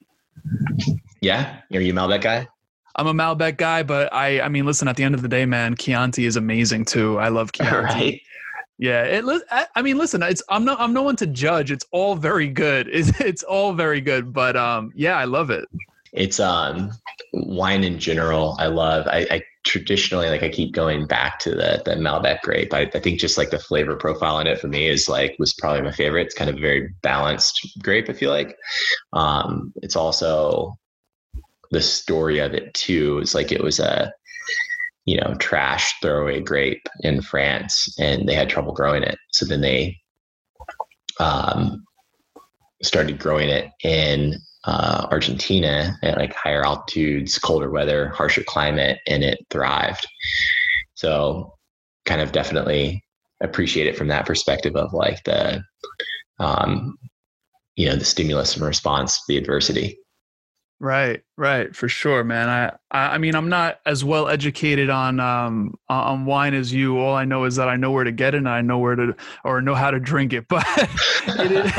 Yeah, 1.21 1.61
are 1.73 1.81
you 1.81 1.93
a 1.93 1.97
Malbec 1.97 2.23
guy? 2.23 2.49
I'm 2.97 3.07
a 3.07 3.13
Malbec 3.13 3.59
guy, 3.59 3.83
but 3.83 4.13
I 4.13 4.41
I 4.41 4.49
mean, 4.49 4.65
listen. 4.65 4.89
At 4.89 4.97
the 4.97 5.05
end 5.05 5.15
of 5.15 5.23
the 5.23 5.29
day, 5.29 5.45
man, 5.45 5.77
Chianti 5.77 6.25
is 6.25 6.37
amazing 6.37 6.87
too. 6.87 7.19
I 7.19 7.29
love 7.29 7.53
Chianti. 7.57 7.85
Right. 7.85 8.21
Yeah, 8.79 9.05
it. 9.05 9.25
I 9.75 9.83
mean, 9.83 9.99
listen. 9.99 10.23
It's 10.23 10.43
I'm 10.49 10.65
no 10.65 10.75
I'm 10.77 10.95
no 10.95 11.03
one 11.03 11.17
to 11.17 11.27
judge. 11.27 11.71
It's 11.71 11.85
all 11.93 12.17
very 12.17 12.49
good. 12.49 12.89
It's 12.93 13.21
it's 13.21 13.43
all 13.43 13.75
very 13.75 14.01
good. 14.01 14.33
But 14.33 14.57
um, 14.57 14.91
yeah, 14.95 15.19
I 15.19 15.25
love 15.25 15.51
it. 15.51 15.69
It's 16.13 16.41
um, 16.41 16.91
wine 17.33 17.85
in 17.85 17.99
general. 17.99 18.57
I 18.59 18.67
love. 18.67 19.07
I, 19.07 19.27
I 19.31 19.43
traditionally 19.67 20.31
like 20.31 20.45
I 20.45 20.49
keep 20.49 20.73
going 20.73 21.07
back 21.07 21.39
to 21.41 21.51
the 21.51 21.83
the 21.85 21.97
Malbec 21.97 22.41
grape. 22.43 22.73
I, 22.73 22.83
I, 22.95 23.01
think 23.01 23.19
just 23.19 23.37
like 23.37 23.51
the 23.51 23.59
flavor 23.59 23.97
profile 23.97 24.39
in 24.39 24.47
it 24.47 24.61
for 24.61 24.69
me 24.69 24.89
is 24.89 25.09
like 25.09 25.37
was 25.39 25.53
probably 25.53 25.83
my 25.83 25.93
favorite. 25.93 26.27
It's 26.27 26.35
kind 26.35 26.49
of 26.49 26.57
a 26.57 26.61
very 26.61 26.95
balanced 27.03 27.77
grape. 27.83 28.09
I 28.09 28.13
feel 28.13 28.31
like 28.31 28.57
um, 29.13 29.73
it's 29.77 29.97
also 29.97 30.75
the 31.71 31.83
story 31.83 32.39
of 32.39 32.55
it 32.55 32.73
too. 32.75 33.19
Is 33.19 33.35
like 33.35 33.53
it 33.53 33.63
was 33.63 33.81
a 33.81 34.13
you 35.05 35.21
know 35.21 35.35
trash 35.39 35.95
throwaway 36.01 36.41
grape 36.41 36.87
in 37.01 37.21
France, 37.21 37.95
and 37.99 38.29
they 38.29 38.35
had 38.35 38.49
trouble 38.49 38.73
growing 38.73 39.03
it. 39.03 39.19
So 39.33 39.45
then 39.45 39.61
they 39.61 39.99
um, 41.19 41.85
started 42.83 43.19
growing 43.19 43.49
it 43.49 43.71
in 43.83 44.37
uh, 44.67 45.07
Argentina 45.11 45.97
at 46.03 46.19
like 46.19 46.35
higher 46.35 46.65
altitudes, 46.65 47.39
colder 47.39 47.71
weather, 47.71 48.09
harsher 48.09 48.43
climate, 48.43 48.99
and 49.07 49.23
it 49.23 49.39
thrived. 49.51 50.07
So, 50.95 51.55
kind 52.05 52.21
of 52.21 52.33
definitely 52.33 53.03
appreciate 53.43 53.87
it 53.87 53.97
from 53.97 54.09
that 54.09 54.27
perspective 54.27 54.77
of 54.77 54.93
like 54.93 55.23
the, 55.25 55.63
um, 56.39 56.97
you 57.77 57.89
know, 57.89 57.97
the 57.97 58.05
stimulus 58.05 58.57
and 58.57 58.65
response 58.65 59.19
to 59.19 59.23
the 59.29 59.37
adversity. 59.37 59.99
Right, 60.79 61.23
right, 61.39 61.75
for 61.75 61.89
sure, 61.89 62.23
man. 62.23 62.51
I, 62.51 62.77
I 63.15 63.17
mean, 63.17 63.35
I'm 63.35 63.49
not 63.49 63.81
as 63.87 64.05
well 64.05 64.29
educated 64.29 64.91
on 64.91 65.21
um 65.21 65.75
on 65.89 66.27
wine 66.27 66.53
as 66.53 66.71
you. 66.71 66.99
All 66.99 67.15
I 67.15 67.25
know 67.25 67.45
is 67.45 67.57
that 67.57 67.67
I 67.67 67.77
know 67.77 67.91
where 67.93 68.05
to 68.05 68.13
get 68.13 68.35
it, 68.35 68.39
and 68.39 68.49
I 68.49 68.61
know 68.61 68.79
where 68.79 68.95
to 68.95 69.17
or 69.43 69.63
know 69.63 69.75
how 69.75 69.91
to 69.91 69.99
drink 69.99 70.35
it. 70.35 70.45
But 70.51 70.67
it 71.29 71.51
is, 71.53 71.73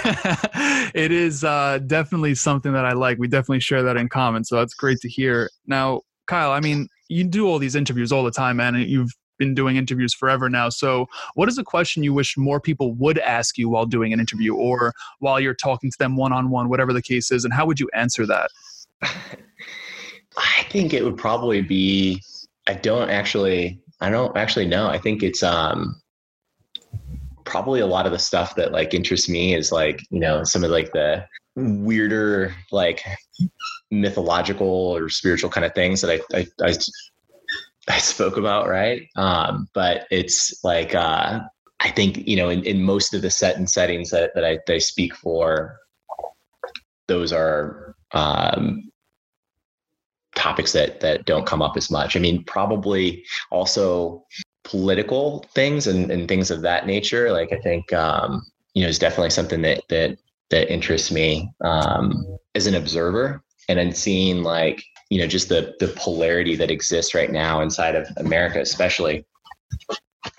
it 0.95 1.11
is 1.11 1.43
uh, 1.43 1.79
definitely 1.85 2.33
something 2.33 2.73
that 2.73 2.85
I 2.85 2.93
like. 2.93 3.19
We 3.19 3.27
definitely 3.27 3.59
share 3.59 3.83
that 3.83 3.97
in 3.97 4.09
common, 4.09 4.43
so 4.43 4.55
that's 4.55 4.73
great 4.73 4.99
to 5.01 5.09
hear. 5.09 5.51
Now, 5.67 6.01
Kyle, 6.25 6.51
I 6.51 6.59
mean, 6.59 6.87
you 7.07 7.23
do 7.23 7.47
all 7.47 7.59
these 7.59 7.75
interviews 7.75 8.11
all 8.11 8.23
the 8.23 8.31
time, 8.31 8.57
man, 8.57 8.73
and 8.73 8.89
you've 8.89 9.11
been 9.37 9.53
doing 9.53 9.77
interviews 9.77 10.13
forever 10.13 10.49
now. 10.49 10.69
So, 10.69 11.05
what 11.35 11.47
is 11.49 11.59
a 11.59 11.63
question 11.63 12.03
you 12.03 12.13
wish 12.15 12.35
more 12.35 12.59
people 12.59 12.93
would 12.95 13.19
ask 13.19 13.59
you 13.59 13.69
while 13.69 13.85
doing 13.85 14.11
an 14.11 14.19
interview, 14.19 14.55
or 14.55 14.91
while 15.19 15.39
you're 15.39 15.53
talking 15.53 15.91
to 15.91 15.97
them 15.99 16.17
one 16.17 16.33
on 16.33 16.49
one, 16.49 16.67
whatever 16.67 16.93
the 16.93 17.01
case 17.03 17.31
is, 17.31 17.45
and 17.45 17.53
how 17.53 17.67
would 17.67 17.79
you 17.79 17.89
answer 17.93 18.25
that? 18.25 18.49
I 19.01 20.63
think 20.69 20.93
it 20.93 21.03
would 21.03 21.17
probably 21.17 21.61
be. 21.61 22.21
I 22.67 22.73
don't 22.73 23.09
actually. 23.09 23.81
I 23.99 24.09
don't 24.09 24.37
actually 24.37 24.67
know. 24.67 24.87
I 24.87 24.97
think 24.97 25.23
it's 25.23 25.43
um 25.43 25.99
probably 27.45 27.79
a 27.79 27.87
lot 27.87 28.05
of 28.05 28.11
the 28.11 28.19
stuff 28.19 28.55
that 28.55 28.71
like 28.71 28.93
interests 28.93 29.29
me 29.29 29.55
is 29.55 29.71
like 29.71 30.01
you 30.11 30.19
know 30.19 30.43
some 30.43 30.63
of 30.63 30.69
like 30.69 30.91
the 30.91 31.25
weirder 31.55 32.53
like 32.71 33.03
mythological 33.89 34.67
or 34.67 35.09
spiritual 35.09 35.49
kind 35.49 35.65
of 35.65 35.73
things 35.73 36.01
that 36.01 36.11
I 36.11 36.37
I, 36.37 36.47
I, 36.61 36.73
I 37.89 37.97
spoke 37.99 38.37
about, 38.37 38.67
right? 38.67 39.07
Um, 39.15 39.67
but 39.73 40.07
it's 40.11 40.63
like 40.63 40.93
uh, 40.93 41.39
I 41.79 41.89
think 41.91 42.27
you 42.27 42.35
know 42.35 42.49
in, 42.49 42.63
in 42.63 42.83
most 42.83 43.13
of 43.13 43.21
the 43.21 43.29
set 43.29 43.55
and 43.55 43.69
settings 43.69 44.09
that 44.11 44.31
that 44.35 44.45
I, 44.45 44.59
that 44.67 44.73
I 44.73 44.79
speak 44.79 45.15
for, 45.15 45.77
those 47.07 47.31
are 47.31 47.95
um, 48.13 48.91
topics 50.35 50.71
that 50.73 50.99
that 51.01 51.25
don't 51.25 51.45
come 51.45 51.61
up 51.61 51.75
as 51.75 51.91
much. 51.91 52.15
I 52.15 52.19
mean, 52.19 52.43
probably 52.43 53.25
also 53.51 54.25
political 54.63 55.45
things 55.53 55.87
and, 55.87 56.11
and 56.11 56.27
things 56.27 56.51
of 56.51 56.61
that 56.61 56.85
nature. 56.85 57.31
Like 57.31 57.51
I 57.51 57.57
think 57.57 57.91
um, 57.93 58.43
you 58.73 58.83
know 58.83 58.89
is 58.89 58.99
definitely 58.99 59.31
something 59.31 59.61
that 59.63 59.81
that 59.89 60.17
that 60.49 60.71
interests 60.71 61.11
me 61.11 61.49
um, 61.63 62.37
as 62.55 62.67
an 62.67 62.75
observer, 62.75 63.43
and 63.67 63.79
then 63.79 63.93
seeing 63.93 64.43
like 64.43 64.83
you 65.09 65.19
know 65.19 65.27
just 65.27 65.49
the 65.49 65.75
the 65.79 65.87
polarity 65.97 66.55
that 66.55 66.71
exists 66.71 67.13
right 67.13 67.31
now 67.31 67.61
inside 67.61 67.95
of 67.95 68.07
America, 68.17 68.59
especially 68.59 69.25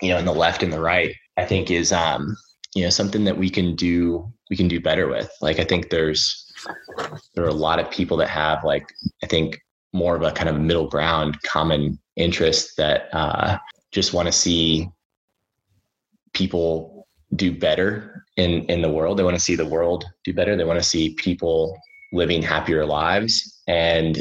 you 0.01 0.09
know 0.09 0.17
in 0.17 0.25
the 0.25 0.33
left 0.33 0.63
and 0.63 0.73
the 0.73 0.81
right. 0.81 1.13
I 1.37 1.45
think 1.45 1.71
is 1.71 1.91
um, 1.91 2.35
you 2.75 2.83
know 2.83 2.89
something 2.89 3.25
that 3.25 3.37
we 3.37 3.49
can 3.49 3.75
do 3.75 4.31
we 4.49 4.55
can 4.55 4.67
do 4.67 4.79
better 4.79 5.07
with. 5.07 5.29
Like 5.41 5.59
I 5.59 5.63
think 5.63 5.89
there's 5.89 6.48
there 7.33 7.43
are 7.43 7.49
a 7.49 7.53
lot 7.53 7.79
of 7.79 7.89
people 7.89 8.17
that 8.17 8.29
have 8.29 8.63
like 8.63 8.87
I 9.23 9.27
think 9.27 9.59
more 9.93 10.15
of 10.15 10.21
a 10.21 10.31
kind 10.31 10.49
of 10.49 10.59
middle 10.59 10.87
ground 10.87 11.41
common 11.43 11.99
interest 12.15 12.77
that 12.77 13.13
uh, 13.13 13.57
just 13.91 14.13
want 14.13 14.27
to 14.27 14.31
see 14.31 14.87
people 16.33 17.07
do 17.35 17.51
better 17.51 18.25
in 18.37 18.63
in 18.65 18.81
the 18.81 18.89
world. 18.89 19.17
They 19.17 19.23
want 19.23 19.35
to 19.35 19.43
see 19.43 19.55
the 19.55 19.65
world 19.65 20.05
do 20.23 20.33
better. 20.33 20.55
They 20.55 20.65
want 20.65 20.79
to 20.79 20.87
see 20.87 21.13
people 21.15 21.77
living 22.11 22.41
happier 22.41 22.85
lives 22.85 23.61
and 23.67 24.19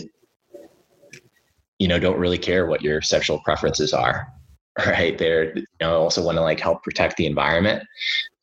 you 1.79 1.89
know 1.89 1.99
don't 1.99 2.19
really 2.19 2.39
care 2.39 2.67
what 2.67 2.83
your 2.83 3.01
sexual 3.01 3.41
preferences 3.45 3.95
are 3.95 4.29
right? 4.87 5.17
They're 5.17 5.57
you 5.57 5.65
know 5.81 6.03
also 6.03 6.23
want 6.23 6.37
to 6.37 6.43
like 6.43 6.61
help 6.61 6.83
protect 6.83 7.17
the 7.17 7.27
environment 7.27 7.83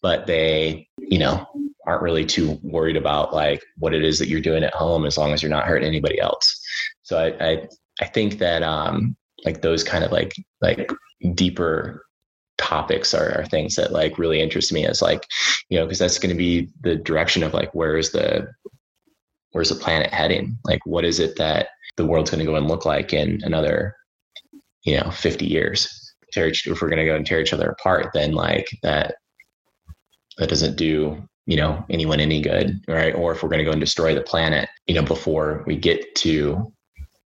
but 0.06 0.28
they 0.28 0.88
you 1.10 1.20
know 1.20 1.48
aren't 1.88 2.02
really 2.02 2.26
too 2.26 2.60
worried 2.64 2.98
about 2.98 3.34
like 3.34 3.64
what 3.78 3.94
it 3.94 4.04
is 4.04 4.18
that 4.20 4.28
you're 4.28 4.42
doing 4.42 4.64
at 4.64 4.74
home 4.74 5.06
as 5.06 5.18
long 5.18 5.34
as 5.34 5.42
you're 5.42 5.52
not 5.52 5.66
hurting 5.66 5.88
anybody 5.88 6.20
else. 6.20 6.62
So 7.04 7.18
i 7.18 7.46
i, 7.46 7.68
I 8.02 8.06
think 8.06 8.40
that 8.40 8.64
um 8.64 9.16
like 9.46 9.62
those 9.62 9.84
kind 9.84 10.04
of 10.04 10.12
like 10.12 10.34
like 10.62 10.90
deeper 11.34 12.06
topics 12.58 13.14
are, 13.14 13.40
are 13.40 13.46
things 13.46 13.76
that 13.76 13.92
like 13.92 14.18
really 14.18 14.42
interest 14.42 14.72
me 14.72 14.86
as 14.86 15.02
like 15.02 15.26
you 15.70 15.78
know 15.78 15.86
because 15.86 16.00
that's 16.00 16.20
going 16.20 16.30
to 16.30 16.38
be 16.38 16.70
the 16.82 16.96
direction 16.96 17.44
of 17.44 17.54
like 17.54 17.74
where 17.76 17.98
is 17.98 18.12
the 18.12 18.48
where's 19.52 19.70
the 19.70 19.76
planet 19.76 20.14
heading? 20.14 20.58
Like 20.66 20.86
what 20.86 21.06
is 21.06 21.20
it 21.20 21.38
that 21.38 21.70
the 21.96 22.06
world's 22.06 22.30
going 22.30 22.40
to 22.40 22.52
go 22.52 22.58
and 22.58 22.68
look 22.68 22.86
like 22.86 23.14
in 23.14 23.40
another 23.44 23.96
you 24.84 25.00
know 25.00 25.12
50 25.12 25.46
years? 25.46 26.02
If 26.38 26.82
we're 26.82 26.90
going 26.90 27.00
to 27.00 27.06
go 27.06 27.16
and 27.16 27.26
tear 27.26 27.40
each 27.40 27.54
other 27.54 27.70
apart 27.70 28.08
then 28.14 28.34
like 28.34 28.68
that 28.84 29.16
that 30.38 30.50
doesn't 30.50 30.76
do 30.76 31.22
you 31.46 31.58
know 31.58 31.86
anyone 31.90 32.20
any 32.20 32.42
good 32.42 32.80
right? 32.88 33.14
Or 33.16 33.32
if 33.32 33.44
we're 33.44 33.50
going 33.50 33.60
to 33.60 33.66
go 33.66 33.72
and 33.72 33.80
destroy 33.80 34.16
the 34.16 34.22
planet 34.22 34.70
you 34.88 34.96
know 34.96 35.04
before 35.04 35.64
we 35.68 35.76
get 35.76 36.16
to 36.16 36.72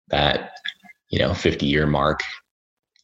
that 0.09 0.53
you 1.09 1.19
know 1.19 1.35
50 1.35 1.67
year 1.67 1.87
mark 1.87 2.21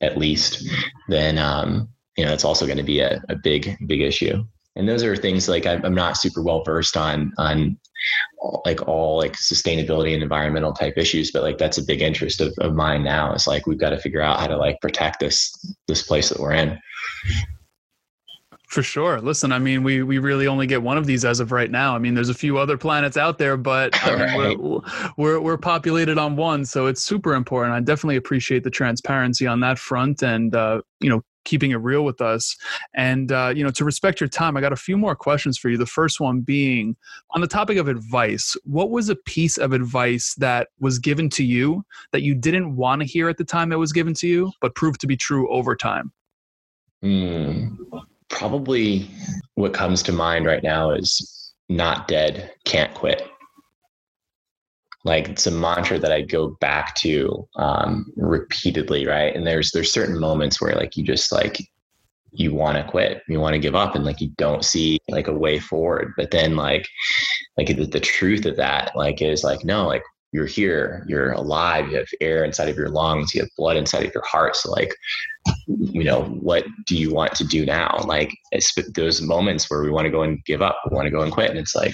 at 0.00 0.16
least 0.18 0.68
then 1.08 1.38
um 1.38 1.88
you 2.16 2.24
know 2.24 2.32
it's 2.32 2.44
also 2.44 2.66
going 2.66 2.78
to 2.78 2.84
be 2.84 3.00
a, 3.00 3.22
a 3.28 3.36
big 3.36 3.76
big 3.86 4.00
issue. 4.00 4.44
And 4.76 4.88
those 4.88 5.02
are 5.02 5.16
things 5.16 5.48
like 5.48 5.66
I'm, 5.66 5.84
I'm 5.84 5.94
not 5.94 6.16
super 6.16 6.42
well 6.42 6.62
versed 6.62 6.96
on 6.96 7.32
on 7.38 7.78
like 8.64 8.86
all 8.86 9.16
like 9.16 9.32
sustainability 9.32 10.14
and 10.14 10.22
environmental 10.22 10.72
type 10.72 10.96
issues 10.96 11.32
but 11.32 11.42
like 11.42 11.58
that's 11.58 11.78
a 11.78 11.84
big 11.84 12.00
interest 12.00 12.40
of, 12.40 12.54
of 12.58 12.74
mine 12.74 13.02
now 13.02 13.32
is 13.32 13.48
like 13.48 13.66
we've 13.66 13.80
got 13.80 13.90
to 13.90 13.98
figure 13.98 14.20
out 14.20 14.38
how 14.38 14.46
to 14.46 14.56
like 14.56 14.80
protect 14.80 15.18
this 15.18 15.74
this 15.88 16.02
place 16.02 16.28
that 16.28 16.38
we're 16.38 16.52
in 16.52 16.78
for 18.68 18.82
sure. 18.82 19.20
Listen, 19.20 19.50
I 19.50 19.58
mean, 19.58 19.82
we 19.82 20.02
we 20.02 20.18
really 20.18 20.46
only 20.46 20.66
get 20.66 20.82
one 20.82 20.96
of 20.96 21.06
these 21.06 21.24
as 21.24 21.40
of 21.40 21.52
right 21.52 21.70
now. 21.70 21.94
I 21.94 21.98
mean, 21.98 22.14
there's 22.14 22.28
a 22.28 22.34
few 22.34 22.58
other 22.58 22.78
planets 22.78 23.16
out 23.16 23.38
there, 23.38 23.56
but 23.56 23.90
I 24.06 24.10
mean, 24.10 24.38
right. 24.38 24.58
we're, 24.58 24.80
we're, 25.16 25.40
we're 25.40 25.56
populated 25.58 26.18
on 26.18 26.36
one, 26.36 26.64
so 26.64 26.86
it's 26.86 27.02
super 27.02 27.34
important. 27.34 27.74
I 27.74 27.80
definitely 27.80 28.16
appreciate 28.16 28.64
the 28.64 28.70
transparency 28.70 29.46
on 29.46 29.60
that 29.60 29.78
front, 29.78 30.22
and 30.22 30.54
uh, 30.54 30.82
you 31.00 31.08
know, 31.08 31.22
keeping 31.48 31.70
it 31.70 31.76
real 31.76 32.04
with 32.04 32.20
us. 32.20 32.54
And, 32.94 33.32
uh, 33.32 33.54
you 33.56 33.64
know, 33.64 33.70
to 33.70 33.84
respect 33.84 34.20
your 34.20 34.28
time, 34.28 34.56
I 34.56 34.60
got 34.60 34.74
a 34.74 34.76
few 34.76 34.98
more 34.98 35.16
questions 35.16 35.56
for 35.56 35.70
you. 35.70 35.78
The 35.78 35.86
first 35.86 36.20
one 36.20 36.40
being 36.40 36.94
on 37.30 37.40
the 37.40 37.46
topic 37.46 37.78
of 37.78 37.88
advice, 37.88 38.54
what 38.64 38.90
was 38.90 39.08
a 39.08 39.16
piece 39.16 39.56
of 39.56 39.72
advice 39.72 40.34
that 40.34 40.68
was 40.78 40.98
given 40.98 41.30
to 41.30 41.44
you 41.44 41.84
that 42.12 42.20
you 42.20 42.34
didn't 42.34 42.76
want 42.76 43.00
to 43.00 43.06
hear 43.06 43.30
at 43.30 43.38
the 43.38 43.44
time 43.44 43.72
it 43.72 43.76
was 43.76 43.92
given 43.92 44.12
to 44.14 44.28
you, 44.28 44.52
but 44.60 44.74
proved 44.74 45.00
to 45.00 45.06
be 45.06 45.16
true 45.16 45.50
over 45.50 45.74
time? 45.74 46.12
Mm, 47.02 47.78
probably 48.28 49.10
what 49.54 49.74
comes 49.74 50.02
to 50.04 50.12
mind 50.12 50.46
right 50.46 50.62
now 50.62 50.90
is 50.90 51.52
not 51.68 52.08
dead, 52.08 52.52
can't 52.64 52.94
quit 52.94 53.28
like 55.04 55.28
it's 55.28 55.46
a 55.46 55.50
mantra 55.50 55.98
that 55.98 56.12
I 56.12 56.22
go 56.22 56.56
back 56.60 56.94
to 56.96 57.48
um, 57.56 58.12
repeatedly, 58.16 59.06
right? 59.06 59.34
And 59.34 59.46
there's 59.46 59.70
there's 59.72 59.92
certain 59.92 60.18
moments 60.18 60.60
where 60.60 60.74
like 60.74 60.96
you 60.96 61.04
just 61.04 61.32
like 61.32 61.58
you 62.32 62.54
want 62.54 62.76
to 62.76 62.84
quit, 62.84 63.22
you 63.26 63.40
want 63.40 63.54
to 63.54 63.60
give 63.60 63.74
up, 63.74 63.94
and 63.94 64.04
like 64.04 64.20
you 64.20 64.28
don't 64.36 64.64
see 64.64 65.00
like 65.08 65.28
a 65.28 65.32
way 65.32 65.58
forward. 65.58 66.12
But 66.16 66.30
then 66.30 66.56
like 66.56 66.86
like 67.56 67.68
the, 67.68 67.86
the 67.86 68.00
truth 68.00 68.44
of 68.44 68.56
that 68.56 68.92
like 68.96 69.22
is 69.22 69.44
like 69.44 69.64
no, 69.64 69.86
like 69.86 70.02
you're 70.32 70.46
here, 70.46 71.06
you're 71.08 71.32
alive, 71.32 71.88
you 71.88 71.96
have 71.96 72.08
air 72.20 72.44
inside 72.44 72.68
of 72.68 72.76
your 72.76 72.90
lungs, 72.90 73.34
you 73.34 73.40
have 73.40 73.50
blood 73.56 73.76
inside 73.76 74.04
of 74.04 74.12
your 74.12 74.24
heart. 74.24 74.56
So 74.56 74.70
like 74.70 74.94
you 75.68 76.02
know 76.02 76.22
what 76.40 76.64
do 76.86 76.96
you 76.96 77.12
want 77.12 77.34
to 77.34 77.44
do 77.44 77.66
now? 77.66 78.00
Like 78.06 78.32
those 78.94 79.20
moments 79.20 79.70
where 79.70 79.82
we 79.82 79.90
want 79.90 80.06
to 80.06 80.10
go 80.10 80.22
and 80.22 80.42
give 80.44 80.62
up 80.62 80.80
we 80.88 80.94
want 80.94 81.06
to 81.06 81.10
go 81.10 81.20
and 81.20 81.32
quit 81.32 81.50
and 81.50 81.58
it's 81.58 81.74
like 81.74 81.92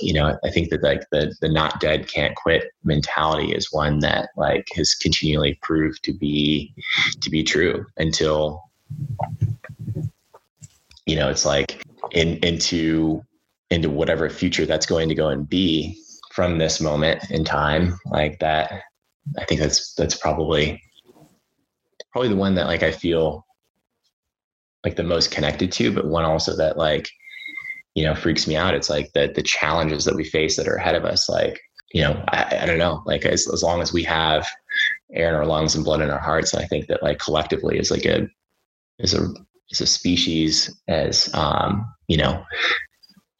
you 0.00 0.12
know, 0.12 0.38
I 0.44 0.50
think 0.50 0.70
that 0.70 0.82
like 0.82 1.02
the 1.10 1.34
the 1.40 1.48
not 1.48 1.80
dead 1.80 2.08
can't 2.08 2.34
quit 2.36 2.70
mentality 2.84 3.52
is 3.52 3.72
one 3.72 4.00
that 4.00 4.30
like 4.36 4.66
has 4.74 4.94
continually 4.94 5.58
proved 5.62 6.02
to 6.04 6.12
be 6.12 6.72
to 7.20 7.30
be 7.30 7.42
true 7.42 7.84
until 7.96 8.62
you 11.06 11.16
know 11.16 11.28
it's 11.28 11.44
like 11.44 11.82
in 12.12 12.36
into 12.38 13.22
into 13.70 13.90
whatever 13.90 14.30
future 14.30 14.66
that's 14.66 14.86
going 14.86 15.08
to 15.08 15.14
go 15.14 15.28
and 15.28 15.48
be 15.48 16.00
from 16.32 16.58
this 16.58 16.80
moment 16.80 17.30
in 17.30 17.44
time 17.44 17.98
like 18.06 18.38
that 18.38 18.82
i 19.38 19.44
think 19.44 19.60
that's 19.60 19.94
that's 19.94 20.16
probably 20.16 20.80
probably 22.16 22.30
the 22.30 22.40
one 22.40 22.54
that 22.54 22.66
like 22.66 22.82
i 22.82 22.90
feel 22.90 23.44
like 24.84 24.96
the 24.96 25.02
most 25.02 25.30
connected 25.30 25.70
to 25.70 25.92
but 25.92 26.06
one 26.06 26.24
also 26.24 26.56
that 26.56 26.78
like 26.78 27.10
you 27.94 28.04
know 28.04 28.14
freaks 28.14 28.46
me 28.46 28.56
out. 28.56 28.72
It's 28.72 28.88
like 28.88 29.12
the 29.12 29.30
the 29.34 29.42
challenges 29.42 30.06
that 30.06 30.16
we 30.16 30.24
face 30.24 30.56
that 30.56 30.66
are 30.66 30.76
ahead 30.76 30.94
of 30.94 31.04
us. 31.04 31.28
Like 31.28 31.60
you 31.92 32.00
know 32.00 32.24
i, 32.28 32.60
I 32.62 32.64
don't 32.64 32.78
know. 32.78 33.02
Like 33.04 33.26
as, 33.26 33.46
as 33.52 33.62
long 33.62 33.82
as 33.82 33.92
we 33.92 34.02
have 34.04 34.48
air 35.12 35.28
in 35.28 35.34
our 35.34 35.44
lungs 35.44 35.74
and 35.74 35.84
blood 35.84 36.00
in 36.00 36.10
our 36.10 36.18
hearts 36.18 36.54
i 36.54 36.64
think 36.64 36.86
that 36.86 37.02
like 37.02 37.18
collectively 37.18 37.78
is 37.78 37.90
like 37.90 38.06
a 38.06 38.26
is 38.98 39.12
a 39.12 39.28
is 39.70 39.82
a 39.82 39.86
species 39.86 40.74
as 40.88 41.28
um 41.34 41.86
you 42.08 42.16
know 42.16 42.42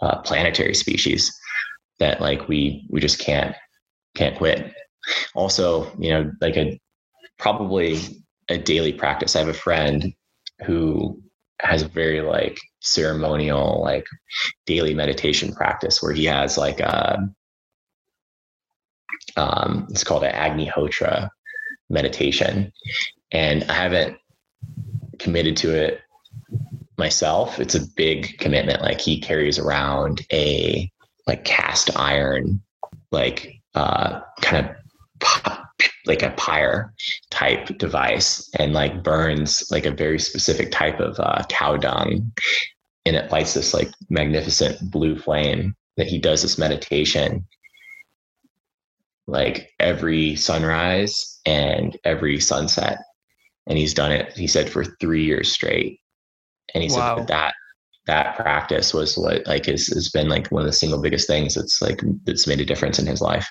a 0.02 0.20
planetary 0.20 0.74
species 0.74 1.34
that 1.98 2.20
like 2.20 2.46
we 2.46 2.86
we 2.90 3.00
just 3.00 3.20
can't 3.20 3.56
can't 4.14 4.36
quit. 4.36 4.70
Also 5.34 5.90
you 5.98 6.10
know 6.10 6.30
like 6.42 6.58
a 6.58 6.78
probably 7.38 8.25
a 8.48 8.58
daily 8.58 8.92
practice. 8.92 9.34
I 9.34 9.40
have 9.40 9.48
a 9.48 9.54
friend 9.54 10.12
who 10.64 11.20
has 11.60 11.82
a 11.82 11.88
very 11.88 12.20
like 12.20 12.58
ceremonial 12.80 13.80
like 13.82 14.06
daily 14.66 14.94
meditation 14.94 15.52
practice 15.52 16.02
where 16.02 16.12
he 16.12 16.24
has 16.26 16.58
like 16.58 16.80
a 16.80 17.28
um, 19.36 19.86
it's 19.90 20.04
called 20.04 20.24
an 20.24 20.32
Agni 20.32 20.66
agnihotra 20.66 21.28
meditation. 21.90 22.72
And 23.32 23.64
i 23.64 23.72
haven't 23.72 24.18
committed 25.18 25.56
to 25.58 25.74
it 25.74 26.00
myself. 26.98 27.58
It's 27.60 27.74
a 27.74 27.86
big 27.96 28.38
commitment. 28.38 28.82
Like 28.82 29.00
he 29.00 29.20
carries 29.20 29.58
around 29.58 30.24
a 30.32 30.90
like 31.26 31.44
cast 31.44 31.96
iron 31.96 32.62
like 33.10 33.52
uh 33.74 34.20
kind 34.40 34.66
of 34.66 35.58
like 36.06 36.22
a 36.22 36.30
pyre 36.32 36.92
type 37.30 37.66
device 37.78 38.48
and 38.58 38.72
like 38.72 39.02
burns 39.02 39.68
like 39.70 39.86
a 39.86 39.90
very 39.90 40.18
specific 40.18 40.70
type 40.70 41.00
of 41.00 41.18
uh, 41.20 41.42
cow 41.48 41.76
dung 41.76 42.32
and 43.04 43.16
it 43.16 43.30
lights 43.30 43.54
this 43.54 43.74
like 43.74 43.90
magnificent 44.08 44.78
blue 44.90 45.18
flame 45.18 45.74
that 45.96 46.06
he 46.06 46.18
does 46.18 46.42
this 46.42 46.58
meditation 46.58 47.46
like 49.26 49.72
every 49.80 50.36
sunrise 50.36 51.40
and 51.46 51.96
every 52.04 52.40
sunset. 52.40 52.98
And 53.66 53.76
he's 53.76 53.94
done 53.94 54.12
it 54.12 54.32
he 54.32 54.46
said 54.46 54.70
for 54.70 54.84
three 54.84 55.24
years 55.24 55.50
straight. 55.50 56.00
And 56.74 56.82
he 56.82 56.90
wow. 56.90 57.16
said 57.16 57.28
that, 57.28 57.28
that 57.28 57.54
that 58.06 58.36
practice 58.36 58.94
was 58.94 59.16
what 59.18 59.46
like 59.46 59.66
has, 59.66 59.88
has 59.88 60.10
been 60.10 60.28
like 60.28 60.48
one 60.48 60.62
of 60.62 60.66
the 60.66 60.72
single 60.72 61.02
biggest 61.02 61.26
things 61.26 61.54
that's 61.54 61.82
like 61.82 62.00
that's 62.24 62.46
made 62.46 62.60
a 62.60 62.64
difference 62.64 63.00
in 63.00 63.06
his 63.06 63.20
life 63.20 63.48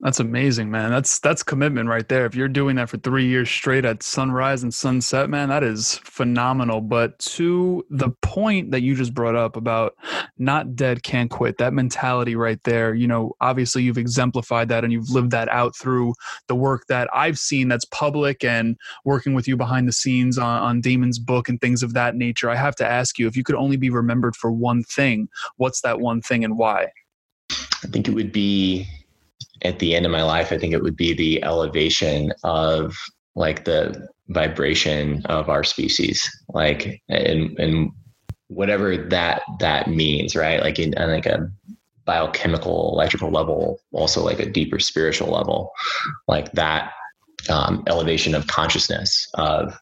that's 0.00 0.20
amazing, 0.20 0.70
man. 0.70 0.90
That's 0.90 1.18
that's 1.18 1.42
commitment 1.42 1.88
right 1.88 2.08
there. 2.08 2.24
If 2.24 2.36
you're 2.36 2.46
doing 2.46 2.76
that 2.76 2.88
for 2.88 2.98
three 2.98 3.26
years 3.26 3.50
straight 3.50 3.84
at 3.84 4.04
sunrise 4.04 4.62
and 4.62 4.72
sunset, 4.72 5.28
man, 5.28 5.48
that 5.48 5.64
is 5.64 5.98
phenomenal. 6.04 6.80
But 6.80 7.18
to 7.20 7.84
the 7.90 8.10
point 8.22 8.70
that 8.70 8.82
you 8.82 8.94
just 8.94 9.12
brought 9.12 9.34
up 9.34 9.56
about 9.56 9.96
not 10.38 10.76
dead 10.76 11.02
can't 11.02 11.28
quit, 11.28 11.58
that 11.58 11.72
mentality 11.72 12.36
right 12.36 12.62
there, 12.62 12.94
you 12.94 13.08
know, 13.08 13.32
obviously 13.40 13.82
you've 13.82 13.98
exemplified 13.98 14.68
that 14.68 14.84
and 14.84 14.92
you've 14.92 15.10
lived 15.10 15.32
that 15.32 15.48
out 15.48 15.74
through 15.74 16.14
the 16.46 16.54
work 16.54 16.86
that 16.88 17.08
I've 17.12 17.38
seen 17.38 17.66
that's 17.66 17.84
public 17.86 18.44
and 18.44 18.76
working 19.04 19.34
with 19.34 19.48
you 19.48 19.56
behind 19.56 19.88
the 19.88 19.92
scenes 19.92 20.38
on, 20.38 20.62
on 20.62 20.80
Daymond's 20.80 21.18
book 21.18 21.48
and 21.48 21.60
things 21.60 21.82
of 21.82 21.94
that 21.94 22.14
nature. 22.14 22.48
I 22.48 22.54
have 22.54 22.76
to 22.76 22.86
ask 22.86 23.18
you, 23.18 23.26
if 23.26 23.36
you 23.36 23.42
could 23.42 23.56
only 23.56 23.76
be 23.76 23.90
remembered 23.90 24.36
for 24.36 24.52
one 24.52 24.84
thing, 24.84 25.28
what's 25.56 25.80
that 25.80 25.98
one 25.98 26.22
thing 26.22 26.44
and 26.44 26.56
why? 26.56 26.92
I 27.50 27.86
think 27.88 28.06
it 28.06 28.14
would 28.14 28.30
be 28.30 28.86
at 29.62 29.78
the 29.78 29.94
end 29.94 30.06
of 30.06 30.12
my 30.12 30.22
life, 30.22 30.52
I 30.52 30.58
think 30.58 30.72
it 30.72 30.82
would 30.82 30.96
be 30.96 31.14
the 31.14 31.42
elevation 31.42 32.32
of 32.44 32.96
like 33.34 33.64
the 33.64 34.08
vibration 34.28 35.24
of 35.26 35.48
our 35.48 35.64
species, 35.64 36.28
like 36.48 37.02
and 37.08 37.58
and 37.58 37.90
whatever 38.48 38.96
that 38.96 39.42
that 39.60 39.88
means, 39.88 40.34
right? 40.34 40.60
Like 40.60 40.78
in, 40.78 40.94
in 40.94 41.10
like 41.10 41.26
a 41.26 41.50
biochemical, 42.04 42.90
electrical 42.94 43.30
level, 43.30 43.80
also 43.92 44.24
like 44.24 44.40
a 44.40 44.50
deeper 44.50 44.78
spiritual 44.78 45.30
level, 45.30 45.72
like 46.26 46.50
that 46.52 46.92
um, 47.50 47.84
elevation 47.86 48.34
of 48.34 48.46
consciousness 48.46 49.28
of 49.34 49.78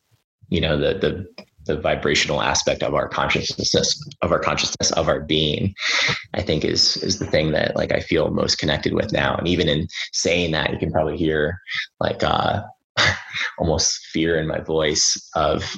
you 0.48 0.60
know 0.60 0.76
the 0.76 0.98
the 0.98 1.46
the 1.66 1.80
vibrational 1.80 2.42
aspect 2.42 2.82
of 2.82 2.94
our 2.94 3.08
consciousness 3.08 4.00
of 4.22 4.32
our 4.32 4.38
consciousness 4.38 4.90
of 4.92 5.08
our 5.08 5.20
being 5.20 5.74
i 6.34 6.42
think 6.42 6.64
is 6.64 6.96
is 6.98 7.18
the 7.18 7.26
thing 7.26 7.52
that 7.52 7.76
like 7.76 7.92
i 7.92 8.00
feel 8.00 8.30
most 8.30 8.58
connected 8.58 8.94
with 8.94 9.12
now 9.12 9.36
and 9.36 9.48
even 9.48 9.68
in 9.68 9.86
saying 10.12 10.52
that 10.52 10.72
you 10.72 10.78
can 10.78 10.90
probably 10.90 11.16
hear 11.16 11.58
like 12.00 12.22
uh 12.22 12.62
almost 13.58 13.98
fear 14.06 14.38
in 14.38 14.46
my 14.46 14.60
voice 14.60 15.30
of 15.34 15.76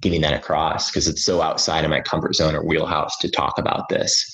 getting 0.00 0.20
that 0.20 0.34
across 0.34 0.90
because 0.90 1.08
it's 1.08 1.24
so 1.24 1.42
outside 1.42 1.84
of 1.84 1.90
my 1.90 2.00
comfort 2.00 2.34
zone 2.34 2.54
or 2.54 2.64
wheelhouse 2.64 3.16
to 3.18 3.30
talk 3.30 3.58
about 3.58 3.88
this. 3.88 4.24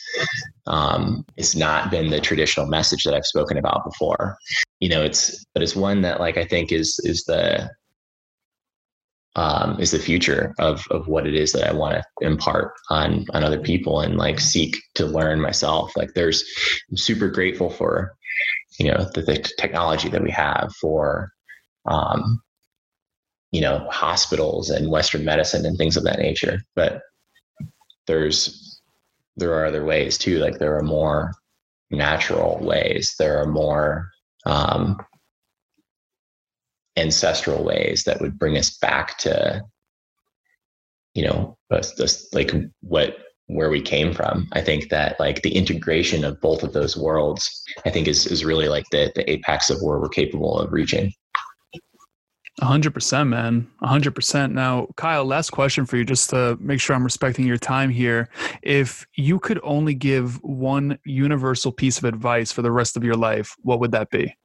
Um, 0.66 1.24
it's 1.36 1.56
not 1.56 1.90
been 1.90 2.10
the 2.10 2.20
traditional 2.20 2.66
message 2.66 3.04
that 3.04 3.14
I've 3.14 3.24
spoken 3.24 3.56
about 3.56 3.84
before. 3.84 4.36
You 4.80 4.88
know, 4.90 5.02
it's 5.02 5.44
but 5.54 5.62
it's 5.62 5.76
one 5.76 6.02
that 6.02 6.20
like 6.20 6.36
I 6.36 6.44
think 6.44 6.72
is 6.72 6.98
is 7.04 7.24
the 7.24 7.70
um, 9.36 9.80
is 9.80 9.90
the 9.90 9.98
future 9.98 10.54
of 10.58 10.86
of 10.90 11.08
what 11.08 11.26
it 11.26 11.34
is 11.34 11.52
that 11.52 11.68
I 11.68 11.72
want 11.72 11.94
to 11.94 12.26
impart 12.26 12.72
on 12.90 13.26
on 13.32 13.42
other 13.42 13.60
people 13.60 14.00
and 14.00 14.16
like 14.16 14.40
seek 14.40 14.76
to 14.94 15.06
learn 15.06 15.40
myself. 15.40 15.96
Like 15.96 16.14
there's 16.14 16.44
I'm 16.90 16.96
super 16.96 17.28
grateful 17.28 17.70
for 17.70 18.14
you 18.78 18.90
know 18.90 19.08
the, 19.14 19.22
the 19.22 19.38
technology 19.58 20.08
that 20.08 20.22
we 20.22 20.30
have 20.30 20.72
for 20.80 21.32
um, 21.86 22.40
you 23.50 23.60
know 23.60 23.86
hospitals 23.90 24.70
and 24.70 24.90
western 24.90 25.24
medicine 25.24 25.66
and 25.66 25.76
things 25.76 25.96
of 25.96 26.04
that 26.04 26.18
nature. 26.18 26.60
But 26.76 27.02
there's 28.06 28.80
there 29.36 29.52
are 29.54 29.66
other 29.66 29.84
ways 29.84 30.16
too. 30.16 30.38
Like 30.38 30.58
there 30.58 30.76
are 30.76 30.82
more 30.82 31.32
natural 31.90 32.58
ways. 32.60 33.14
There 33.18 33.40
are 33.40 33.46
more 33.46 34.10
um, 34.46 34.96
ancestral 36.96 37.64
ways 37.64 38.04
that 38.04 38.20
would 38.20 38.38
bring 38.38 38.56
us 38.56 38.76
back 38.78 39.18
to 39.18 39.62
you 41.14 41.24
know 41.24 41.56
just 41.96 42.34
like 42.34 42.52
what 42.80 43.16
where 43.46 43.70
we 43.70 43.80
came 43.80 44.12
from 44.12 44.48
i 44.52 44.60
think 44.60 44.88
that 44.90 45.18
like 45.18 45.42
the 45.42 45.54
integration 45.54 46.24
of 46.24 46.40
both 46.40 46.62
of 46.62 46.72
those 46.72 46.96
worlds 46.96 47.64
i 47.84 47.90
think 47.90 48.06
is 48.06 48.26
is 48.26 48.44
really 48.44 48.68
like 48.68 48.84
the 48.90 49.10
the 49.14 49.28
apex 49.30 49.70
of 49.70 49.78
where 49.82 49.98
we're 49.98 50.08
capable 50.08 50.58
of 50.58 50.72
reaching 50.72 51.12
hundred 52.62 52.94
percent, 52.94 53.30
man. 53.30 53.68
hundred 53.82 54.14
percent. 54.14 54.52
Now, 54.54 54.86
Kyle, 54.96 55.24
last 55.24 55.50
question 55.50 55.86
for 55.86 55.96
you, 55.96 56.04
just 56.04 56.30
to 56.30 56.56
make 56.60 56.80
sure 56.80 56.94
I'm 56.94 57.04
respecting 57.04 57.46
your 57.46 57.56
time 57.56 57.90
here. 57.90 58.28
If 58.62 59.06
you 59.14 59.40
could 59.40 59.60
only 59.62 59.94
give 59.94 60.42
one 60.42 60.98
universal 61.04 61.72
piece 61.72 61.98
of 61.98 62.04
advice 62.04 62.52
for 62.52 62.62
the 62.62 62.70
rest 62.70 62.96
of 62.96 63.02
your 63.02 63.16
life, 63.16 63.56
what 63.62 63.80
would 63.80 63.90
that 63.92 64.10
be? 64.10 64.36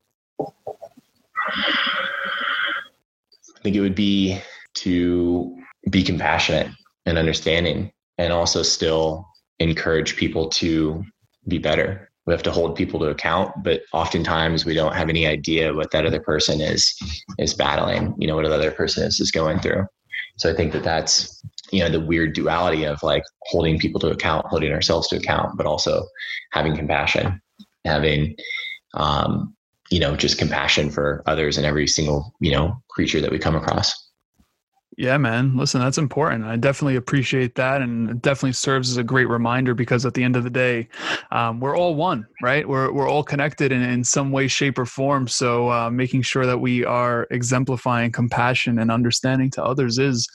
I 3.59 3.61
think 3.61 3.75
it 3.75 3.81
would 3.81 3.95
be 3.95 4.39
to 4.75 5.57
be 5.89 6.03
compassionate 6.03 6.71
and 7.05 7.17
understanding 7.17 7.91
and 8.17 8.31
also 8.31 8.63
still 8.63 9.27
encourage 9.59 10.15
people 10.15 10.49
to 10.49 11.03
be 11.47 11.57
better. 11.57 12.09
We 12.25 12.33
have 12.33 12.43
to 12.43 12.51
hold 12.51 12.75
people 12.75 12.99
to 12.99 13.07
account 13.07 13.51
but 13.63 13.81
oftentimes 13.91 14.65
we 14.65 14.75
don't 14.75 14.95
have 14.95 15.09
any 15.09 15.25
idea 15.25 15.73
what 15.73 15.91
that 15.91 16.05
other 16.05 16.19
person 16.19 16.61
is 16.61 16.95
is 17.39 17.53
battling 17.53 18.13
you 18.19 18.27
know 18.27 18.35
what 18.35 18.45
the 18.45 18.53
other 18.53 18.71
person 18.71 19.03
is 19.03 19.19
is 19.19 19.31
going 19.31 19.59
through. 19.59 19.85
So 20.37 20.49
i 20.51 20.55
think 20.55 20.71
that 20.73 20.83
that's 20.83 21.41
you 21.71 21.79
know 21.79 21.89
the 21.89 21.99
weird 21.99 22.33
duality 22.33 22.83
of 22.83 23.01
like 23.03 23.23
holding 23.43 23.79
people 23.79 23.99
to 24.01 24.11
account 24.11 24.45
holding 24.45 24.71
ourselves 24.71 25.07
to 25.07 25.17
account 25.17 25.57
but 25.57 25.65
also 25.65 26.05
having 26.51 26.75
compassion 26.75 27.41
having 27.83 28.35
um 28.93 29.55
you 29.89 29.99
know 29.99 30.15
just 30.15 30.37
compassion 30.37 30.89
for 30.89 31.23
others 31.25 31.57
and 31.57 31.65
every 31.65 31.87
single 31.87 32.33
you 32.39 32.51
know 32.51 32.81
creature 32.89 33.21
that 33.21 33.31
we 33.31 33.39
come 33.39 33.55
across 33.55 34.09
yeah, 34.99 35.17
man. 35.17 35.55
Listen, 35.55 35.79
that's 35.79 35.97
important. 35.97 36.43
I 36.43 36.57
definitely 36.57 36.97
appreciate 36.97 37.55
that, 37.55 37.81
and 37.81 38.09
it 38.09 38.21
definitely 38.21 38.51
serves 38.51 38.91
as 38.91 38.97
a 38.97 39.03
great 39.03 39.29
reminder 39.29 39.73
because 39.73 40.05
at 40.05 40.13
the 40.13 40.25
end 40.25 40.35
of 40.35 40.43
the 40.43 40.49
day, 40.49 40.89
um, 41.31 41.61
we're 41.61 41.77
all 41.77 41.95
one, 41.95 42.27
right? 42.41 42.67
We're 42.67 42.91
we're 42.91 43.07
all 43.07 43.23
connected 43.23 43.71
in, 43.71 43.81
in 43.81 44.03
some 44.03 44.33
way, 44.33 44.49
shape, 44.49 44.77
or 44.77 44.85
form. 44.85 45.29
So, 45.29 45.71
uh, 45.71 45.89
making 45.89 46.23
sure 46.23 46.45
that 46.45 46.59
we 46.59 46.83
are 46.83 47.27
exemplifying 47.31 48.11
compassion 48.11 48.77
and 48.77 48.91
understanding 48.91 49.49
to 49.51 49.63
others 49.63 49.99
is 49.99 50.27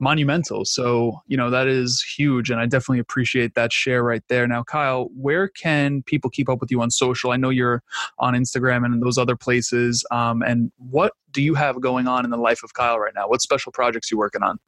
monumental. 0.00 0.64
So, 0.64 1.22
you 1.26 1.36
know, 1.36 1.50
that 1.50 1.68
is 1.68 2.02
huge. 2.02 2.50
And 2.50 2.58
I 2.58 2.66
definitely 2.66 2.98
appreciate 2.98 3.54
that 3.54 3.72
share 3.72 4.02
right 4.02 4.22
there. 4.28 4.48
Now, 4.48 4.62
Kyle, 4.62 5.10
where 5.14 5.48
can 5.48 6.02
people 6.02 6.30
keep 6.30 6.48
up 6.48 6.60
with 6.60 6.70
you 6.70 6.80
on 6.80 6.90
social? 6.90 7.30
I 7.30 7.36
know 7.36 7.50
you're 7.50 7.82
on 8.18 8.34
Instagram 8.34 8.84
and 8.84 9.02
those 9.02 9.18
other 9.18 9.36
places. 9.36 10.04
Um, 10.10 10.42
and 10.42 10.72
what 10.78 11.12
do 11.30 11.42
you 11.42 11.54
have 11.54 11.80
going 11.80 12.08
on 12.08 12.24
in 12.24 12.30
the 12.30 12.38
life 12.38 12.62
of 12.64 12.74
Kyle 12.74 12.98
right 12.98 13.14
now? 13.14 13.28
What 13.28 13.42
special 13.42 13.72
projects 13.72 14.10
you 14.10 14.18
working 14.18 14.42
on? 14.42 14.58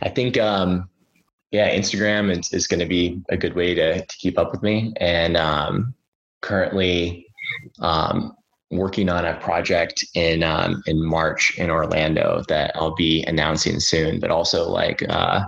I 0.00 0.08
think, 0.08 0.38
um, 0.38 0.88
yeah, 1.50 1.76
Instagram 1.76 2.30
is, 2.30 2.52
is 2.52 2.66
going 2.66 2.80
to 2.80 2.86
be 2.86 3.20
a 3.28 3.36
good 3.36 3.54
way 3.54 3.74
to, 3.74 4.06
to 4.06 4.16
keep 4.16 4.38
up 4.38 4.52
with 4.52 4.62
me. 4.62 4.92
And 4.98 5.36
um, 5.36 5.94
currently, 6.40 7.26
um, 7.80 8.34
working 8.70 9.08
on 9.08 9.24
a 9.24 9.36
project 9.40 10.04
in 10.14 10.42
um, 10.42 10.82
in 10.86 11.04
March 11.04 11.56
in 11.58 11.70
Orlando 11.70 12.42
that 12.48 12.72
I'll 12.74 12.94
be 12.94 13.24
announcing 13.24 13.80
soon. 13.80 14.20
But 14.20 14.30
also 14.30 14.68
like 14.68 15.02
uh, 15.08 15.44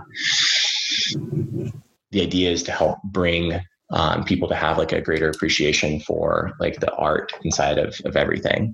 the 2.11 2.21
idea 2.21 2.51
is 2.51 2.63
to 2.63 2.71
help 2.71 2.99
bring 3.05 3.59
um, 3.91 4.23
people 4.23 4.47
to 4.49 4.55
have 4.55 4.77
like 4.77 4.91
a 4.91 5.01
greater 5.01 5.29
appreciation 5.29 5.99
for 6.01 6.53
like 6.59 6.79
the 6.79 6.93
art 6.95 7.31
inside 7.43 7.77
of 7.77 7.99
of 8.05 8.15
everything. 8.15 8.73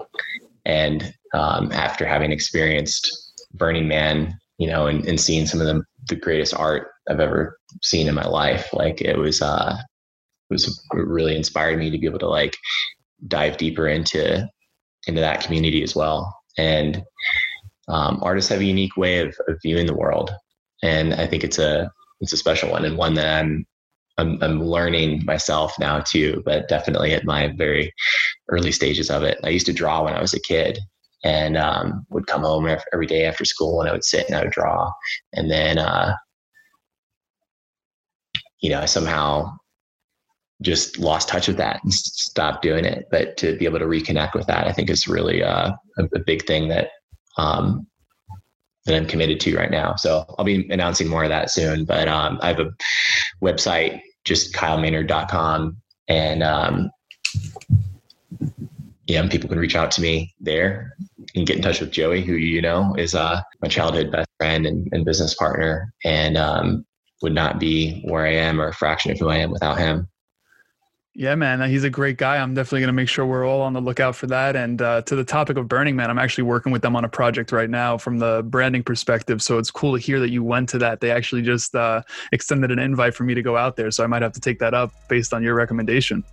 And 0.66 1.14
um, 1.34 1.72
after 1.72 2.06
having 2.06 2.32
experienced 2.32 3.34
Burning 3.54 3.88
Man, 3.88 4.38
you 4.58 4.68
know, 4.68 4.88
and, 4.88 5.06
and 5.08 5.20
seeing 5.20 5.45
some 5.45 5.62
of 5.62 5.68
the 5.68 5.84
the 6.08 6.16
greatest 6.16 6.54
art 6.54 6.88
I've 7.10 7.20
ever 7.20 7.58
seen 7.82 8.08
in 8.08 8.16
my 8.16 8.28
life, 8.28 8.70
like 8.74 9.02
it 9.02 9.18
was 9.18 9.41
uh, 9.41 9.76
it 9.78 10.54
was 10.54 10.88
really 10.93 11.36
inspired 11.36 11.78
me 11.78 11.91
to 11.91 11.97
be 11.97 12.08
able 12.08 12.20
to 12.20 12.28
like 12.28 12.56
dive 13.28 13.57
deeper 13.57 13.88
into 13.88 14.47
into 15.07 15.22
that 15.22 15.41
community 15.41 15.84
as 15.84 15.95
well. 15.95 16.36
And 16.57 17.03
um, 17.88 18.20
artists 18.22 18.49
have 18.49 18.59
a 18.59 18.65
unique 18.65 18.97
way 18.97 19.20
of, 19.20 19.36
of 19.47 19.57
viewing 19.63 19.86
the 19.86 19.95
world, 19.95 20.32
and 20.84 21.13
I 21.13 21.28
think 21.28 21.43
it's 21.43 21.59
a 21.59 21.91
it's 22.22 22.34
a 22.34 22.38
special 22.38 22.72
one 22.72 22.86
and 22.86 22.97
one 22.97 23.13
that 23.15 23.39
I'm 23.39 23.65
I'm, 24.20 24.38
I'm 24.43 24.63
learning 24.63 25.24
myself 25.26 25.74
now 25.80 26.01
too, 26.01 26.43
but 26.45 26.67
definitely 26.67 27.13
at 27.13 27.24
my 27.24 27.53
very 27.57 27.93
early 28.49 28.72
stages 28.72 29.09
of 29.09 29.24
it. 29.24 29.39
I 29.43 29.49
used 29.49 29.65
to 29.67 29.74
draw 29.74 30.03
when 30.03 30.13
I 30.13 30.22
was 30.22 30.34
a 30.34 30.41
kid 30.41 30.80
and 31.24 31.57
um, 31.57 32.05
would 32.09 32.28
come 32.28 32.41
home 32.41 32.67
every 32.93 33.07
day 33.07 33.26
after 33.26 33.45
school 33.45 33.80
and 33.80 33.89
I 33.89 33.93
would 33.93 34.03
sit 34.03 34.28
and 34.28 34.36
I 34.36 34.43
would 34.43 34.51
draw. 34.51 34.91
And 35.34 35.49
then, 35.49 35.78
uh, 35.78 36.15
you 38.61 38.70
know, 38.70 38.82
I 38.82 38.86
somehow 38.86 39.55
just 40.62 40.99
lost 40.99 41.30
touch 41.30 41.47
with 41.47 41.57
that 41.57 41.82
and 41.84 41.93
stopped 41.93 42.62
doing 42.62 42.86
it. 42.86 43.07
But 43.10 43.38
to 43.38 43.57
be 43.57 43.66
able 43.66 43.80
to 43.80 43.86
reconnect 43.86 44.34
with 44.34 44.47
that, 44.47 44.68
I 44.68 44.74
think 44.74 44.89
is 44.89 45.07
really 45.07 45.43
uh, 45.43 45.72
a, 45.97 46.03
a, 46.14 46.20
big 46.20 46.45
thing 46.45 46.68
that 46.68 46.89
um, 47.38 47.88
that 48.86 48.95
I'm 48.95 49.05
committed 49.05 49.39
to 49.41 49.55
right 49.55 49.72
now. 49.72 49.95
So 49.95 50.26
I'll 50.38 50.45
be 50.45 50.68
announcing 50.70 51.07
more 51.07 51.24
of 51.24 51.30
that 51.30 51.51
soon. 51.51 51.86
But 51.86 52.07
um, 52.07 52.39
I 52.41 52.47
have 52.49 52.60
a 52.60 52.72
website, 53.41 54.01
just 54.26 54.53
kylemaynard.com, 54.53 55.78
and 56.07 56.43
um, 56.43 56.91
yeah, 59.07 59.28
people 59.28 59.49
can 59.49 59.60
reach 59.60 59.76
out 59.76 59.91
to 59.91 60.01
me 60.01 60.34
there 60.39 60.95
and 61.36 61.47
get 61.47 61.55
in 61.55 61.62
touch 61.62 61.80
with 61.80 61.91
Joey, 61.91 62.22
who 62.22 62.34
you 62.34 62.62
know 62.62 62.95
is 62.97 63.16
uh, 63.16 63.41
my 63.62 63.68
childhood 63.68 64.12
best 64.12 64.30
friend 64.38 64.66
and, 64.66 64.88
and 64.91 65.05
business 65.05 65.34
partner, 65.36 65.93
and 66.03 66.36
um, 66.38 66.86
would 67.22 67.34
not 67.34 67.60
be 67.60 68.01
where 68.05 68.26
I 68.26 68.34
am 68.34 68.60
or 68.60 68.68
a 68.68 68.74
fraction 68.74 69.12
of 69.12 69.20
who 69.20 69.30
I 69.30 69.38
am 69.38 69.51
without 69.51 69.78
him. 69.78 70.07
Yeah, 71.20 71.36
man, 71.36 71.70
he's 71.70 71.84
a 71.84 71.89
great 71.89 72.15
guy. 72.15 72.38
I'm 72.38 72.53
definitely 72.53 72.80
going 72.80 72.88
to 72.88 72.93
make 72.93 73.09
sure 73.09 73.26
we're 73.26 73.45
all 73.45 73.59
on 73.59 73.74
the 73.74 73.82
lookout 73.82 74.15
for 74.15 74.26
that. 74.28 74.55
And 74.55 74.82
uh, 74.82 75.01
to 75.01 75.17
the 75.17 75.26
topic 75.26 75.57
of 75.57 75.67
Burning 75.67 75.97
Man, 75.97 76.09
I'm 76.09 76.17
actually 76.17 76.45
working 76.45 76.72
with 76.72 76.82
them 76.82 76.95
on 76.95 77.03
a 77.03 77.09
project 77.09 77.51
right 77.51 77.70
now 77.70 77.97
from 77.97 78.20
the 78.20 78.41
branding 78.45 78.84
perspective. 78.84 79.41
So 79.41 79.57
it's 79.57 79.70
cool 79.70 79.97
to 79.97 79.99
hear 79.99 80.22
that 80.22 80.30
you 80.30 80.45
went 80.45 80.70
to 80.70 80.78
that. 80.78 81.01
They 81.01 81.11
actually 81.11 81.41
just 81.41 81.76
uh, 81.76 82.03
extended 82.32 82.72
an 82.72 82.80
invite 82.80 83.15
for 83.15 83.26
me 83.26 83.34
to 83.34 83.41
go 83.41 83.57
out 83.57 83.76
there. 83.76 83.91
So 83.91 84.01
I 84.01 84.07
might 84.07 84.22
have 84.22 84.32
to 84.32 84.39
take 84.39 84.59
that 84.59 84.74
up 84.74 84.93
based 85.09 85.34
on 85.34 85.43
your 85.43 85.55
recommendation. 85.55 86.24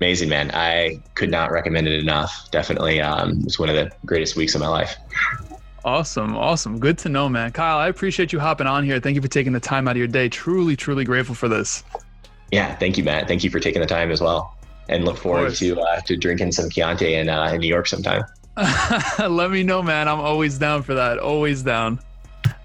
Amazing, 0.00 0.28
man. 0.28 0.52
I 0.54 1.00
could 1.16 1.32
not 1.32 1.50
recommend 1.50 1.88
it 1.88 1.98
enough. 1.98 2.48
Definitely, 2.52 3.00
um, 3.00 3.42
it's 3.42 3.58
one 3.58 3.70
of 3.70 3.74
the 3.74 3.90
greatest 4.06 4.36
weeks 4.36 4.54
of 4.54 4.60
my 4.60 4.68
life. 4.68 4.94
Awesome. 5.84 6.36
Awesome. 6.36 6.78
Good 6.78 6.98
to 6.98 7.08
know, 7.08 7.28
man. 7.28 7.50
Kyle, 7.50 7.78
I 7.78 7.88
appreciate 7.88 8.32
you 8.32 8.38
hopping 8.38 8.68
on 8.68 8.84
here. 8.84 9.00
Thank 9.00 9.16
you 9.16 9.22
for 9.22 9.26
taking 9.26 9.52
the 9.52 9.58
time 9.58 9.88
out 9.88 9.92
of 9.92 9.96
your 9.96 10.06
day. 10.06 10.28
Truly, 10.28 10.76
truly 10.76 11.02
grateful 11.02 11.34
for 11.34 11.48
this. 11.48 11.82
Yeah, 12.52 12.74
thank 12.76 12.96
you, 12.96 13.04
Matt. 13.04 13.26
Thank 13.28 13.44
you 13.44 13.50
for 13.50 13.60
taking 13.60 13.80
the 13.80 13.86
time 13.86 14.10
as 14.10 14.20
well, 14.20 14.56
and 14.88 15.04
look 15.04 15.16
forward 15.16 15.54
to 15.56 15.80
uh, 15.80 16.00
to 16.02 16.16
drinking 16.16 16.52
some 16.52 16.70
Chianti 16.70 17.14
in 17.14 17.28
uh, 17.28 17.50
in 17.52 17.60
New 17.60 17.68
York 17.68 17.86
sometime. 17.86 18.24
Let 19.18 19.50
me 19.50 19.62
know, 19.62 19.82
man. 19.82 20.08
I'm 20.08 20.20
always 20.20 20.58
down 20.58 20.82
for 20.82 20.94
that. 20.94 21.18
Always 21.18 21.62
down. 21.62 22.00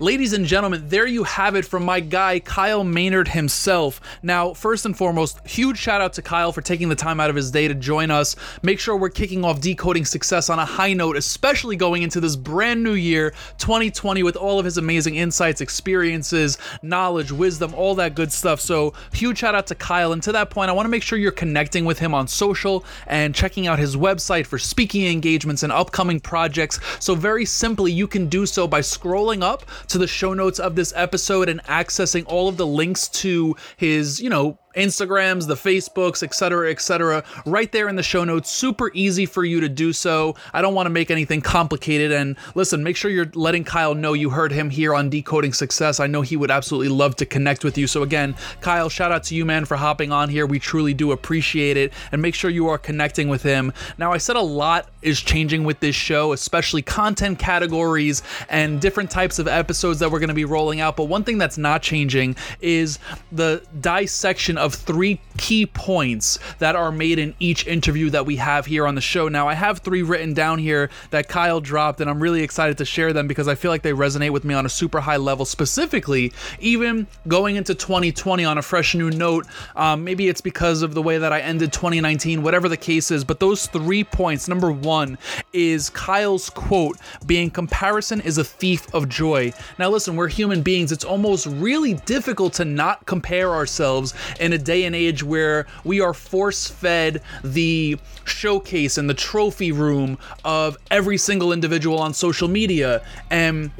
Ladies 0.01 0.33
and 0.33 0.47
gentlemen, 0.47 0.89
there 0.89 1.05
you 1.05 1.23
have 1.25 1.55
it 1.55 1.63
from 1.63 1.85
my 1.85 1.99
guy, 1.99 2.39
Kyle 2.39 2.83
Maynard 2.83 3.27
himself. 3.27 4.01
Now, 4.23 4.51
first 4.51 4.83
and 4.83 4.97
foremost, 4.97 5.47
huge 5.47 5.77
shout 5.77 6.01
out 6.01 6.13
to 6.13 6.23
Kyle 6.23 6.51
for 6.51 6.61
taking 6.61 6.89
the 6.89 6.95
time 6.95 7.19
out 7.19 7.29
of 7.29 7.35
his 7.35 7.51
day 7.51 7.67
to 7.67 7.75
join 7.75 8.09
us. 8.09 8.35
Make 8.63 8.79
sure 8.79 8.97
we're 8.97 9.09
kicking 9.09 9.45
off 9.45 9.61
decoding 9.61 10.05
success 10.05 10.49
on 10.49 10.57
a 10.57 10.65
high 10.65 10.93
note, 10.93 11.17
especially 11.17 11.75
going 11.75 12.01
into 12.01 12.19
this 12.19 12.35
brand 12.35 12.83
new 12.83 12.95
year, 12.95 13.35
2020, 13.59 14.23
with 14.23 14.35
all 14.35 14.57
of 14.57 14.65
his 14.65 14.79
amazing 14.79 15.17
insights, 15.17 15.61
experiences, 15.61 16.57
knowledge, 16.81 17.31
wisdom, 17.31 17.75
all 17.75 17.93
that 17.93 18.15
good 18.15 18.31
stuff. 18.31 18.59
So, 18.59 18.95
huge 19.13 19.37
shout 19.37 19.53
out 19.53 19.67
to 19.67 19.75
Kyle. 19.75 20.13
And 20.13 20.23
to 20.23 20.31
that 20.31 20.49
point, 20.49 20.71
I 20.71 20.73
want 20.73 20.87
to 20.87 20.91
make 20.91 21.03
sure 21.03 21.19
you're 21.19 21.31
connecting 21.31 21.85
with 21.85 21.99
him 21.99 22.15
on 22.15 22.27
social 22.27 22.83
and 23.05 23.35
checking 23.35 23.67
out 23.67 23.77
his 23.77 23.95
website 23.95 24.47
for 24.47 24.57
speaking 24.57 25.05
engagements 25.05 25.61
and 25.61 25.71
upcoming 25.71 26.19
projects. 26.19 26.79
So, 26.99 27.13
very 27.13 27.45
simply, 27.45 27.91
you 27.91 28.07
can 28.07 28.25
do 28.25 28.47
so 28.47 28.67
by 28.67 28.79
scrolling 28.79 29.43
up 29.43 29.63
to 29.91 29.97
the 29.97 30.07
show 30.07 30.33
notes 30.33 30.59
of 30.59 30.75
this 30.75 30.93
episode 30.95 31.49
and 31.49 31.61
accessing 31.63 32.23
all 32.25 32.47
of 32.47 32.57
the 32.57 32.65
links 32.65 33.07
to 33.09 33.55
his, 33.77 34.19
you 34.19 34.29
know, 34.29 34.57
Instagrams, 34.75 35.47
the 35.47 35.55
Facebooks, 35.55 36.23
etc., 36.23 36.71
etc., 36.71 37.23
right 37.45 37.71
there 37.71 37.89
in 37.89 37.95
the 37.95 38.03
show 38.03 38.23
notes. 38.23 38.49
Super 38.49 38.91
easy 38.93 39.25
for 39.25 39.43
you 39.43 39.59
to 39.61 39.69
do 39.69 39.93
so. 39.93 40.35
I 40.53 40.61
don't 40.61 40.73
want 40.73 40.85
to 40.85 40.91
make 40.91 41.11
anything 41.11 41.41
complicated. 41.41 42.11
And 42.11 42.37
listen, 42.55 42.83
make 42.83 42.95
sure 42.95 43.11
you're 43.11 43.31
letting 43.33 43.63
Kyle 43.63 43.95
know 43.95 44.13
you 44.13 44.29
heard 44.29 44.51
him 44.51 44.69
here 44.69 44.93
on 44.93 45.09
Decoding 45.09 45.53
Success. 45.53 45.99
I 45.99 46.07
know 46.07 46.21
he 46.21 46.37
would 46.37 46.51
absolutely 46.51 46.89
love 46.89 47.15
to 47.17 47.25
connect 47.25 47.63
with 47.63 47.77
you. 47.77 47.87
So, 47.87 48.03
again, 48.03 48.35
Kyle, 48.61 48.89
shout 48.89 49.11
out 49.11 49.23
to 49.25 49.35
you, 49.35 49.45
man, 49.45 49.65
for 49.65 49.77
hopping 49.77 50.11
on 50.11 50.29
here. 50.29 50.45
We 50.45 50.59
truly 50.59 50.93
do 50.93 51.11
appreciate 51.11 51.77
it. 51.77 51.93
And 52.11 52.21
make 52.21 52.35
sure 52.35 52.49
you 52.49 52.67
are 52.69 52.77
connecting 52.77 53.29
with 53.29 53.43
him. 53.43 53.73
Now, 53.97 54.11
I 54.11 54.17
said 54.17 54.35
a 54.35 54.41
lot 54.41 54.89
is 55.01 55.19
changing 55.19 55.63
with 55.63 55.79
this 55.79 55.95
show, 55.95 56.33
especially 56.33 56.81
content 56.81 57.39
categories 57.39 58.21
and 58.49 58.79
different 58.79 59.09
types 59.09 59.39
of 59.39 59.47
episodes 59.47 59.99
that 59.99 60.11
we're 60.11 60.19
going 60.19 60.29
to 60.29 60.33
be 60.33 60.45
rolling 60.45 60.79
out. 60.79 60.95
But 60.95 61.05
one 61.05 61.23
thing 61.23 61.37
that's 61.37 61.57
not 61.57 61.81
changing 61.81 62.35
is 62.61 62.99
the 63.31 63.63
dissection 63.79 64.57
of 64.61 64.75
three 64.75 65.19
key 65.37 65.65
points 65.65 66.39
that 66.59 66.75
are 66.75 66.91
made 66.91 67.19
in 67.19 67.33
each 67.39 67.65
interview 67.67 68.09
that 68.11 68.25
we 68.25 68.37
have 68.37 68.65
here 68.65 68.85
on 68.85 68.95
the 68.95 69.01
show. 69.01 69.27
Now, 69.27 69.47
I 69.47 69.53
have 69.53 69.79
three 69.79 70.03
written 70.03 70.33
down 70.33 70.59
here 70.59 70.89
that 71.09 71.27
Kyle 71.27 71.59
dropped, 71.59 71.99
and 71.99 72.09
I'm 72.09 72.21
really 72.21 72.43
excited 72.43 72.77
to 72.77 72.85
share 72.85 73.11
them 73.11 73.27
because 73.27 73.47
I 73.47 73.55
feel 73.55 73.71
like 73.71 73.81
they 73.81 73.93
resonate 73.93 74.31
with 74.31 74.43
me 74.43 74.53
on 74.53 74.65
a 74.65 74.69
super 74.69 74.99
high 74.99 75.17
level, 75.17 75.45
specifically, 75.45 76.31
even 76.59 77.07
going 77.27 77.55
into 77.55 77.73
2020 77.73 78.45
on 78.45 78.57
a 78.57 78.61
fresh 78.61 78.95
new 78.95 79.09
note. 79.09 79.47
Um, 79.75 80.03
maybe 80.03 80.27
it's 80.27 80.41
because 80.41 80.81
of 80.81 80.93
the 80.93 81.01
way 81.01 81.17
that 81.17 81.33
I 81.33 81.39
ended 81.39 81.73
2019, 81.73 82.43
whatever 82.43 82.69
the 82.69 82.77
case 82.77 83.11
is, 83.11 83.23
but 83.23 83.39
those 83.39 83.65
three 83.67 84.03
points 84.03 84.47
number 84.47 84.71
one 84.71 85.17
is 85.53 85.89
Kyle's 85.89 86.49
quote 86.49 86.97
being 87.25 87.49
comparison 87.49 88.21
is 88.21 88.37
a 88.37 88.43
thief 88.43 88.93
of 88.93 89.09
joy. 89.09 89.53
Now, 89.79 89.89
listen, 89.89 90.15
we're 90.15 90.27
human 90.27 90.61
beings. 90.61 90.91
It's 90.91 91.03
almost 91.03 91.47
really 91.47 91.95
difficult 92.05 92.53
to 92.53 92.65
not 92.65 93.05
compare 93.05 93.51
ourselves 93.51 94.13
in 94.39 94.50
in 94.51 94.59
a 94.59 94.63
day 94.63 94.83
and 94.83 94.95
age 94.95 95.23
where 95.23 95.65
we 95.83 96.01
are 96.01 96.13
force 96.13 96.67
fed 96.67 97.21
the 97.43 97.97
showcase 98.25 98.97
and 98.97 99.09
the 99.09 99.13
trophy 99.13 99.71
room 99.71 100.17
of 100.43 100.77
every 100.89 101.17
single 101.17 101.53
individual 101.53 101.99
on 101.99 102.13
social 102.13 102.47
media. 102.47 103.01
And 103.29 103.71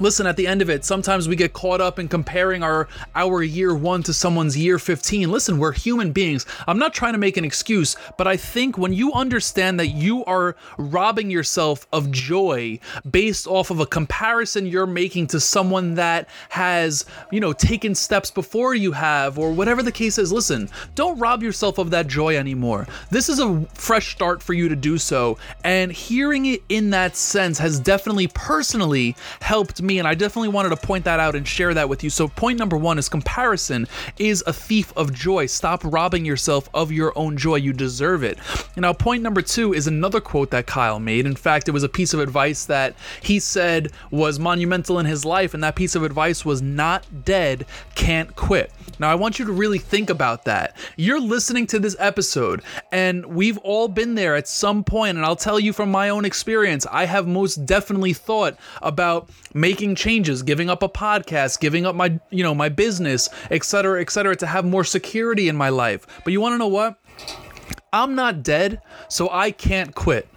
listen 0.00 0.26
at 0.26 0.36
the 0.36 0.46
end 0.46 0.62
of 0.62 0.70
it 0.70 0.84
sometimes 0.84 1.28
we 1.28 1.36
get 1.36 1.52
caught 1.52 1.80
up 1.80 1.98
in 1.98 2.08
comparing 2.08 2.62
our 2.62 2.88
our 3.14 3.42
year 3.42 3.74
1 3.74 4.02
to 4.02 4.12
someone's 4.12 4.56
year 4.56 4.78
15 4.78 5.30
listen 5.30 5.58
we're 5.58 5.72
human 5.72 6.12
beings. 6.12 6.46
I'm 6.66 6.78
not 6.78 6.94
trying 6.94 7.12
to 7.12 7.18
make 7.18 7.36
an 7.36 7.44
excuse 7.44 7.96
but 8.18 8.26
i 8.26 8.36
think 8.36 8.76
when 8.78 8.92
you 8.92 9.12
understand 9.12 9.78
that 9.80 9.88
you 9.88 10.24
are 10.24 10.56
robbing 10.78 11.30
yourself 11.30 11.86
of 11.92 12.10
joy 12.10 12.78
based 13.10 13.46
off 13.46 13.70
of 13.70 13.80
a 13.80 13.86
comparison 13.86 14.66
you're 14.66 14.86
making 14.86 15.26
to 15.28 15.40
someone 15.40 15.94
that 15.94 16.28
has 16.50 17.04
you 17.30 17.40
know 17.40 17.52
taken 17.52 17.94
steps 17.94 18.30
before 18.30 18.74
you 18.74 18.92
have 18.92 19.38
or 19.38 19.52
whatever 19.52 19.82
the 19.82 19.92
case 19.92 20.18
is 20.18 20.32
listen 20.32 20.68
don't 20.94 21.18
rob 21.18 21.42
yourself 21.42 21.78
of 21.78 21.90
that 21.90 22.06
joy 22.06 22.36
anymore. 22.36 22.86
This 23.10 23.28
is 23.28 23.38
a 23.38 23.66
fresh 23.74 24.12
start 24.12 24.42
for 24.42 24.52
you 24.52 24.68
to 24.68 24.76
do 24.76 24.98
so 24.98 25.38
and 25.62 25.90
hearing 25.90 26.46
it 26.46 26.62
in 26.68 26.90
that 26.90 27.16
sense 27.16 27.58
has 27.58 27.80
definitely 27.80 28.28
personally 28.28 29.16
helped 29.40 29.82
me, 29.84 29.98
and 29.98 30.08
I 30.08 30.14
definitely 30.14 30.48
wanted 30.48 30.70
to 30.70 30.76
point 30.76 31.04
that 31.04 31.20
out 31.20 31.34
and 31.34 31.46
share 31.46 31.74
that 31.74 31.88
with 31.88 32.02
you. 32.02 32.10
So, 32.10 32.28
point 32.28 32.58
number 32.58 32.76
one 32.76 32.98
is 32.98 33.08
comparison 33.08 33.86
is 34.18 34.42
a 34.46 34.52
thief 34.52 34.92
of 34.96 35.12
joy. 35.12 35.46
Stop 35.46 35.82
robbing 35.84 36.24
yourself 36.24 36.68
of 36.74 36.90
your 36.90 37.12
own 37.16 37.36
joy. 37.36 37.56
You 37.56 37.72
deserve 37.72 38.22
it. 38.22 38.38
Now, 38.76 38.92
point 38.92 39.22
number 39.22 39.42
two 39.42 39.72
is 39.74 39.86
another 39.86 40.20
quote 40.20 40.50
that 40.50 40.66
Kyle 40.66 40.98
made. 40.98 41.26
In 41.26 41.36
fact, 41.36 41.68
it 41.68 41.72
was 41.72 41.82
a 41.82 41.88
piece 41.88 42.14
of 42.14 42.20
advice 42.20 42.64
that 42.66 42.94
he 43.20 43.38
said 43.38 43.92
was 44.10 44.38
monumental 44.38 44.98
in 44.98 45.06
his 45.06 45.24
life, 45.24 45.54
and 45.54 45.62
that 45.62 45.76
piece 45.76 45.94
of 45.94 46.02
advice 46.02 46.44
was 46.44 46.62
not 46.62 47.06
dead, 47.24 47.66
can't 47.94 48.34
quit. 48.36 48.72
Now, 48.98 49.10
I 49.10 49.14
want 49.14 49.38
you 49.38 49.44
to 49.46 49.52
really 49.52 49.78
think 49.78 50.10
about 50.10 50.44
that. 50.44 50.76
You're 50.96 51.20
listening 51.20 51.66
to 51.68 51.78
this 51.78 51.96
episode, 51.98 52.62
and 52.92 53.26
we've 53.26 53.58
all 53.58 53.88
been 53.88 54.14
there 54.14 54.36
at 54.36 54.48
some 54.48 54.84
point, 54.84 55.16
and 55.16 55.24
I'll 55.26 55.36
tell 55.36 55.58
you 55.58 55.72
from 55.72 55.90
my 55.90 56.08
own 56.08 56.24
experience, 56.24 56.86
I 56.90 57.06
have 57.06 57.26
most 57.26 57.66
definitely 57.66 58.12
thought 58.12 58.56
about 58.82 59.28
making 59.52 59.73
changes, 59.94 60.42
giving 60.42 60.70
up 60.70 60.82
a 60.82 60.88
podcast, 60.88 61.60
giving 61.60 61.86
up 61.86 61.94
my, 61.94 62.18
you 62.30 62.42
know, 62.42 62.54
my 62.54 62.68
business, 62.68 63.28
etc., 63.50 64.00
etc., 64.00 64.36
to 64.36 64.46
have 64.46 64.64
more 64.64 64.84
security 64.84 65.48
in 65.48 65.56
my 65.56 65.68
life. 65.68 66.06
But 66.24 66.32
you 66.32 66.40
want 66.40 66.54
to 66.54 66.58
know 66.58 66.68
what? 66.68 66.98
I'm 67.92 68.14
not 68.14 68.42
dead, 68.42 68.80
so 69.08 69.28
I 69.30 69.50
can't 69.50 69.94
quit. 69.94 70.28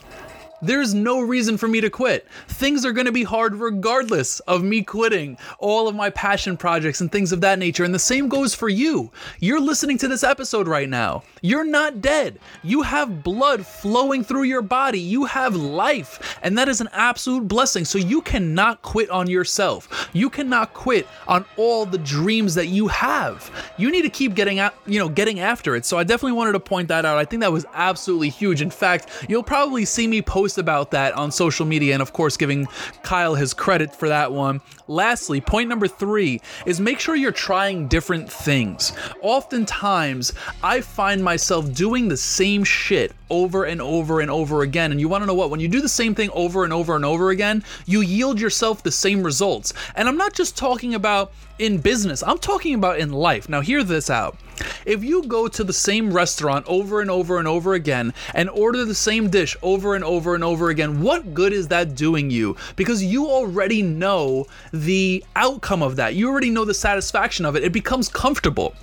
There's 0.60 0.96
no 0.96 1.22
reason 1.22 1.56
for 1.56 1.68
me 1.68 1.82
to 1.82 1.90
quit. 1.90 2.28
Things 2.48 2.84
are 2.84 2.92
going 2.92 3.06
to 3.06 3.12
be 3.12 3.24
hard 3.24 3.56
regardless 3.56 4.40
of 4.42 4.64
me 4.64 4.82
quitting 4.82 5.38
all 5.60 5.88
of 5.88 5.94
my 5.94 6.10
passion 6.10 6.58
projects 6.58 7.00
and 7.00 7.12
things 7.12 7.32
of 7.32 7.42
that 7.42 7.60
nature. 7.60 7.84
And 7.84 7.94
the 7.94 8.00
same 8.00 8.28
goes 8.28 8.56
for 8.56 8.68
you. 8.68 9.12
You're 9.40 9.60
listening 9.60 10.00
to 10.00 10.08
this 10.08 10.24
episode 10.24 10.68
right 10.68 10.90
now. 10.90 11.22
You're 11.44 11.64
not 11.64 12.02
dead. 12.02 12.40
You 12.64 12.82
have 12.82 13.24
blood 13.24 13.68
flowing 13.68 14.24
through 14.24 14.44
your 14.44 14.64
body. 14.64 15.00
You 15.00 15.26
have 15.26 15.56
life. 15.56 16.40
And 16.42 16.58
that 16.58 16.70
is 16.70 16.82
an 16.82 16.90
absolute 16.92 17.48
blessing. 17.48 17.86
So 17.86 18.00
you 18.00 18.22
cannot 18.22 18.82
quit 18.82 19.12
on 19.12 19.30
yourself. 19.30 20.10
You 20.14 20.28
cannot 20.28 20.74
quit 20.74 21.08
on 21.28 21.46
all 21.58 21.86
the 21.86 22.00
dreams 22.00 22.56
that 22.56 22.68
you 22.68 22.88
have. 22.88 23.52
You 23.78 23.92
need 23.92 24.02
to 24.02 24.10
keep 24.10 24.34
getting 24.34 24.58
out, 24.58 24.74
you 24.88 24.98
know, 24.98 25.10
getting 25.10 25.40
after 25.40 25.76
it. 25.76 25.86
So 25.86 26.00
I 26.00 26.04
definitely 26.04 26.32
wanted 26.32 26.54
to 26.54 26.60
point 26.60 26.88
that 26.88 27.06
out. 27.06 27.20
I 27.20 27.26
think 27.26 27.42
that 27.42 27.54
was 27.54 27.68
absolutely 27.76 28.30
huge. 28.30 28.64
In 28.64 28.72
fact, 28.72 29.26
you'll 29.30 29.44
probably 29.44 29.86
see 29.86 30.08
me 30.08 30.24
post 30.24 30.47
post 30.48 30.58
about 30.58 30.92
that 30.92 31.14
on 31.16 31.30
social 31.30 31.66
media, 31.66 31.92
and 31.92 32.02
of 32.02 32.14
course, 32.14 32.38
giving 32.38 32.70
Kyle 33.04 33.36
his 33.36 33.54
credit 33.54 33.94
for 33.94 34.08
that 34.08 34.32
one. 34.32 34.62
Lastly, 34.88 35.42
point 35.42 35.68
number 35.68 35.90
three 35.90 36.40
is 36.66 36.80
make 36.80 37.02
sure 37.02 37.18
you're 37.18 37.34
trying 37.34 37.90
different 37.90 38.32
things. 38.32 38.94
Oftentimes, 39.22 40.32
I 40.64 40.80
find 40.80 41.22
myself 41.22 41.74
doing 41.74 42.08
the 42.08 42.16
same 42.16 42.64
shit 42.64 43.12
over 43.30 43.66
and 43.66 43.82
over 43.82 44.22
and 44.22 44.32
over 44.32 44.62
again. 44.62 44.92
And 44.92 45.02
you 45.02 45.10
want 45.10 45.22
to 45.22 45.26
know 45.26 45.34
what? 45.34 45.50
When 45.50 45.60
you 45.60 45.68
do 45.68 45.82
the 45.82 45.90
same 45.90 46.16
thing 46.16 46.30
over 46.32 46.64
and 46.64 46.72
over 46.72 46.96
and 46.96 47.04
over 47.04 47.32
again, 47.32 47.62
you 47.86 48.00
yield 48.00 48.40
yourself 48.40 48.84
the 48.84 48.92
same 48.92 49.22
results. 49.24 49.74
And 49.96 50.08
I'm 50.08 50.16
not 50.16 50.32
just 50.34 50.56
talking 50.56 50.96
about 50.96 51.34
in 51.60 51.80
business, 51.80 52.24
I'm 52.24 52.38
talking 52.38 52.74
about 52.74 53.00
in 53.00 53.12
life. 53.12 53.50
Now, 53.50 53.60
hear 53.60 53.84
this 53.84 54.10
out. 54.10 54.38
If 54.86 55.04
you 55.04 55.24
go 55.24 55.48
to 55.48 55.64
the 55.64 55.74
same 55.74 56.14
restaurant 56.14 56.66
over 56.68 57.02
and 57.02 57.10
over 57.10 57.40
and 57.40 57.48
over 57.48 57.74
again 57.74 58.14
and 58.34 58.50
order 58.50 58.86
the 58.86 58.96
same 58.96 59.30
dish 59.30 59.56
over 59.62 59.96
and 59.96 60.04
over 60.04 60.36
and 60.36 60.44
over 60.44 60.70
again, 60.70 61.02
what 61.02 61.34
good 61.34 61.54
is 61.54 61.68
that 61.70 61.96
doing 61.96 62.30
you? 62.30 62.56
Because 62.76 63.04
you 63.04 63.28
already 63.28 63.82
know 63.82 64.46
the 64.72 65.24
outcome 65.36 65.82
of 65.82 65.96
that. 65.98 66.16
You 66.16 66.30
already 66.30 66.50
know 66.50 66.66
the 66.66 66.74
satisfaction 66.74 67.46
of 67.46 67.56
it. 67.56 67.64
It 67.64 67.74
becomes 67.74 68.10
comfortable 68.10 68.76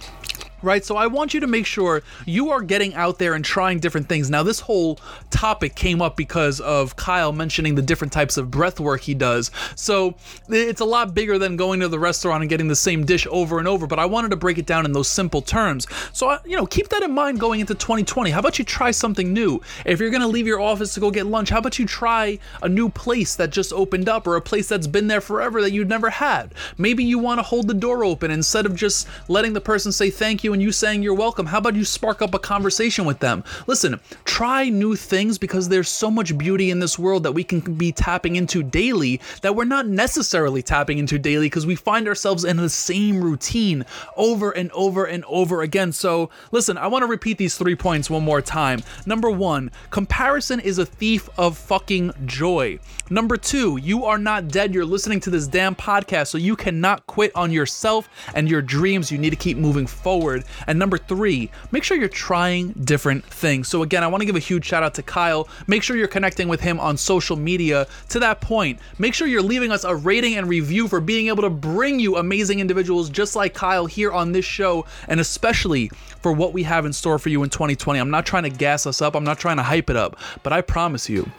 right? 0.65 0.85
So 0.85 0.97
I 0.97 1.07
want 1.07 1.35
you 1.35 1.41
to 1.41 1.47
make 1.47 1.67
sure 1.67 2.03
you 2.27 2.51
are 2.51 2.63
getting 2.63 2.95
out 2.95 3.19
there 3.19 3.35
and 3.35 3.45
trying 3.45 3.79
different 3.79 4.09
things. 4.09 4.31
Now, 4.31 4.43
this 4.43 4.61
whole 4.61 4.99
topic 5.31 5.75
came 5.75 6.03
up 6.03 6.17
because 6.17 6.61
of 6.61 6.97
Kyle 6.97 7.33
mentioning 7.33 7.75
the 7.75 7.83
different 7.83 8.13
types 8.13 8.37
of 8.37 8.51
breath 8.51 8.81
work 8.81 9.03
he 9.03 9.15
does. 9.15 9.51
So 9.77 10.17
it's 10.49 10.81
a 10.81 10.85
lot 10.85 11.15
bigger 11.15 11.39
than 11.39 11.57
going 11.57 11.81
to 11.81 11.89
the 11.89 11.99
restaurant 11.99 12.43
and 12.43 12.51
getting 12.51 12.69
the 12.69 12.77
same 12.77 13.05
dish 13.05 13.27
over 13.31 13.59
and 13.59 13.69
over, 13.69 13.87
but 13.87 13.99
I 13.99 14.07
wanted 14.07 14.31
to 14.31 14.37
break 14.37 14.59
it 14.59 14.67
down 14.67 14.85
in 14.85 14.93
those 14.93 15.09
simple 15.09 15.43
terms. 15.43 15.87
So, 16.13 16.39
you 16.45 16.57
know, 16.57 16.67
keep 16.67 16.89
that 16.89 17.03
in 17.03 17.13
mind 17.13 17.41
going 17.41 17.61
into 17.61 17.75
2020. 17.75 18.31
How 18.31 18.41
about 18.41 18.59
you 18.59 18.65
try 18.65 18.91
something 18.91 19.33
new? 19.33 19.61
If 19.85 20.01
you're 20.01 20.11
going 20.11 20.23
to 20.23 20.29
leave 20.29 20.47
your 20.47 20.61
office 20.61 20.95
to 20.95 21.01
go 21.01 21.11
get 21.11 21.27
lunch, 21.27 21.51
how 21.51 21.59
about 21.59 21.79
you 21.79 21.87
try 21.87 22.39
a 22.63 22.69
new 22.69 22.89
place 22.89 23.37
that 23.37 23.51
just 23.51 23.73
opened 23.73 24.09
up 24.09 24.27
or 24.27 24.37
a 24.37 24.41
place 24.41 24.69
that's 24.69 24.87
been 24.87 25.09
there 25.09 25.21
forever 25.21 25.61
that 25.63 25.73
you'd 25.73 25.89
never 25.89 26.11
had? 26.11 26.55
Maybe 26.79 27.05
you 27.05 27.19
want 27.19 27.39
to 27.39 27.43
hold 27.43 27.69
the 27.69 27.75
door 27.75 28.05
open 28.05 28.31
instead 28.31 28.67
of 28.67 28.75
just 28.75 29.09
letting 29.29 29.53
the 29.53 29.61
person 29.61 29.93
say 29.93 30.11
thank 30.11 30.43
you 30.43 30.54
and 30.55 30.63
you 30.63 30.73
saying 30.73 31.03
you're 31.03 31.13
welcome, 31.13 31.45
how 31.45 31.59
about 31.59 31.75
you 31.75 31.85
spark 31.85 32.23
up 32.23 32.33
a 32.33 32.39
conversation 32.39 33.05
with 33.05 33.19
them? 33.19 33.45
Listen, 33.67 34.01
try 34.25 34.71
new 34.71 34.97
things 34.97 35.37
because 35.37 35.69
there's 35.69 35.89
so 35.91 36.11
much 36.11 36.37
beauty 36.39 36.71
in 36.71 36.79
this 36.79 36.99
world 36.99 37.25
that 37.25 37.33
we 37.33 37.45
can 37.45 37.61
be 37.61 37.93
tapping 37.93 38.37
into 38.37 38.63
daily 38.63 39.21
that 39.43 39.55
we're 39.55 39.65
not 39.65 39.87
necessarily 39.87 40.63
tapping 40.63 40.99
into 40.99 41.19
daily 41.19 41.47
because 41.47 41.67
we 41.67 41.75
find 41.75 42.09
ourselves 42.09 42.45
in 42.45 42.57
the 42.57 42.71
same 42.71 43.23
routine 43.23 43.85
over 44.17 44.53
and 44.53 44.71
over 44.73 45.05
and 45.05 45.25
over 45.27 45.61
again. 45.63 45.93
So, 45.93 46.31
listen, 46.53 46.79
I 46.79 46.87
want 46.87 47.03
to 47.03 47.07
repeat 47.07 47.37
these 47.37 47.59
three 47.59 47.77
points 47.77 48.09
one 48.09 48.25
more 48.25 48.41
time. 48.41 48.83
Number 49.05 49.31
one, 49.31 49.71
comparison 49.91 50.61
is 50.61 50.79
a 50.79 50.87
thief 50.87 51.29
of 51.37 51.59
fucking 51.59 52.13
joy. 52.25 52.79
Number 53.11 53.37
two, 53.37 53.77
you 53.77 54.05
are 54.05 54.19
not 54.19 54.49
dead. 54.49 54.73
You're 54.73 54.85
listening 54.85 55.21
to 55.21 55.31
this 55.31 55.47
damn 55.47 55.75
podcast, 55.75 56.29
so 56.29 56.39
you 56.39 56.57
cannot 56.57 57.07
quit 57.07 57.33
on 57.35 57.53
yourself 57.53 58.09
and 58.35 58.49
your 58.49 58.63
dreams. 58.63 59.11
You 59.11 59.19
need 59.19 59.31
to 59.31 59.37
keep 59.37 59.59
moving 59.59 59.87
forward. 59.87 60.44
And 60.67 60.79
number 60.79 60.99
three, 60.99 61.51
make 61.71 61.85
sure 61.85 61.97
you're 61.97 62.09
trying 62.09 62.73
different 62.73 63.25
things. 63.25 63.69
So, 63.69 63.83
again, 63.83 64.03
I 64.03 64.07
want 64.07 64.23
to 64.23 64.27
give 64.27 64.37
a 64.37 64.41
huge 64.41 64.65
shout 64.65 64.83
out 64.83 64.95
to 64.95 65.03
Kyle. 65.03 65.49
Make 65.67 65.83
sure 65.83 65.97
you're 65.97 66.09
connecting 66.09 66.49
with 66.49 66.61
him 66.61 66.81
on 66.81 66.97
social 66.97 67.37
media. 67.37 67.87
To 68.11 68.19
that 68.21 68.41
point, 68.41 68.79
make 68.99 69.15
sure 69.15 69.27
you're 69.27 69.43
leaving 69.43 69.73
us 69.73 69.85
a 69.85 69.95
rating 69.95 70.37
and 70.37 70.49
review 70.49 70.89
for 70.89 71.01
being 71.01 71.29
able 71.29 71.43
to 71.43 71.51
bring 71.51 72.01
you 72.01 72.17
amazing 72.17 72.61
individuals 72.61 73.11
just 73.11 73.37
like 73.37 73.55
Kyle 73.55 73.87
here 73.87 74.13
on 74.13 74.33
this 74.33 74.45
show, 74.45 74.87
and 75.09 75.21
especially 75.21 75.89
for 76.21 76.33
what 76.33 76.53
we 76.53 76.63
have 76.63 76.87
in 76.87 76.93
store 76.93 77.19
for 77.19 77.29
you 77.29 77.43
in 77.43 77.51
2020. 77.51 77.99
I'm 77.99 78.11
not 78.11 78.27
trying 78.27 78.45
to 78.45 78.51
gas 78.51 78.87
us 78.87 79.03
up, 79.03 79.15
I'm 79.15 79.25
not 79.25 79.39
trying 79.39 79.57
to 79.59 79.63
hype 79.63 79.91
it 79.91 79.97
up, 79.97 80.17
but 80.43 80.53
I 80.53 80.61
promise 80.61 81.09
you, 81.09 81.31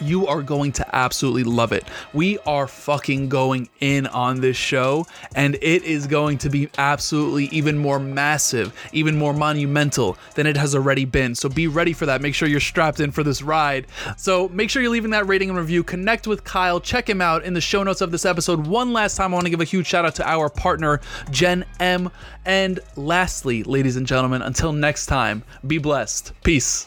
you 0.00 0.26
are 0.26 0.42
going 0.42 0.72
to 0.72 0.96
absolutely 0.96 1.44
love 1.44 1.72
it. 1.72 1.84
We 2.12 2.38
are 2.40 2.66
fucking 2.66 3.28
going 3.28 3.68
in 3.80 4.06
on 4.08 4.40
this 4.40 4.56
show, 4.56 5.06
and 5.34 5.56
it 5.56 5.82
is 5.82 6.06
going 6.06 6.38
to 6.38 6.50
be 6.50 6.68
absolutely 6.78 7.46
even 7.46 7.78
more 7.78 7.98
massive, 7.98 8.72
even 8.92 9.16
more 9.16 9.32
monumental 9.32 10.16
than 10.34 10.46
it 10.46 10.56
has 10.56 10.74
already 10.74 11.04
been. 11.04 11.34
So 11.34 11.48
be 11.48 11.66
ready 11.66 11.92
for 11.92 12.06
that. 12.06 12.20
Make 12.20 12.34
sure 12.34 12.48
you're 12.48 12.60
strapped 12.60 13.00
in 13.00 13.10
for 13.10 13.22
this 13.22 13.42
ride. 13.42 13.86
So 14.16 14.48
make 14.48 14.70
sure 14.70 14.82
you're 14.82 14.90
leaving 14.90 15.10
that 15.10 15.26
rating 15.26 15.50
and 15.50 15.58
review. 15.58 15.82
Connect 15.82 16.26
with 16.26 16.44
Kyle. 16.44 16.80
Check 16.80 17.08
him 17.08 17.20
out 17.20 17.44
in 17.44 17.54
the 17.54 17.60
show 17.60 17.82
notes 17.82 18.00
of 18.00 18.10
this 18.10 18.24
episode. 18.24 18.66
One 18.66 18.92
last 18.92 19.16
time, 19.16 19.32
I 19.32 19.34
want 19.34 19.46
to 19.46 19.50
give 19.50 19.60
a 19.60 19.64
huge 19.64 19.86
shout 19.86 20.04
out 20.04 20.14
to 20.16 20.28
our 20.28 20.48
partner, 20.48 21.00
Jen 21.30 21.64
M. 21.78 22.10
And 22.44 22.80
lastly, 22.96 23.62
ladies 23.62 23.96
and 23.96 24.06
gentlemen, 24.06 24.42
until 24.42 24.72
next 24.72 25.06
time, 25.06 25.42
be 25.66 25.78
blessed. 25.78 26.32
Peace. 26.42 26.86